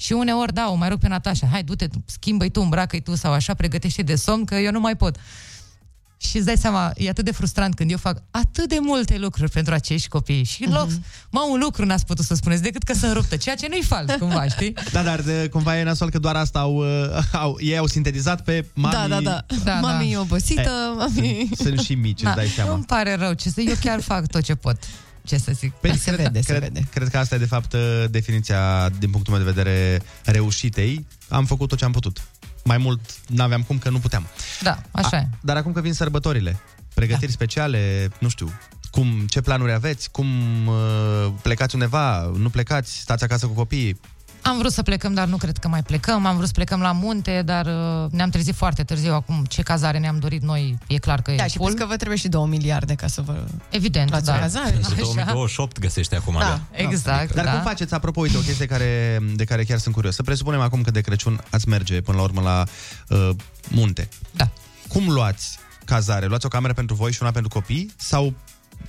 [0.00, 3.32] Și uneori, da, o mai rog pe Natasha, hai, du-te, schimbă-i tu, îmbracă-i tu sau
[3.32, 5.16] așa, pregătește de somn, că eu nu mai pot.
[6.20, 9.50] Și îți dai seama, e atât de frustrant când eu fac atât de multe lucruri
[9.50, 10.88] pentru acești copii și în loc,
[11.30, 14.10] mă, un lucru n-ați putut să spuneți decât că sunt ruptă, ceea ce nu-i fals,
[14.20, 14.74] cumva, știi?
[14.92, 18.44] Da, dar de, cumva e nasol că doar asta au, uh, au ei au sintetizat
[18.44, 18.94] pe mami.
[18.94, 19.44] Da, da, da.
[19.64, 20.10] Da, mami da.
[20.10, 21.48] e obosită, Eh, mami...
[21.54, 22.72] Sunt, sunt și mici, îți dai seama.
[22.72, 24.76] Îmi pare rău, ce să, eu chiar fac tot ce pot.
[25.28, 25.72] Ce să zic.
[25.72, 26.86] Păi, se cred, vede, se cred, vede.
[26.90, 31.06] Cred că asta e, de fapt, uh, definiția, din punctul meu de vedere, reușitei.
[31.28, 32.22] Am făcut tot ce am putut.
[32.64, 34.26] Mai mult n-aveam cum, că nu puteam.
[34.60, 35.28] Da, așa e.
[35.40, 36.60] Dar acum că vin sărbătorile,
[36.94, 37.32] pregătiri da.
[37.32, 38.52] speciale, nu știu,
[38.90, 40.26] cum, ce planuri aveți, cum
[40.66, 44.00] uh, plecați undeva, nu plecați, stați acasă cu copiii.
[44.48, 46.26] Am vrut să plecăm, dar nu cred că mai plecăm.
[46.26, 49.44] Am vrut să plecăm la munte, dar uh, ne-am trezit foarte târziu acum.
[49.44, 51.68] Ce cazare ne-am dorit noi, e clar că Da, e și full.
[51.68, 54.34] plus că vă trebuie și 2 miliarde ca să vă Evident, luați da.
[54.34, 54.76] o cazare.
[54.88, 56.44] Și 2028 găsește acum Da.
[56.46, 56.62] abia.
[56.70, 57.50] Exact, Dar da.
[57.50, 60.14] cum faceți, apropo, uite, o chestie care, de care chiar sunt curios.
[60.14, 62.64] Să presupunem acum că de Crăciun ați merge până la urmă la
[63.08, 63.30] uh,
[63.68, 64.08] munte.
[64.30, 64.48] Da.
[64.88, 66.26] Cum luați cazare?
[66.26, 67.92] Luați o cameră pentru voi și una pentru copii?
[67.96, 68.34] Sau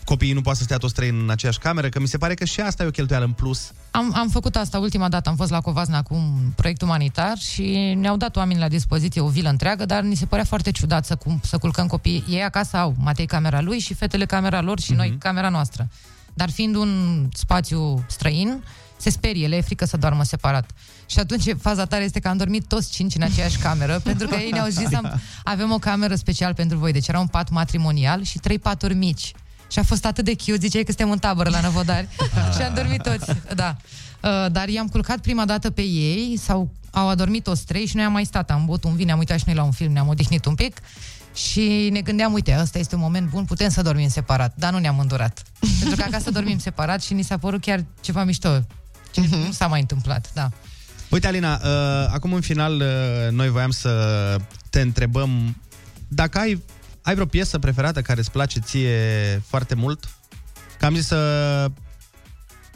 [0.03, 1.89] copiii nu poate să stea toți trei în aceeași cameră?
[1.89, 3.71] Că mi se pare că și asta e o cheltuială în plus.
[3.91, 7.93] Am, am făcut asta ultima dată, am fost la Covasna cu un proiect umanitar și
[7.97, 11.15] ne-au dat oamenii la dispoziție o vilă întreagă, dar ni se părea foarte ciudat să,
[11.15, 12.23] cum, să culcăm copiii.
[12.29, 15.89] Ei acasă au Matei camera lui și fetele camera lor și noi camera noastră.
[16.33, 18.63] Dar fiind un spațiu străin,
[18.97, 20.69] se sperie, le e frică să doarmă separat.
[21.05, 24.35] Și atunci faza tare este că am dormit toți cinci în aceeași cameră, pentru că
[24.35, 26.91] ei ne-au zis am, avem o cameră special pentru voi.
[26.91, 29.33] Deci era un pat matrimonial și trei paturi mici.
[29.71, 32.07] Și a fost atât de cute, ziceai că suntem în tabără la Năvodari.
[32.55, 33.75] și am dormit toți, da.
[34.23, 38.05] Uh, dar i-am culcat prima dată pe ei, sau au adormit toți trei și noi
[38.05, 40.07] am mai stat, am băut un vin, am uitat și noi la un film, ne-am
[40.07, 40.77] odihnit un pic
[41.33, 44.77] și ne gândeam, uite, ăsta este un moment bun, putem să dormim separat, dar nu
[44.77, 45.43] ne-am îndurat.
[45.79, 48.59] Pentru că acasă dormim separat și ni s-a părut chiar ceva mișto.
[49.11, 50.49] Ce nu s-a mai întâmplat, da.
[51.09, 54.35] Uite, Alina, uh, acum în final uh, noi voiam să
[54.69, 55.55] te întrebăm
[56.07, 56.63] dacă ai,
[57.09, 58.97] ai vreo piesă preferată care îți place ție
[59.47, 60.09] foarte mult?
[60.79, 61.71] Că am zis să...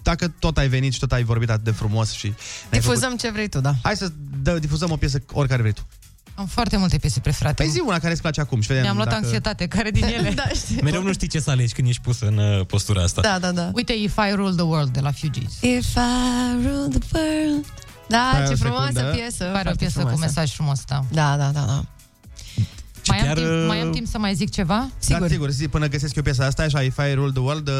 [0.02, 2.26] Dacă tot ai venit și tot ai vorbit atât de frumos și...
[2.26, 2.36] ne-ai
[2.70, 3.74] Difuzăm făcut- ce vrei tu, da.
[3.84, 4.12] Hai să
[4.42, 5.82] dă, difuzăm o piesă oricare vrei tu.
[6.36, 7.64] Am foarte multe piese preferate.
[7.64, 9.20] Păi zi una care îți place acum și vedem Mi-am luat dacă...
[9.24, 10.30] anxietate, care din ele?
[10.44, 10.82] da, știi.
[10.82, 13.22] Mereu nu știi ce să alegi când ești pus în uh, postura asta.
[13.22, 13.70] Da, da, da.
[13.74, 15.52] Uite, If I Rule the World de la Fugees.
[15.62, 17.66] If I rule the world.
[18.08, 19.16] Da, Stai o ce frumoasă secundă.
[19.16, 19.44] piesă.
[19.44, 20.16] Pare o foarte piesă frumoasă.
[20.20, 21.04] cu mesaj frumos, da.
[21.12, 21.84] Da, da, da, da.
[23.08, 24.90] Mai am, chiar, timp, uh, mai am timp să mai zic ceva?
[24.98, 25.22] Sigur.
[25.22, 27.74] Da, sigur, zi, până găsesc eu piesa asta, așa, If I Rule the World, uh,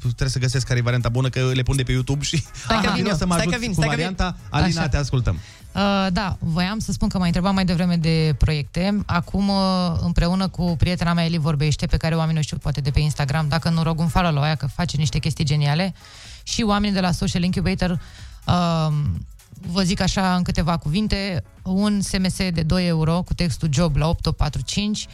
[0.00, 2.80] trebuie să găsesc care e varianta bună, că le pun de pe YouTube și Stai
[2.82, 4.04] că vin vin eu, să mă stai ajut că vin, cu stai că vin.
[4.04, 4.36] varianta.
[4.50, 4.88] Alina, Așa.
[4.88, 5.38] te ascultăm.
[5.72, 9.02] Uh, da, voiam să spun că m-a întrebat mai devreme de proiecte.
[9.06, 9.56] Acum, uh,
[10.00, 13.48] împreună cu prietena mea Eli Vorbește, pe care oamenii o știu poate de pe Instagram,
[13.48, 15.94] dacă nu rog un follow la ea, că face niște chestii geniale,
[16.42, 18.00] și oamenii de la Social Incubator,
[18.46, 18.92] uh,
[19.66, 24.08] vă zic așa în câteva cuvinte, un SMS de 2 euro cu textul job la
[24.08, 25.06] 8845 uh,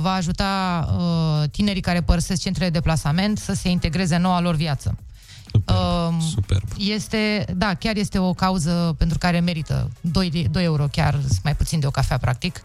[0.00, 4.54] va ajuta uh, tinerii care părăsesc centrele de plasament să se integreze în noua lor
[4.54, 4.98] viață.
[5.52, 6.62] Um, Superb.
[6.78, 11.80] Este, da, chiar este o cauză pentru care merită 2, 2 euro, chiar mai puțin
[11.80, 12.60] de o cafea, practic.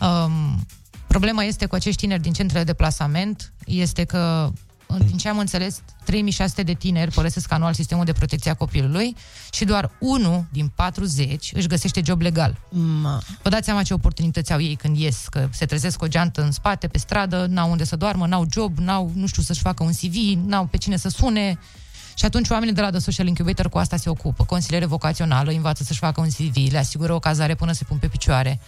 [0.00, 0.66] Um,
[1.06, 4.52] problema este cu acești tineri din centrele de plasament, este că, în-
[4.86, 9.16] din ce am înțeles, 3600 de tineri părăsesc anual sistemul de protecție a copilului
[9.50, 12.56] și doar unul din 40 își găsește job legal.
[13.02, 13.22] Ma.
[13.42, 16.42] Vă dați seama ce oportunități au ei când ies, că se trezesc cu o geantă
[16.42, 19.82] în spate, pe stradă, n-au unde să doarmă, n-au job, n-au, nu știu, să-și facă
[19.82, 20.14] un CV,
[20.46, 21.58] n-au pe cine să sune.
[22.14, 24.44] Și atunci oamenii de la The Social Incubator cu asta se ocupă.
[24.44, 27.96] Consiliere vocațională, îi învață să-și facă un CV, le asigură o cazare până se pun
[27.96, 28.60] pe picioare.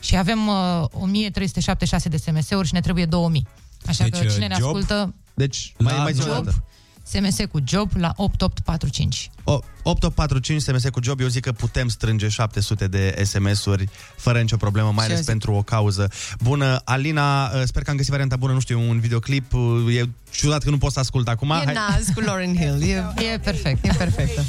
[0.00, 3.46] Și avem uh, 1376 de SMS-uri și ne trebuie 2000.
[3.86, 4.64] Așa Deci, că uh, cine ne job?
[4.64, 6.44] ascultă, Deci, La mai, mai zi o job?
[6.44, 6.64] dată.
[7.10, 9.30] SMS cu job la 8845.
[9.44, 9.52] O,
[9.82, 14.86] 8845 SMS cu job, eu zic că putem strânge 700 de SMS-uri fără nicio problemă,
[14.86, 15.26] mai Și ales eu zic.
[15.26, 16.08] pentru o cauză
[16.40, 16.80] bună.
[16.84, 20.62] Alina, uh, sper că am găsit varianta bună, nu știu, un videoclip, uh, e ciudat
[20.62, 21.50] că nu pot să ascult acum.
[21.50, 22.82] E Naz cu Lauren Hill.
[22.82, 23.84] E, E perfect.
[23.84, 24.42] e perfectă.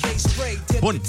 [0.80, 1.01] Bun.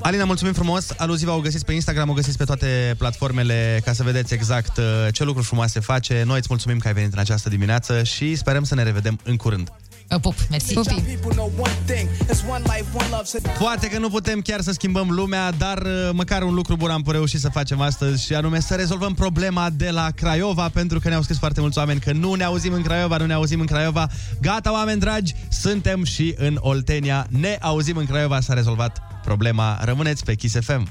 [0.00, 0.86] Alina, mulțumim frumos.
[0.96, 4.84] Aluziva o găsiți pe Instagram, o găsiți pe toate platformele ca să vedeți exact uh,
[5.12, 6.22] ce lucruri frumoase face.
[6.26, 9.36] Noi îți mulțumim că ai venit în această dimineață și sperăm să ne revedem în
[9.36, 9.72] curând.
[10.10, 10.72] Uh, Pup, mersi.
[10.72, 10.94] Pupi.
[13.58, 17.04] Poate că nu putem chiar să schimbăm lumea, dar uh, măcar un lucru bun am
[17.06, 21.22] reușit să facem astăzi și anume să rezolvăm problema de la Craiova, pentru că ne-au
[21.22, 24.08] scris foarte mulți oameni că nu ne auzim în Craiova, nu ne auzim în Craiova.
[24.40, 29.78] Gata, oameni dragi, suntem și în Oltenia, ne auzim în Craiova, s-a rezolvat problema.
[29.84, 30.88] Rămâneți pe Kiss FM.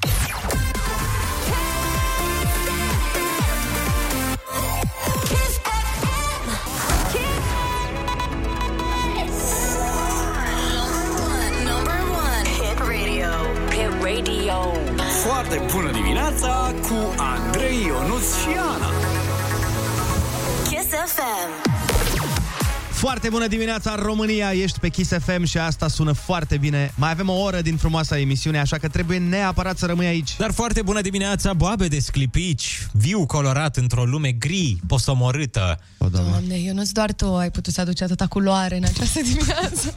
[23.03, 24.51] Foarte bună dimineața, România!
[24.51, 26.93] Ești pe Kiss FM și asta sună foarte bine.
[26.95, 30.35] Mai avem o oră din frumoasa emisiune, așa că trebuie neapărat să rămâi aici.
[30.37, 35.79] Dar foarte bună dimineața, boabe de sclipici, viu colorat într-o lume gri, posomorâtă.
[35.97, 36.29] O, doamne.
[36.29, 39.93] Doamne, eu nu doar tu ai putut să aduci atâta culoare în această dimineață.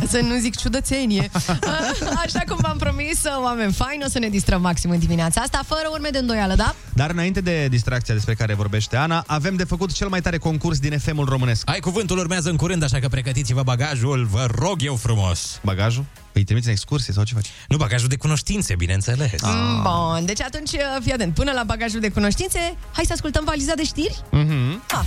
[0.00, 1.30] Ca să nu zic ciudățenie.
[2.24, 5.88] Așa cum v-am promis, oameni faini, o să ne distrăm maxim în dimineața asta, fără
[5.92, 6.74] urme de îndoială, da?
[6.94, 10.78] Dar înainte de distracția despre care vorbește Ana, avem de făcut cel mai tare concurs
[10.78, 11.70] din FM-ul românesc.
[11.70, 15.60] Ai cuvântul urmează în curând, așa că pregătiți-vă bagajul, vă rog eu frumos.
[15.62, 16.04] Bagajul?
[16.32, 17.46] Îi trimiți în excursie sau ce faci?
[17.68, 19.42] Nu, bagajul de cunoștințe, bineînțeles.
[19.42, 20.70] Mm, Bun, deci atunci,
[21.02, 22.58] fii atent, până la bagajul de cunoștințe,
[22.92, 24.22] hai să ascultăm valiza de știri?
[24.30, 24.82] Mhm.
[24.90, 25.04] Ah.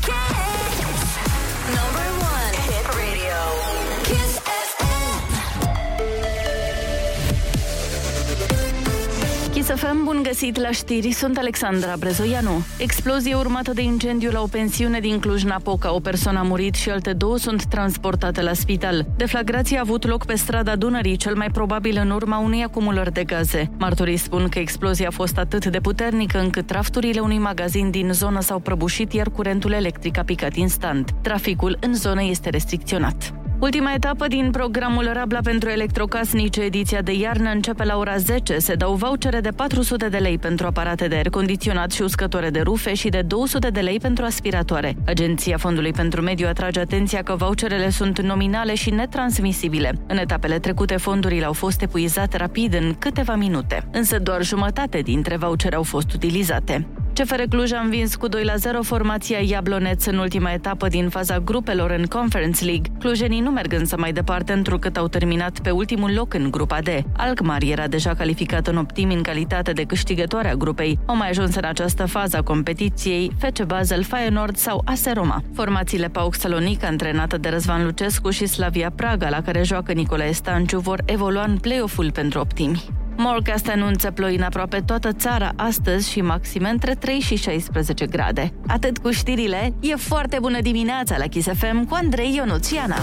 [9.68, 12.66] Kiss FM, bun găsit la știri, sunt Alexandra Brezoianu.
[12.78, 15.94] Explozie urmată de incendiu la o pensiune din Cluj-Napoca.
[15.94, 19.06] O persoană a murit și alte două sunt transportate la spital.
[19.16, 23.24] Deflagrația a avut loc pe strada Dunării, cel mai probabil în urma unei acumulări de
[23.24, 23.72] gaze.
[23.78, 28.42] Martorii spun că explozia a fost atât de puternică încât rafturile unui magazin din zonă
[28.42, 31.12] s-au prăbușit, iar curentul electric a picat instant.
[31.22, 33.34] Traficul în zonă este restricționat.
[33.60, 38.58] Ultima etapă din programul Rabla pentru electrocasnice, ediția de iarnă, începe la ora 10.
[38.60, 42.60] Se dau vouchere de 400 de lei pentru aparate de aer condiționat și uscătoare de
[42.60, 44.96] rufe și de 200 de lei pentru aspiratoare.
[45.06, 49.94] Agenția Fondului pentru Mediu atrage atenția că voucherele sunt nominale și netransmisibile.
[50.08, 55.38] În etapele trecute, fondurile au fost epuizate rapid în câteva minute, însă doar jumătate dintre
[55.38, 56.88] vouchere au fost utilizate.
[57.18, 61.40] CFR Cluj a învins cu 2 la 0 formația Iabloneț în ultima etapă din faza
[61.40, 62.92] grupelor în Conference League.
[63.00, 66.88] Clujenii nu merg însă mai departe întrucât au terminat pe ultimul loc în grupa D.
[67.16, 71.00] Alkmaar era deja calificat în optim în calitate de câștigătoare a grupei.
[71.06, 75.44] Au mai ajuns în această fază a competiției FC Basel, Feyenoord sau AS Roma.
[75.54, 80.80] Formațiile PAOK Salonic, antrenată de Răzvan Lucescu și Slavia Praga, la care joacă Nicolae Stanciu,
[80.80, 82.84] vor evolua în play-off-ul pentru optimi.
[83.18, 88.54] Morcast anunță ploi în aproape toată țara astăzi și maxime între 3 și 16 grade.
[88.68, 92.98] Atât cu știrile, e foarte bună dimineața la Kiss FM cu Andrei Ionuțiana.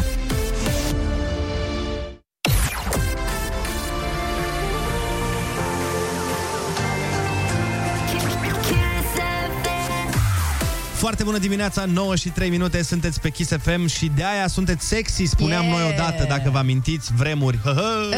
[11.04, 14.86] Foarte bună dimineața, 9 și 3 minute, sunteți pe Kiss FM și de aia sunteți
[14.86, 15.78] sexy, spuneam Yeah.
[15.78, 17.58] noi odată, dacă vă amintiți, vremuri.
[17.62, 17.82] Hă, hă.
[18.08, 18.16] Uh,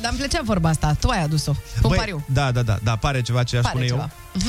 [0.00, 0.96] dar îmi plăcea vorba asta.
[1.00, 1.52] Tu ai adus-o.
[1.52, 2.24] Pun Băi, pariu.
[2.32, 4.10] Da, da, da, da, pare ceva ce aș Pare spune ceva.
[4.34, 4.40] eu.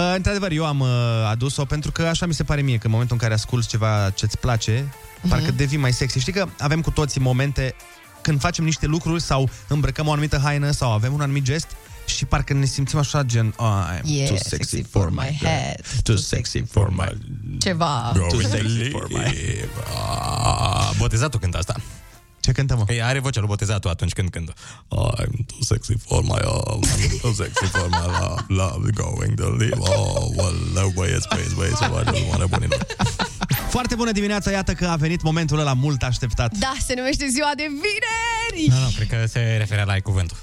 [0.00, 0.88] Uh, într-adevăr, eu am uh,
[1.30, 4.10] adus-o pentru că așa mi se pare mie, că în momentul în care asculti ceva
[4.14, 4.84] ce-ți place,
[5.20, 5.28] Mhm.
[5.28, 6.18] parcă devii mai sexy.
[6.18, 7.74] Știi că avem cu toții momente
[8.20, 11.66] când facem niște lucruri sau îmbrăcăm o anumită haină sau avem un anumit gest
[12.04, 15.22] și parcă ne simțim așa gen oh, I'm Yeah, too sexy sexy for for my
[15.22, 15.80] my head.
[16.02, 17.18] Too sexy for my
[17.58, 18.12] Ceva.
[18.14, 21.74] Too sexy for my Ah, Botezatul cântă asta.
[22.40, 22.84] Ce cântă, mă?
[22.84, 24.52] Păi are vocea lui botezatul atunci când cântă.
[24.52, 29.48] I'm too sexy for my love, I'm too sexy for my love, love going to
[29.48, 29.78] leave.
[29.78, 32.96] Oh, well, no way it's space, way, so I just wanna put it
[33.68, 36.56] Foarte bună dimineața, iată că a venit momentul ăla mult așteptat.
[36.56, 38.68] Da, se numește ziua de vineri!
[38.68, 40.36] Nu, nu, cred că se referea la ai cuvântul.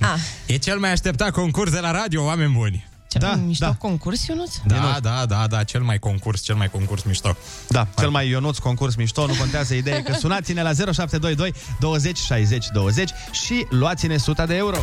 [0.00, 0.18] Ah.
[0.46, 2.92] E cel mai așteptat concurs de la radio, oameni buni.
[3.08, 3.72] Cel da, mai mișto da.
[3.72, 4.54] concurs, Ionuț?
[4.64, 7.36] Da, da, da, da, cel mai concurs, cel mai concurs mișto.
[7.68, 12.66] Da, cel mai Ionuț concurs mișto, nu contează ideea că sunați-ne la 0722 20 60
[12.72, 14.78] 20 și luați-ne 100 de euro.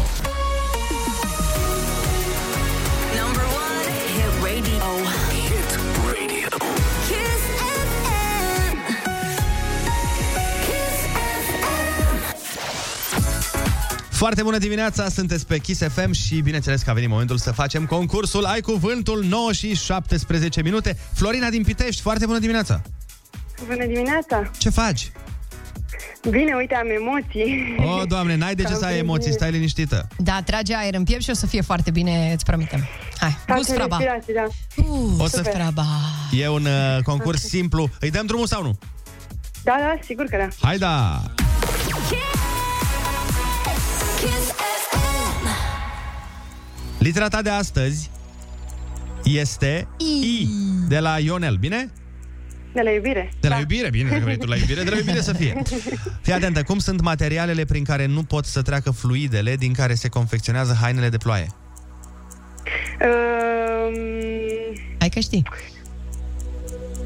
[14.22, 17.86] Foarte bună dimineața, sunteți pe Kiss FM și bineînțeles că a venit momentul să facem
[17.86, 20.98] concursul Ai Cuvântul 9 și 17 minute.
[21.14, 22.82] Florina din Pitești, foarte bună dimineața!
[23.68, 24.52] Bună dimineața!
[24.58, 25.12] Ce faci?
[26.30, 27.76] Bine, uite, am emoții.
[28.00, 30.08] O, doamne, n-ai de ce să ai emoții, stai liniștită.
[30.18, 32.88] Da, trage aer în piept și o să fie foarte bine, îți promitem.
[33.20, 33.98] Hai, gust Facem fraba.
[33.98, 34.46] respirații, da.
[34.84, 35.86] Uh, O să- gust fraba.
[36.32, 37.90] E un uh, concurs simplu.
[38.00, 38.78] Îi dăm drumul sau nu?
[39.64, 40.68] Da, da, sigur că da.
[40.68, 41.22] Hai da!
[47.02, 48.10] Litera ta de astăzi
[49.24, 50.48] este I,
[50.88, 51.92] de la Ionel, bine?
[52.74, 53.32] De la iubire.
[53.40, 55.62] De la iubire, bine, dacă vrei tu la iubire, de la iubire să fie.
[56.24, 60.08] Fii atentă, cum sunt materialele prin care nu pot să treacă fluidele din care se
[60.10, 61.48] confecționează hainele de ploaie?
[63.02, 63.96] Um,
[65.00, 65.44] Hai că știi.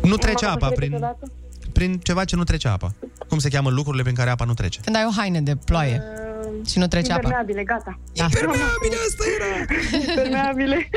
[0.03, 1.31] Nu trece m-am apa auzit prin, câteodată?
[1.73, 2.93] prin ceva ce nu trece apa.
[3.27, 4.79] Cum se cheamă lucrurile prin care apa nu trece?
[4.83, 6.03] Când ai o haină de ploaie.
[6.03, 6.34] Um,
[6.69, 7.21] Și nu trece apa.
[7.21, 7.99] Impermeabile, gata.
[8.13, 8.23] Da.
[8.23, 9.65] Impermeabile, asta era!
[10.09, 10.89] Impermeabile.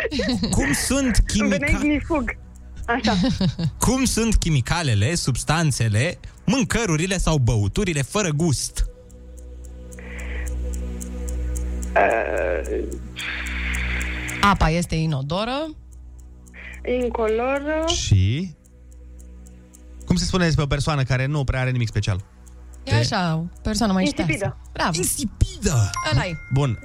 [0.51, 1.85] Cum sunt Îmi venea chimica...
[1.87, 2.37] ignifug.
[2.87, 3.17] Așa.
[3.79, 8.87] Cum sunt chimicalele, substanțele, mâncărurile sau băuturile fără gust?
[11.95, 12.85] Uh,
[14.41, 15.67] Apa este inodoră.
[17.03, 17.85] incoloră.
[17.87, 18.51] Și...
[20.07, 22.25] Cum se spune despre o persoană care nu prea are nimic special?
[22.91, 24.33] E așa, o persoană mai ștearsă.
[24.33, 24.57] Insipidă.
[24.73, 24.91] Bravo.
[24.97, 25.91] Insipidă!
[26.13, 26.33] ăla e.
[26.53, 26.79] Bun,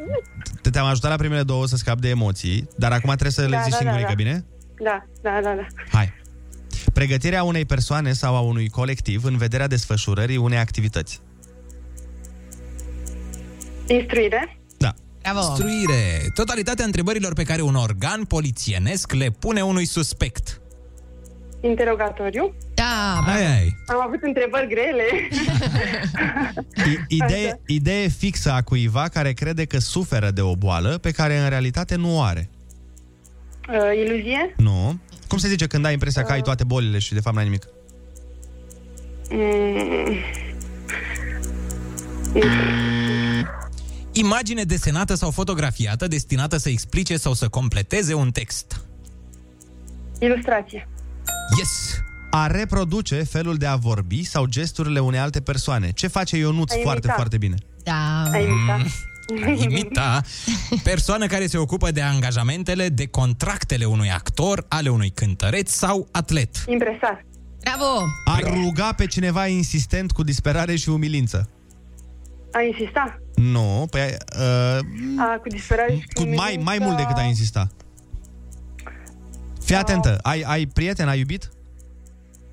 [0.61, 3.55] te- te-am ajutat la primele două să scapi de emoții, dar acum trebuie să le
[3.55, 4.13] Da, zici da, da, singurică, da.
[4.15, 4.45] bine?
[4.83, 5.65] Da, da, da, da.
[5.97, 6.13] Hai.
[6.93, 11.21] Pregătirea unei persoane sau a unui colectiv în vederea desfășurării unei activități.
[13.87, 14.57] Instruire.
[14.77, 14.93] Da.
[15.21, 15.39] Bravo.
[15.39, 16.29] Instruire.
[16.33, 20.61] Totalitatea întrebărilor pe care un organ polițienesc le pune unui suspect.
[21.63, 22.53] Interogatoriu.
[22.73, 23.75] Da, Ai, ai.
[23.87, 25.03] Am avut întrebări grele.
[26.91, 31.37] I- idee, idee fixă a cuiva care crede că suferă de o boală pe care
[31.37, 32.49] în realitate nu o are.
[33.69, 34.53] Uh, iluzie.
[34.57, 34.99] Nu.
[35.27, 37.67] Cum se zice când ai impresia că ai toate bolile și de fapt n-ai nimic?
[39.29, 40.15] Mm,
[44.11, 48.85] Imagine desenată sau fotografiată destinată să explice sau să completeze un text.
[50.19, 50.87] ilustrație.
[51.57, 52.01] Yes!
[52.31, 55.91] A reproduce felul de a vorbi sau gesturile unei alte persoane.
[55.91, 56.89] Ce face Ionuț A imita.
[56.89, 57.55] foarte, foarte bine?
[57.83, 58.23] Da.
[58.31, 58.79] Ai imitat.
[59.45, 60.21] A imita
[60.83, 66.63] persoană care se ocupă de angajamentele, de contractele unui actor, ale unui cântăreț sau atlet.
[66.67, 67.25] Impresar.
[67.61, 68.03] Bravo.
[68.25, 71.49] A ruga pe cineva insistent cu disperare și umilință.
[72.51, 73.19] A insista.
[73.35, 74.01] Nu, păi,
[74.39, 74.79] uh,
[75.17, 77.67] A, cu disperare și cu mai, mai mult decât a insista.
[79.63, 81.51] Fii atentă, ai, ai prieten, ai iubit?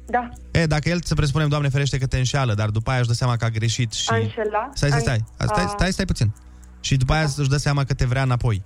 [0.06, 0.28] Da.
[0.50, 3.14] E, dacă el, să presupunem, Doamne ferește că te înșeală, dar după aia își dă
[3.14, 4.08] seama că a greșit și...
[4.10, 4.70] A înșela.
[4.74, 6.34] Stai, stai, stai, A- stai, stai, stai puțin.
[6.80, 8.62] Și după aia își dă seama că te vrea înapoi.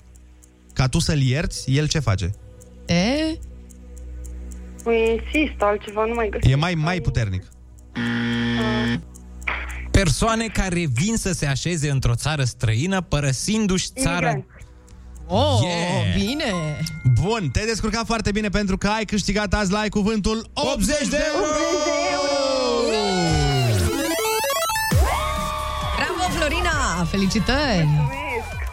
[0.73, 2.31] Ca tu să-l ierți, el ce face?
[2.87, 3.39] E?
[4.83, 6.53] Păi insist, altceva nu mai găsesc.
[6.53, 7.45] E mai, mai puternic.
[9.91, 14.31] Persoane care vin să se așeze într-o țară străină, părăsindu-și țara...
[14.31, 14.45] Imigrant.
[15.27, 16.27] Oh, Yeah.
[16.27, 16.53] bine.
[17.23, 21.19] Bun, te-ai descurcat foarte bine pentru că ai câștigat azi la ai cuvântul 80 de
[21.35, 21.47] euro!
[25.97, 27.05] Bravo, Florina.
[27.11, 27.89] Felicitări.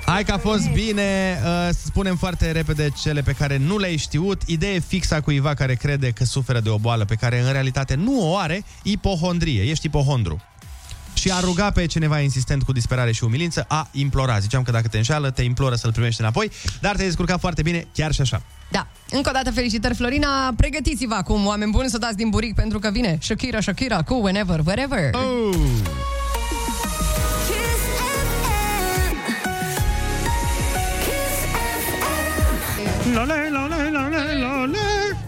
[0.06, 3.97] Hai că a fost bine, uh, să spunem foarte repede cele pe care nu le-ai
[3.97, 4.41] știut.
[4.45, 7.95] Idee fixă a cuiva care crede că suferă de o boală pe care în realitate
[7.95, 10.41] nu o are, ipohondrie, ești ipohondru.
[11.22, 14.39] Și a ruga pe cineva insistent cu disperare și umilință, a implora.
[14.39, 17.88] Ziceam că dacă te înșeală, te imploră să-l primești înapoi, dar te-ai descurcat foarte bine,
[17.93, 18.41] chiar și așa.
[18.72, 18.88] Da.
[19.09, 20.53] Încă o dată felicitări, Florina.
[20.57, 24.59] Pregătiți-vă acum, oameni buni, să dați din buric pentru că vine Shakira, Shakira cu Whenever,
[24.65, 25.09] Wherever.
[25.13, 25.55] Oh!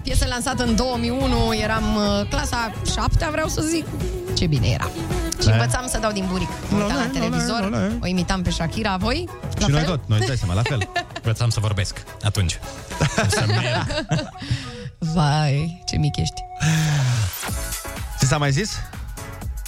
[0.03, 3.85] Piesă lansată în 2001, eram uh, clasa 7 vreau să zic.
[4.33, 4.89] Ce bine era.
[5.43, 5.55] Și Da.
[5.55, 6.47] învățam să dau din buric.
[6.69, 9.29] Mă uitam la televizor, o imitam pe Shakira, voi?
[9.53, 9.89] La și noi fel?
[9.89, 10.89] tot, noi îți dai seama, la fel.
[11.23, 12.59] Învățam să vorbesc atunci.
[13.29, 13.87] Să merg.
[14.97, 16.41] Vai, ce mic ești.
[18.17, 18.71] Ți s-a mai zis?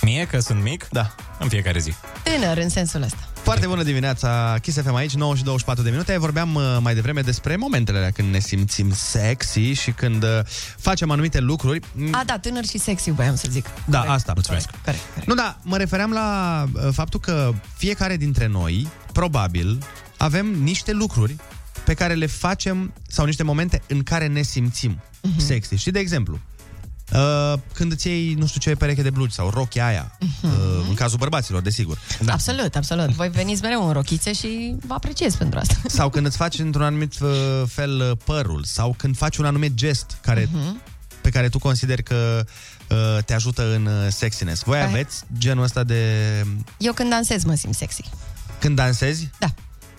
[0.01, 0.88] Mie că sunt mic?
[0.91, 1.15] Da.
[1.39, 1.93] În fiecare zi.
[2.23, 3.17] Tânăr în sensul ăsta.
[3.46, 6.18] Foarte bună dimineața, Kiss FM aici, 9 și 24 de minute.
[6.18, 10.39] Vorbeam uh, mai devreme despre momentele alea când ne simțim sexy și când uh,
[10.78, 11.80] facem anumite lucruri.
[11.93, 13.66] Mm, A, da, tânăr și sexy, voiam să zic.
[13.86, 14.32] Da, asta.
[14.34, 14.70] Mulțumesc.
[14.86, 15.28] Corect, corect.
[15.28, 19.84] Nu, da, mă refeream la uh, faptul că fiecare dintre noi, probabil,
[20.18, 21.36] avem niște lucruri
[21.84, 25.39] pe care le facem sau niște momente în care ne simțim Mhm.
[25.39, 25.76] sexy.
[25.76, 26.39] Și, de exemplu,
[27.14, 30.45] uh, când îți iei, nu știu ce, pereche de blugi sau rochia aia, Mhm.
[30.45, 31.99] uh, în cazul bărbaților, desigur.
[32.22, 32.34] Da.
[32.34, 33.10] Absolut, absolut.
[33.10, 35.76] Voi veniți mereu în rochițe și vă apreciez pentru asta.
[35.97, 37.30] Sau când îți faci într-un anumit uh,
[37.68, 40.82] fel uh, părul, sau când faci un anumit gest care, Mhm.
[41.22, 42.45] pe care tu consideri că
[42.89, 44.64] uh, te ajută în uh, sexiness.
[44.64, 44.88] Voi Hai.
[44.88, 46.01] aveți genul ăsta de...
[46.78, 48.03] Eu când dansez mă simt sexy.
[48.60, 49.30] Când dansezi?
[49.39, 49.47] Da.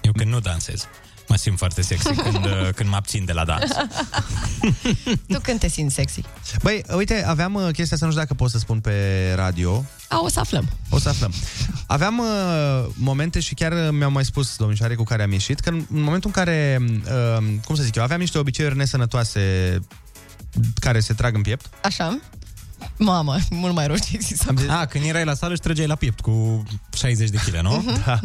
[0.01, 0.87] Eu când nu dansez,
[1.29, 3.71] mă simt foarte sexy când, uh, când mă abțin de la dans.
[5.29, 6.23] Tu când te simți sexy?
[6.63, 9.85] Băi, uite, aveam uh, chestia asta, nu știu dacă pot să spun pe radio.
[10.09, 10.69] A, o să aflăm.
[10.91, 11.33] O să aflăm.
[11.87, 15.69] Aveam uh, momente și chiar uh, mi-au mai spus domnișoare cu care am ieșit, că
[15.69, 19.41] în în momentul în care, uh, cum să zic eu, aveam niște obiceiuri nesănătoase
[20.81, 21.67] care se trag în piept.
[21.83, 22.19] Așa?
[22.99, 24.55] Mamă, mult mai rău ce există.
[24.69, 26.63] A, când erai la sală și trăgeai la piept cu
[26.97, 27.85] 60 de kg, nu?
[28.07, 28.21] Da.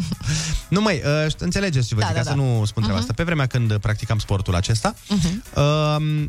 [0.69, 2.41] Nu mai, uh, înțelegeți ce vă Da, zic, da, ca să da.
[2.43, 3.01] nu spun treaba Mhm.
[3.01, 3.13] asta.
[3.13, 5.43] Pe vremea când practicam sportul acesta, Mhm.
[5.55, 6.27] uh,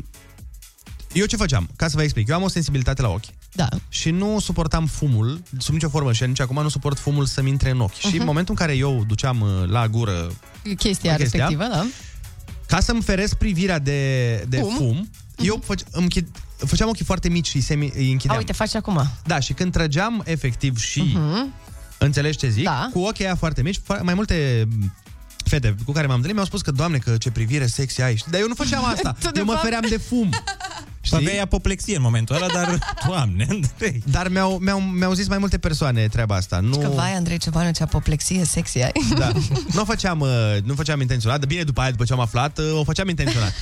[1.13, 1.69] Eu ce făceam?
[1.75, 2.27] Ca să vă explic.
[2.27, 3.25] Eu am o sensibilitate la ochi.
[3.51, 3.67] Da.
[3.89, 7.69] Și nu suportam fumul, sub nicio formă, și nici acum nu suport fumul să-mi intre
[7.69, 7.93] în ochi.
[7.93, 8.25] Și în Mhm.
[8.25, 10.13] momentul în care eu duceam uh, la gură
[10.63, 11.15] Chestia Chestia.
[11.15, 11.85] respectivă, da.
[12.67, 14.69] ca să-mi feresc privirea de, de Fum.
[14.75, 16.27] fum, fum eu făce, îmi chid,
[16.65, 18.37] făceam ochii foarte mici și se îi A, închideam.
[18.37, 19.07] uite, faci acum.
[19.25, 21.53] Da, și când trăgeam efectiv și Mhm.
[21.97, 22.63] Înțelegi ce zic?
[22.63, 22.89] Da.
[22.93, 24.67] Cu ochii aia foarte mici, fa- mai multe
[25.43, 28.23] fete cu care m-am întâlnit mi-au spus că, doamne, că ce privire sexy ai.
[28.29, 29.15] Dar eu nu făceam asta.
[29.19, 30.29] Tu, de eu mă fapt- feream de fum.
[31.01, 31.17] Știi?
[31.27, 34.03] Aveai apoplexie în momentul ăla, dar, doamne, Andrei.
[34.05, 36.59] Dar mi-au, mi-au, mi-au zis mai multe persoane treaba asta.
[36.59, 36.77] Nu...
[36.77, 38.91] Că vai, Andrei Ciobanu, ce apoplexie sexy ai.
[39.17, 39.31] Da.
[39.73, 40.29] Nu o făceam, uh,
[40.63, 43.53] nu făceam intenționat, dar bine, după aia, după ce am aflat, uh, o făceam intenționat.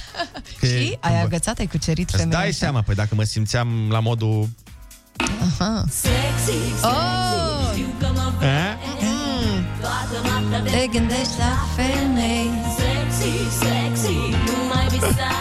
[0.60, 2.58] Că- Și ai agățat, ai cucerit Îți femeia dai așa.
[2.58, 4.50] seama, păi dacă mă simțeam la modul...
[5.60, 5.86] Aha.
[5.90, 7.70] Sexy, Oh!
[7.74, 8.50] Știu că mă Eh?
[9.01, 9.01] Mm.
[10.52, 15.32] Toată noaptea de Te gândești la femei Sexy, sexy, nu mai visa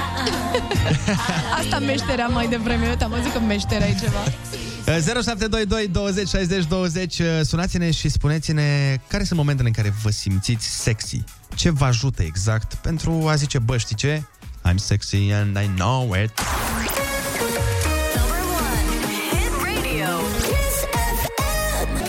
[1.61, 4.24] Asta meșterea mai devreme Eu te-am văzut că meșterai ceva
[4.86, 10.11] Uh, 0722 20 60 20 uh, Sunați-ne și spuneți-ne care sunt momentele în care vă
[10.11, 11.24] simțiți sexy.
[11.54, 14.22] Ce vă ajută exact pentru a zice, bă, știi ce?
[14.70, 16.32] I'm sexy and I know it.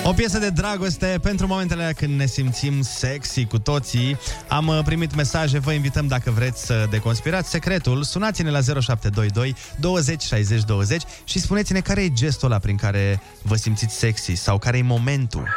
[0.04, 4.18] O piesă de dragoste pentru momentele alea când ne simțim sexy cu toții.
[4.48, 8.04] Am uh, primit mesaje, vă invităm dacă vreți să deconspirați secretul.
[8.04, 13.56] Sunați-ne la 0722 20 60 20 și spuneți-ne care e gestul ăla prin care vă
[13.56, 15.48] simțiți sexy sau care e momentul.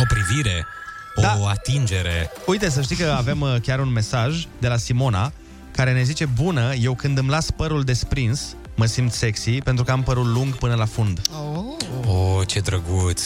[0.00, 0.66] O privire,
[1.14, 1.48] o da.
[1.48, 2.30] atingere.
[2.46, 5.32] Uite, să știi că avem uh, chiar un mesaj de la Simona
[5.70, 9.90] care ne zice Bună, eu când îmi las părul desprins, mă simt sexy pentru că
[9.90, 11.20] am părul lung până la fund.
[11.32, 11.76] oh.
[12.06, 13.22] Oh, ce drăguț.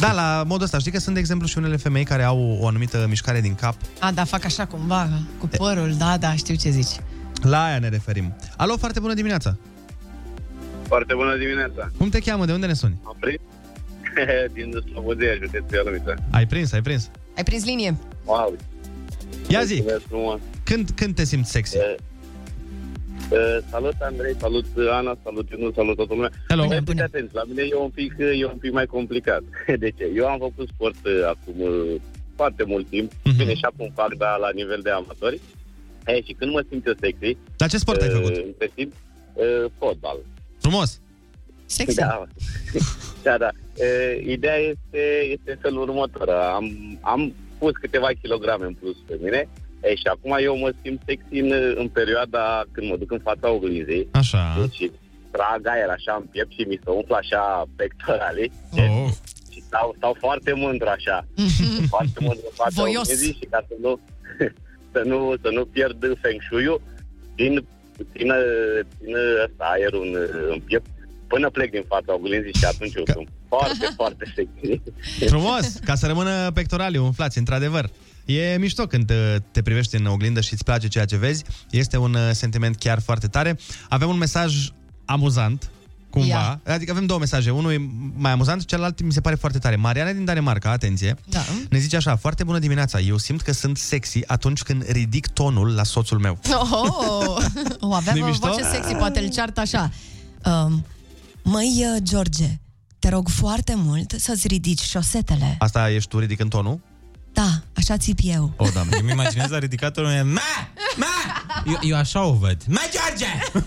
[0.00, 0.78] Da, la modul ăsta.
[0.78, 3.74] Știi că sunt, de exemplu, și unele femei care au o anumită mișcare din cap.
[4.00, 6.96] A, da, fac așa cumva, cu părul Da, da, știu ce zici
[7.42, 8.34] La aia ne referim.
[8.56, 9.56] Alo, foarte bună dimineața!
[10.86, 11.90] Foarte bună dimineața.
[11.98, 12.44] Cum te cheamă?
[12.46, 12.96] De unde ne suni?
[13.04, 13.40] Am prins
[14.54, 16.14] din Slobodea, județul Ialomița.
[16.30, 17.10] Ai prins, ai prins.
[17.36, 18.56] Ai prins linie Wow.
[19.48, 20.40] Ia zi, Mulțumesc frumos.
[20.64, 21.76] când, când te simți sexy?
[21.76, 21.82] Uh,
[23.32, 26.30] uh, salut Andrei, salut Ana, salut Inu, salut toată lumea.
[26.48, 26.62] Hello.
[26.62, 29.42] Bine, fiți atenți, la mine e un pic, e un pic mai complicat.
[29.84, 30.10] De ce?
[30.14, 32.00] Eu am făcut sport uh, acum uh,
[32.36, 33.36] foarte mult timp, Mhm.
[33.36, 35.40] bine și acum fac, dar la nivel de amatori.
[36.04, 37.36] Hey, și când mă simt eu sexy...
[37.56, 38.58] La ce sport ai uh, făcut?
[38.58, 38.92] Te simt
[39.34, 40.16] uh, fotbal.
[40.60, 41.00] Frumos!
[41.66, 42.24] Sexy Da,
[43.26, 43.50] da, da.
[43.74, 46.28] Uh, ideea este, este felul următor.
[46.28, 49.48] Am, am pus câteva kilograme în plus pe mine
[49.82, 53.50] e, și acum eu mă simt sexy în, în perioada când mă duc în fața
[53.50, 54.08] oglinzii.
[54.12, 54.42] Așa.
[54.60, 54.90] Deci
[55.30, 57.42] trag aer așa în piept și mi se umflă așa
[57.76, 58.52] pectoralii.
[58.72, 59.10] Oh.
[59.52, 61.26] Și stau, stau foarte mândru așa.
[61.94, 63.08] foarte mândru în fața Voios.
[63.08, 64.00] oglinzii și ca să nu,
[64.92, 66.80] să nu, să nu pierd feng shui-ul,
[67.36, 67.66] țin,
[68.12, 68.28] țin,
[68.98, 69.12] țin
[69.44, 70.12] ăsta aerul în,
[70.52, 70.90] în piept
[71.32, 74.80] până plec din fața oglinzii și atunci eu sunt foarte, foarte sexy.
[75.26, 75.64] Frumos!
[75.84, 77.90] Ca să rămână pectoralii umflați, într-adevăr.
[78.24, 81.44] E mișto când uh, te privești în oglindă și îți place ceea ce vezi.
[81.70, 83.58] Este un uh, sentiment chiar foarte tare.
[83.88, 84.68] Avem un mesaj
[85.04, 85.70] amuzant,
[86.10, 86.28] cumva.
[86.28, 86.60] Ia.
[86.74, 87.50] Adică avem două mesaje.
[87.50, 89.76] Unul e mai amuzant, celălalt mi se pare foarte tare.
[89.76, 91.40] Mariana din Danemarca, atenție, Da.
[91.70, 93.00] ne zice așa, foarte bună dimineața.
[93.00, 96.38] Eu simt că sunt sexy atunci când ridic tonul la soțul meu.
[96.52, 97.36] Oh,
[97.80, 98.48] o, avea Nu-i o mișto?
[98.48, 99.90] voce sexy, poate îl ceartă așa.
[100.44, 100.84] Um,
[101.44, 102.44] Măi, uh, George,
[102.98, 105.56] te rog foarte mult să-ți ridici șosetele.
[105.58, 106.80] Asta ești tu ridicând tonul?
[107.32, 108.52] Da, așa țip eu.
[108.56, 108.96] O, doamne.
[109.00, 110.40] Îmi imaginez la ridicatul meu, Ma!
[110.96, 111.06] Ma!
[111.66, 112.62] Eu, eu așa o văd.
[112.68, 113.64] Ma, George!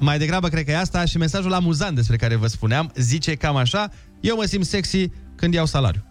[0.00, 3.56] Mai degrabă cred că e asta și mesajul amuzant despre care vă spuneam zice cam
[3.56, 3.90] așa,
[4.20, 6.04] eu mă simt sexy când iau salariu.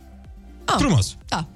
[0.66, 1.16] Ah, Frumos.
[1.28, 1.48] Da.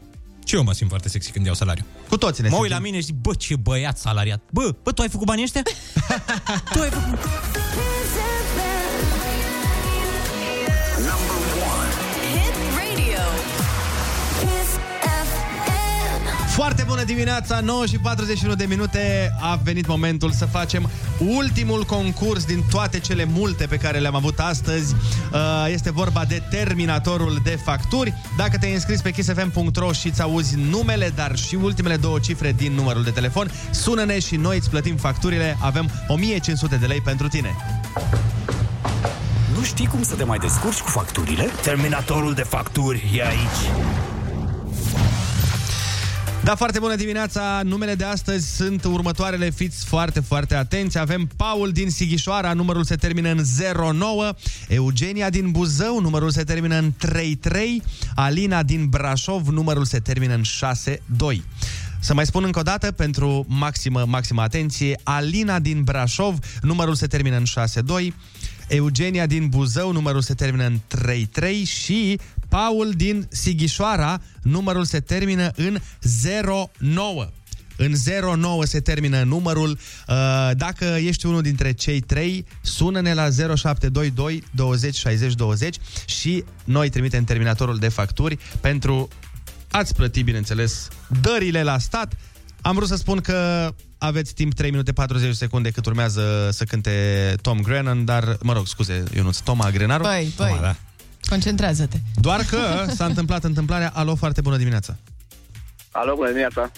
[0.46, 1.86] Și eu mă simt foarte sexy când iau salariu.
[2.10, 2.84] Cu toții ne Mă uit simțim.
[2.84, 4.42] la mine și zic, bă, ce băiat salariat.
[4.52, 5.62] Bă, bă, tu ai făcut banii ăștia?
[6.74, 7.20] tu ai făcut...
[16.62, 19.34] Foarte bună dimineața, 9 și 41 de minute.
[19.40, 20.90] A venit momentul să facem
[21.20, 24.96] ultimul concurs din toate cele multe pe care le-am avut astăzi.
[25.34, 25.40] Uh,
[25.72, 28.14] Este vorba de terminatorul de facturi.
[28.38, 32.72] Dacă te-ai înscris pe kissfm.ro și îți auzi numele, dar și ultimele două cifre din
[32.72, 35.58] numărul de telefon Sună-ne și noi îți plătim facturile.
[35.62, 37.56] Avem 1500 de lei pentru tine.
[39.58, 41.50] Nu știi cum să te mai descurci cu facturile?
[41.62, 43.92] Terminatorul de facturi e aici.
[46.44, 47.62] Da, foarte bună dimineața!
[47.64, 50.98] Numele de astăzi sunt următoarele, fiți foarte, foarte atenți.
[50.98, 53.44] Avem Paul din Sighișoara, numărul se termină în
[53.98, 54.34] 09,
[54.68, 57.84] Eugenia din Buzău, numărul se termină în 33,
[58.16, 61.44] Alina din Brașov, numărul se termină în 62.
[62.00, 67.08] Să mai spun încă o dată, pentru maximă, maximă atenție, Alina din Brașov, numărul se
[67.08, 68.14] termină în 6-2,
[68.72, 70.80] Eugenia din Buzău, numărul se termină în
[71.64, 72.20] 3-3 și
[72.50, 77.30] Paul din Sighișoara, numărul se termină în 0-9.
[77.78, 77.94] În
[78.38, 79.70] 09 se termină numărul.
[79.70, 85.76] Uh, Dacă ești unul dintre cei trei, sună-ne la 0722 20 60 20
[86.06, 89.08] și noi trimitem terminatorul de facturi pentru
[89.72, 90.88] ați plăti, bineînțeles,
[91.22, 92.14] dările la stat.
[92.62, 93.70] Am vrut să spun că
[94.04, 96.92] aveți timp 3 minute 40 de secunde cât urmează să cânte
[97.42, 100.04] Tom Grennan, dar, mă rog, scuze, Ionuț, Toma Grenaru.
[100.04, 100.76] Băi, băi, Toma, da.
[101.30, 101.98] concentrează-te.
[102.16, 102.58] Doar că
[102.98, 103.92] s-a întâmplat întâmplarea.
[103.94, 104.96] Alo, foarte bună dimineața.
[105.92, 106.72] Alo, bună dimineața.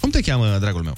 [0.00, 0.94] Cum te cheamă, dragul meu?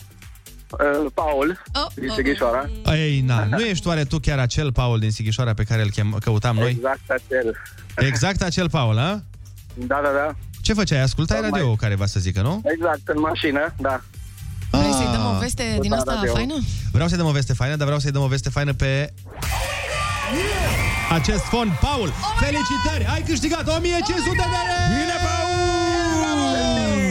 [0.70, 2.70] Uh, Paul, oh, din Sighișoara.
[2.94, 6.19] Ei, na, nu ești oare tu chiar acel Paul din Sighișoara pe care îl chem-
[6.24, 6.70] căutam noi?
[6.70, 7.57] Exact acel.
[8.09, 9.23] Exact acel Paul, a?
[9.74, 10.35] Da, da, da.
[10.62, 11.01] Ce făceai?
[11.01, 11.61] Ascultai Tocmai.
[11.61, 12.62] radio care va să zică, nu?
[12.65, 14.01] Exact, în mașină, da.
[15.20, 16.32] Vrei să-i dăm o veste din asta radio.
[16.32, 16.55] faină?
[16.92, 19.12] Vreau să-i dăm o veste faină, dar vreau să-i dăm o veste faină pe
[21.10, 21.70] acest fond.
[21.80, 23.05] Paul, felicitări!
[23.14, 24.86] Ai câștigat 1500 de lei!
[24.94, 25.16] Bine,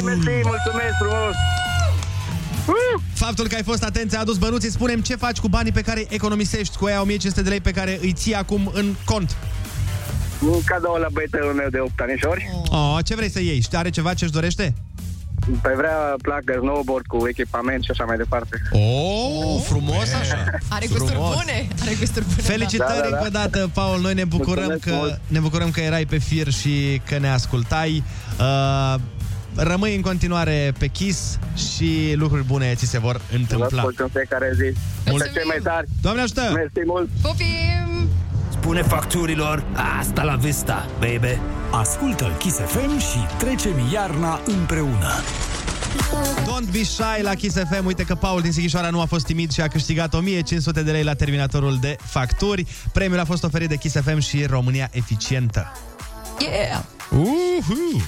[0.03, 1.35] Mersi, mersi, mulțumesc frumos.
[3.13, 4.71] Faptul că ai fost atent ți-a adus bănuții.
[4.71, 7.71] Spunem ce faci cu banii pe care îi economisești cu aia 1500 de lei pe
[7.71, 9.35] care îi ții acum în cont.
[10.41, 12.49] Un cadou la băiețelul meu de 8 anișori.
[12.69, 13.65] Oh, ce vrei să iei?
[13.71, 14.73] Are ceva ce-și dorește?
[15.61, 18.61] Pe vrea placă snowboard cu echipament și așa mai departe.
[18.71, 20.43] Oh, frumos așa.
[20.69, 21.35] Are gusturi Frumos.
[21.35, 21.67] bune.
[21.81, 22.41] Are gusturi bune.
[22.41, 23.15] Felicitări Da, da, da.
[23.17, 24.01] încă o dată, Paul.
[24.01, 25.19] Noi ne bucurăm Mulțumesc că mult.
[25.27, 28.03] ne bucurăm că erai pe fir și că ne ascultai.
[28.39, 28.95] Uh,
[29.55, 31.39] rămâi în continuare pe Kiss
[31.73, 33.77] și lucruri bune ți se vor Vă întâmpla.
[33.77, 34.77] ascult în fiecare zi.
[35.05, 35.87] Mulțumesc cei mai tari.
[36.01, 36.41] Doamne ajută!
[36.53, 37.09] Mersi mult.
[37.21, 37.88] Pupim!
[38.69, 39.63] Spune facturilor,
[39.99, 41.39] asta la vista, baby.
[41.71, 45.11] Ascultă Kiss FM și trecem iarna împreună.
[46.41, 47.85] Don't be shy la Kiss FM.
[47.85, 51.03] Uite că Paul din Sighișoara nu a fost timid și a câștigat 1500 de lei
[51.03, 52.65] la terminatorul de facturi.
[52.93, 55.71] Premiul a fost oferit de Kiss FM și România Eficientă.
[56.39, 56.83] Yeah!
[57.09, 58.01] Uhu!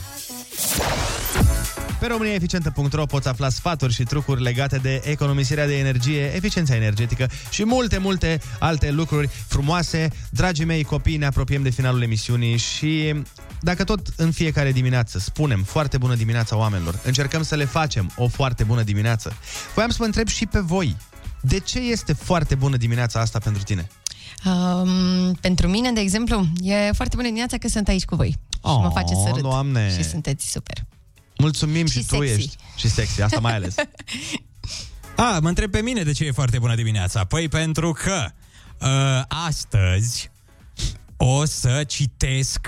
[2.01, 7.65] Pe româniaeficientă.ro poți afla sfaturi și trucuri legate de economisirea de energie, eficiența energetică și
[7.65, 10.09] multe, multe alte lucruri frumoase.
[10.29, 13.15] Dragii mei copii, ne apropiem de finalul emisiunii și
[13.59, 18.27] dacă tot în fiecare dimineață spunem foarte bună dimineața oamenilor, încercăm să le facem o
[18.27, 19.33] foarte bună dimineață.
[19.73, 20.97] Voiam să vă întreb și pe voi,
[21.41, 23.87] de ce este foarte bună dimineața asta pentru tine?
[24.45, 28.35] Um, pentru mine, de exemplu, e foarte bună dimineața că sunt aici cu voi.
[28.51, 29.41] și mă face să râd.
[29.41, 29.95] Doamne.
[29.97, 30.85] Și sunteți super.
[31.41, 32.33] Mulțumim și, Și tu sexy.
[32.33, 32.55] ești.
[32.75, 33.75] Și sexy, asta mai ales.
[35.15, 37.23] A, mă întreb pe mine de ce e foarte bună dimineața.
[37.23, 38.25] Păi pentru că
[38.81, 40.31] uh, astăzi
[41.17, 42.67] o să citesc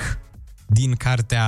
[0.66, 1.46] din cartea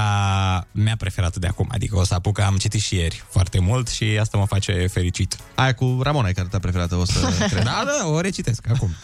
[0.72, 1.68] mea preferată de acum.
[1.72, 5.38] Adică o să apuc, am citit și ieri foarte mult și asta mă face fericit.
[5.56, 7.20] Aia cu Ramona e cartea preferată, o să
[7.50, 7.64] cred.
[7.64, 8.90] Da, da, o recitesc acum.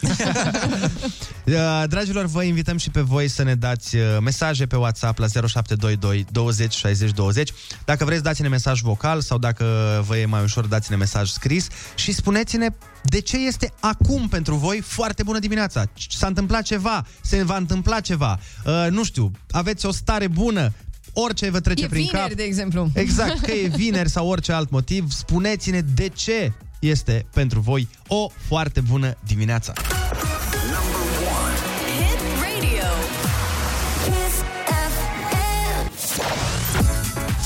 [1.46, 5.26] Uh, Dragilor, vă invităm și pe voi să ne dați uh, mesaje pe WhatsApp la
[5.26, 7.52] 0722 20 60 20.
[7.84, 9.64] Dacă vreți, dați-ne mesaj vocal sau dacă
[10.06, 12.68] vă e mai ușor, dați-ne mesaj scris și spuneți-ne
[13.02, 15.84] de ce este acum pentru voi foarte bună dimineața.
[16.08, 20.72] S-a întâmplat ceva, se va întâmpla ceva, uh, nu știu, aveți o stare bună,
[21.12, 22.36] orice vă trece E prin vineri, cap.
[22.36, 22.90] de exemplu.
[22.94, 28.28] Exact, că e vineri sau orice alt motiv, spuneți-ne de ce este pentru voi o
[28.48, 29.72] foarte bună dimineața.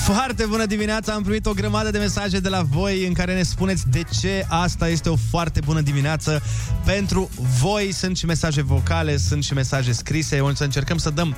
[0.06, 1.12] Foarte bună dimineața!
[1.12, 4.46] Am primit o grămadă de mesaje de la voi în care ne spuneți de ce
[4.48, 6.42] asta este o foarte bună dimineață.
[6.84, 7.30] Pentru
[7.60, 10.40] voi sunt și mesaje vocale, sunt și mesaje scrise.
[10.40, 11.36] O să încercăm să dăm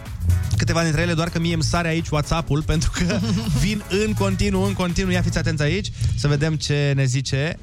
[0.56, 3.18] câteva dintre ele, doar că mie îmi sare aici WhatsApp-ul, pentru că
[3.62, 5.12] vin în continuu, în continuu.
[5.12, 7.58] Ia fiți atenți aici, să vedem ce ne zice.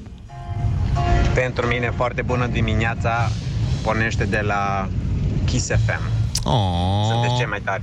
[1.34, 3.30] Pentru mine foarte bună dimineața
[3.82, 4.88] pornește de la
[5.44, 6.00] Kiss FM.
[6.44, 7.82] Oh, Sunteți cei mai tari.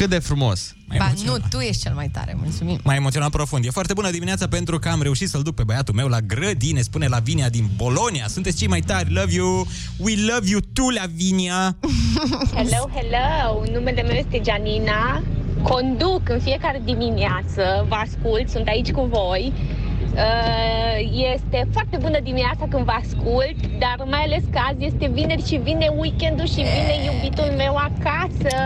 [0.00, 0.74] Cât de frumos!
[0.98, 2.78] Ba, nu, tu ești cel mai tare, mulțumim.
[2.84, 3.64] M-a emoționat profund.
[3.64, 6.80] E foarte bună dimineața pentru că am reușit să-l duc pe băiatul meu la grădine,
[6.80, 8.26] spune Lavinia din Bolonia.
[8.28, 9.66] Sunteți cei mai tari, love you,
[9.98, 11.76] we love you too, Lavinia.
[12.56, 13.72] Hello, hello!
[13.72, 15.22] Numele meu este Janina.
[15.62, 19.52] Conduc în fiecare dimineață, vă ascult, sunt aici cu voi.
[20.14, 20.78] Uh,
[21.34, 25.56] Este foarte bună dimineața când vă ascult, dar mai ales că azi este vineri și
[25.56, 28.56] vine weekendul și vine iubitul meu acasă.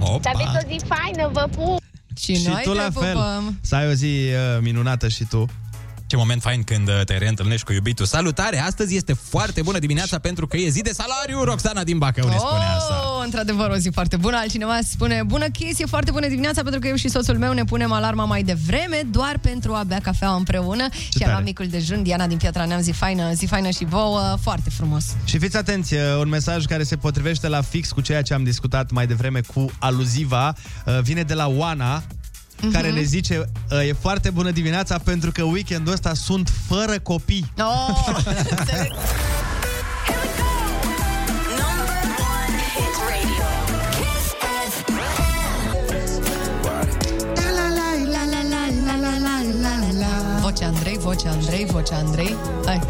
[0.00, 0.20] Opa.
[0.22, 1.80] Să aveți o zi faină, vă pup!
[2.16, 3.12] Și, și noi tu te la fel.
[3.12, 3.58] pupăm.
[3.60, 5.46] Să ai o zi uh, minunată și tu.
[6.12, 8.06] Ce moment fain când uh, te reîntâlnești cu iubitul.
[8.06, 8.58] Salutare!
[8.58, 11.42] Astăzi este foarte bună dimineața pentru că e zi de salariu.
[11.44, 13.02] Roxana din Bacău ne spune asta.
[13.16, 14.36] Oh, într-adevăr, o zi foarte bună.
[14.36, 17.64] Altcineva spune, bună Kiss, e foarte bună dimineața pentru că eu și soțul meu ne
[17.64, 20.88] punem alarma mai devreme doar pentru a bea cafea împreună.
[20.92, 21.30] și a tare.
[21.30, 22.02] luat micul dejun.
[22.02, 24.36] Diana din Piatra Neam, zi faină, zi faină și vouă.
[24.42, 25.04] Foarte frumos.
[25.24, 28.44] Și fiți atenți, uh, un mesaj care se potrivește la fix cu ceea ce am
[28.44, 30.54] discutat mai devreme cu aluziva,
[30.86, 32.02] uh, vine de la Oana,
[32.72, 33.38] care ne zice
[33.70, 37.52] uh, e foarte bună dimineața pentru că weekendul ăsta sunt fără copii.
[37.58, 38.16] Oh,
[42.74, 43.44] Hit radio.
[43.90, 44.32] Kiss
[50.40, 52.36] Voce Andrei, voce Andrei, voce Andrei.
[52.64, 52.80] Hai.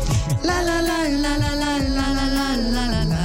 [0.42, 3.22] La la la la la la la la la la la la.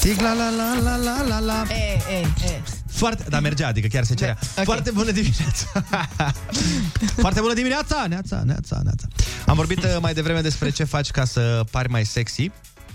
[0.00, 1.64] Tic la la la la la la la.
[1.68, 2.77] E, e, e.
[2.98, 4.38] Foarte, da, mergea, adică chiar se cerea.
[4.58, 4.64] ok.
[4.64, 5.66] Foarte bună dimineața!
[7.24, 8.06] Foarte bună dimineața!
[8.08, 9.06] Neața, neața, neața.
[9.46, 12.50] Am vorbit uh, mai devreme despre ce faci ca să pari mai sexy.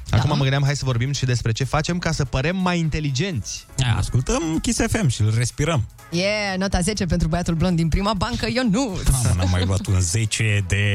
[0.10, 3.66] Acum mă gândeam, hai să vorbim și despre ce facem ca să părem mai inteligenți.
[3.76, 5.88] Ia, ascultăm Kiss FM și îl respirăm.
[6.12, 9.12] E, nota 10 pentru băiatul blond din prima bancă, Ionut.
[9.12, 10.86] Mamă, n-am mai luat un 10 de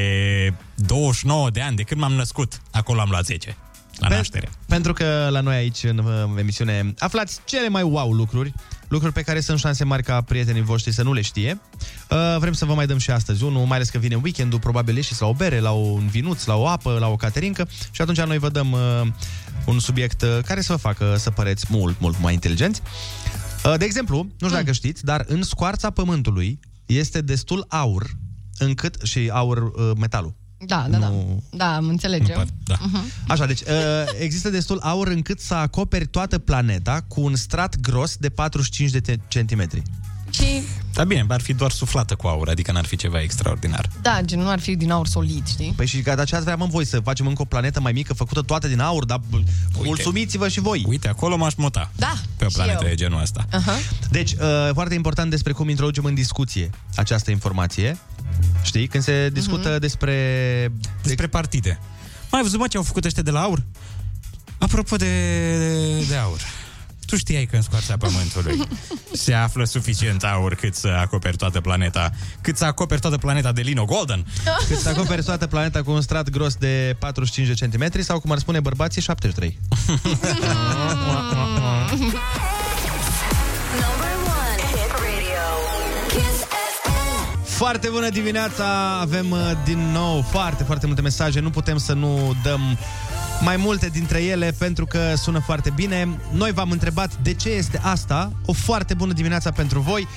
[0.75, 2.61] 29 de ani de când m-am născut.
[2.71, 3.57] Acolo am luat 10.
[3.99, 4.49] La naștere.
[4.67, 8.53] Pentru că la noi aici, în uh, emisiune, aflați cele mai wow lucruri,
[8.89, 11.61] lucruri pe care sunt șanse mari ca prietenii voștri să nu le știe.
[12.11, 14.97] Uh, vrem să vă mai dăm și astăzi unul, mai ales că vine weekendul, probabil
[14.97, 18.21] ieșiți la o bere, la un vinuț, la o apă, la o caterincă și atunci
[18.21, 19.07] noi vă dăm uh,
[19.67, 22.83] un subiect uh, care să vă facă să păreți mult, mult mai inteligenți.
[23.65, 28.11] Uh, de exemplu, nu știu dacă știți, dar în scoarța pământului este destul aur
[28.59, 30.35] încât și aur uh, metalul.
[30.67, 31.13] Da, da, da.
[31.51, 32.47] Da, am înțelegem.
[32.65, 32.77] Da.
[32.77, 33.27] Uh-huh.
[33.29, 33.67] Așa, deci uh,
[34.19, 39.01] există destul aur încât să acoperi toată planeta cu un strat gros de 45 de
[39.01, 39.83] te- centimetri.
[40.31, 43.89] Și, Dar bine, ar fi doar suflată cu aur, adică n-ar fi ceva extraordinar.
[44.03, 45.73] da, gen, nu ar fi din aur solid, știi?
[45.77, 48.15] Păi și ca ce ați vrea mă voi să facem încă o planetă mai mică,
[48.15, 49.39] făcută toată din aur, dar bă,
[49.85, 50.85] mulțumiți-vă și voi.
[50.89, 51.91] Uite, acolo m-aș muta.
[51.97, 52.89] Da, Pe o și planetă eu.
[52.89, 53.47] de genul ăsta.
[53.47, 54.09] Uh-huh.
[54.11, 57.99] Deci, uh, foarte important despre cum introducem în discuție această informație.
[58.63, 58.87] Știi?
[58.87, 59.81] Când se discută Mhm.
[59.81, 60.15] despre...
[61.03, 61.79] Despre partide.
[62.31, 63.63] Mai ai văzut, mă, ce au făcut ăștia de la aur?
[64.59, 65.07] Apropo de,
[66.09, 66.39] de aur.
[67.09, 68.69] Tu știai că în scoarța Pământului
[69.25, 72.11] se află suficient aur cât să acoperi toată planeta,
[72.41, 74.27] cât să acoperi toată planeta de Lino Golden?
[74.69, 78.31] Cât să acoperi toată planeta cu un strat gros de 45 de centimetri sau, cum
[78.31, 79.59] ar spune bărbații, 73.
[83.83, 84.63] Number one.
[84.73, 85.47] Hit radio.
[86.09, 86.39] Kiss
[86.83, 87.43] FM.
[87.45, 88.99] Foarte bună dimineața!
[89.01, 91.41] Avem uh, din nou foarte, foarte multe mesaje.
[91.41, 92.79] Nu putem să nu dăm
[93.41, 96.09] mai multe dintre ele pentru că sună foarte bine.
[96.33, 98.33] Noi v-am întrebat de ce este asta.
[98.47, 100.09] O foarte bună dimineața pentru voi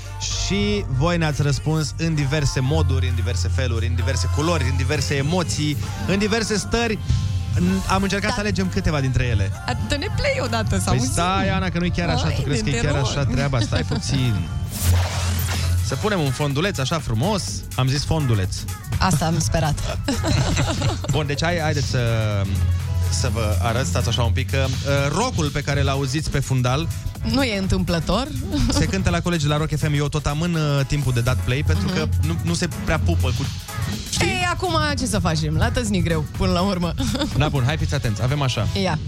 [0.46, 5.16] și voi ne-ați răspuns în diverse moduri, în diverse feluri, în diverse culori, în diverse
[5.16, 5.78] emoții,
[6.08, 6.98] în diverse stări.
[7.56, 9.52] N- Am încercat să alegem câteva dintre ele.
[9.88, 11.12] Dă-ne play odată, să Păi auzim.
[11.12, 12.24] stai, Ana, că nu-i chiar așa.
[12.24, 13.06] Hai, tu crezi că e te chiar rog.
[13.08, 13.60] așa treaba?
[13.60, 14.36] Stai puțin.
[15.86, 17.44] Să punem un fonduleț așa frumos.
[17.76, 18.56] Am zis fonduleț.
[19.00, 19.98] Asta am sperat.
[21.12, 22.00] Bun, deci hai, haideți să,
[23.12, 26.88] să vă arăt, stați așa un pic, că uh, rocul pe care l-auziți pe fundal
[27.24, 28.28] Nu e întâmplător.
[28.80, 29.94] se cântă la colegi la Rock FM.
[29.94, 33.28] Eu tot amân uh, timpul de dat play pentru că nu, nu se prea pupă
[33.38, 33.46] cu...
[34.22, 35.56] Ei, acum ce să facem?
[35.58, 36.94] La tăzni greu, până la urmă.
[37.38, 38.68] Da, bun, hai fiți atenți, avem așa.
[38.84, 39.00] Ia.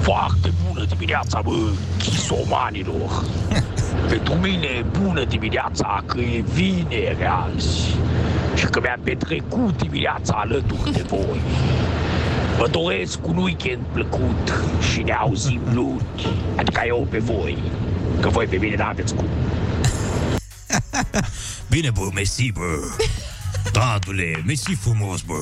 [0.00, 3.24] Foarte bună dimineața, bă, chisomanilor!
[4.08, 7.96] Pentru mine e bună dimineața că e vineri azi
[8.54, 11.40] și că mi-am petrecut dimineața alături de voi.
[12.58, 14.52] Vă doresc un weekend plăcut
[14.92, 16.06] și ne auzim luni,
[16.56, 17.58] adică eu pe voi,
[18.20, 19.26] că voi pe mine n-aveți cum.
[21.70, 22.78] Bine, bă, mersi, bă.
[23.72, 25.34] Tatăle, mersi frumos, bă.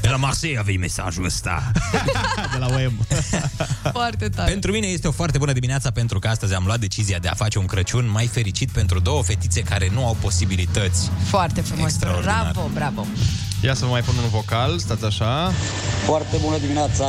[0.00, 1.70] De la Marseille avei mesajul ăsta.
[2.52, 3.06] de la OM.
[3.92, 4.50] Foarte tare.
[4.50, 7.34] Pentru mine este o foarte bună dimineața pentru că astăzi am luat decizia de a
[7.34, 11.10] face un Crăciun mai fericit pentru două fetițe care nu au posibilități.
[11.24, 11.86] Foarte frumos.
[11.88, 12.50] Extraordinar.
[12.52, 13.06] Bravo, bravo.
[13.66, 15.32] Ia să vă mai pun un vocal, stați așa.
[16.10, 17.08] Foarte bună dimineața,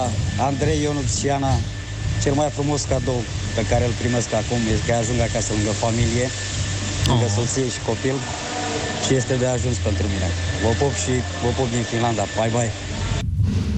[0.50, 1.54] Andrei Ionuț și Ana.
[2.24, 3.22] Cel mai frumos cadou
[3.56, 6.26] pe care îl primesc acum este că ajung acasă lângă familie,
[7.10, 7.34] lângă Oh.
[7.38, 8.16] soție și copil
[9.06, 10.28] și este de ajuns pentru mine.
[10.64, 11.14] Vă pup și
[11.44, 12.24] vă pup din Finlanda.
[12.38, 12.72] Bye, bye!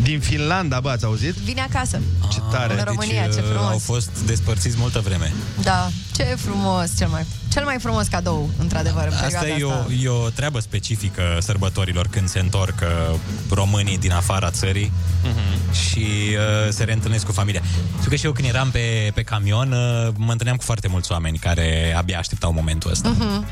[0.03, 1.33] Din Finlanda, bă, ați auzit?
[1.33, 1.99] Vine acasă.
[2.31, 2.73] Ce tare.
[2.79, 3.71] În România, deci, ce uh, frumos.
[3.71, 5.31] Au fost despărțiți multă vreme.
[5.63, 9.85] Da, ce frumos, cel mai, cel mai frumos cadou, într-adevăr, în perioada Asta e asta.
[9.89, 12.75] o, e o treabă specifică sărbătorilor când se întorc
[13.11, 13.19] uh,
[13.49, 14.91] românii din afara țării
[15.23, 15.73] Mhm.
[15.73, 17.61] și uh, se reîntâlnesc cu familia.
[17.97, 21.11] Știu că și eu când eram pe, pe camion uh, mă întâlneam cu foarte mulți
[21.11, 23.09] oameni care abia așteptau momentul ăsta.
[23.09, 23.45] Mhm.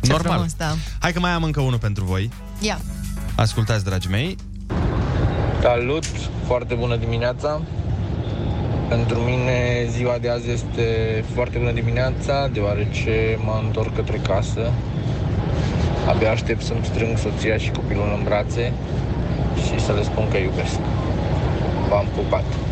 [0.00, 0.32] Ce Normal.
[0.32, 0.76] frumos, da.
[0.98, 2.30] Hai că mai am încă unul pentru voi.
[2.60, 2.80] Ia.
[3.34, 4.36] Ascultați, dragii mei.
[5.62, 6.04] Salut,
[6.46, 7.60] foarte bună dimineața.
[8.88, 10.84] Pentru mine ziua de azi este
[11.34, 14.72] foarte bună dimineața, deoarece mă întorc către casă.
[16.08, 18.72] Abia aștept să-mi strâng soția și copilul în brațe
[19.64, 20.78] și să le spun că iubesc.
[21.88, 22.67] V-am pupat.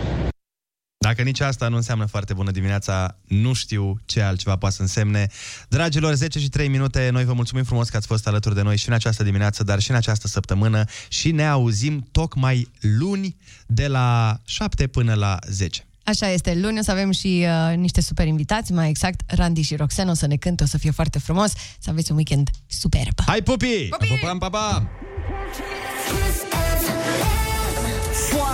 [1.07, 5.29] Dacă nici asta nu înseamnă foarte bună dimineața, nu știu ce altceva poate să însemne.
[5.69, 8.77] Dragilor, 10 și 3 minute, noi vă mulțumim frumos că ați fost alături de noi
[8.77, 13.87] și în această dimineață, dar și în această săptămână și ne auzim tocmai luni de
[13.87, 15.87] la 7 până la 10.
[16.05, 19.77] Așa este, luni o să avem și uh, niște super invitați, mai exact Randy și
[19.77, 23.21] Roxen o să ne cânte, o să fie foarte frumos, să aveți un weekend superb.
[23.27, 23.89] Hai pupii!
[23.89, 24.19] Pupii!
[24.21, 24.91] Pupam, pa, pa!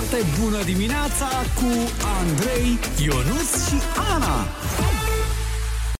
[0.02, 1.70] Foarte bună dimineața cu
[2.20, 3.76] Andrei, Ionus și
[4.14, 4.46] Ana.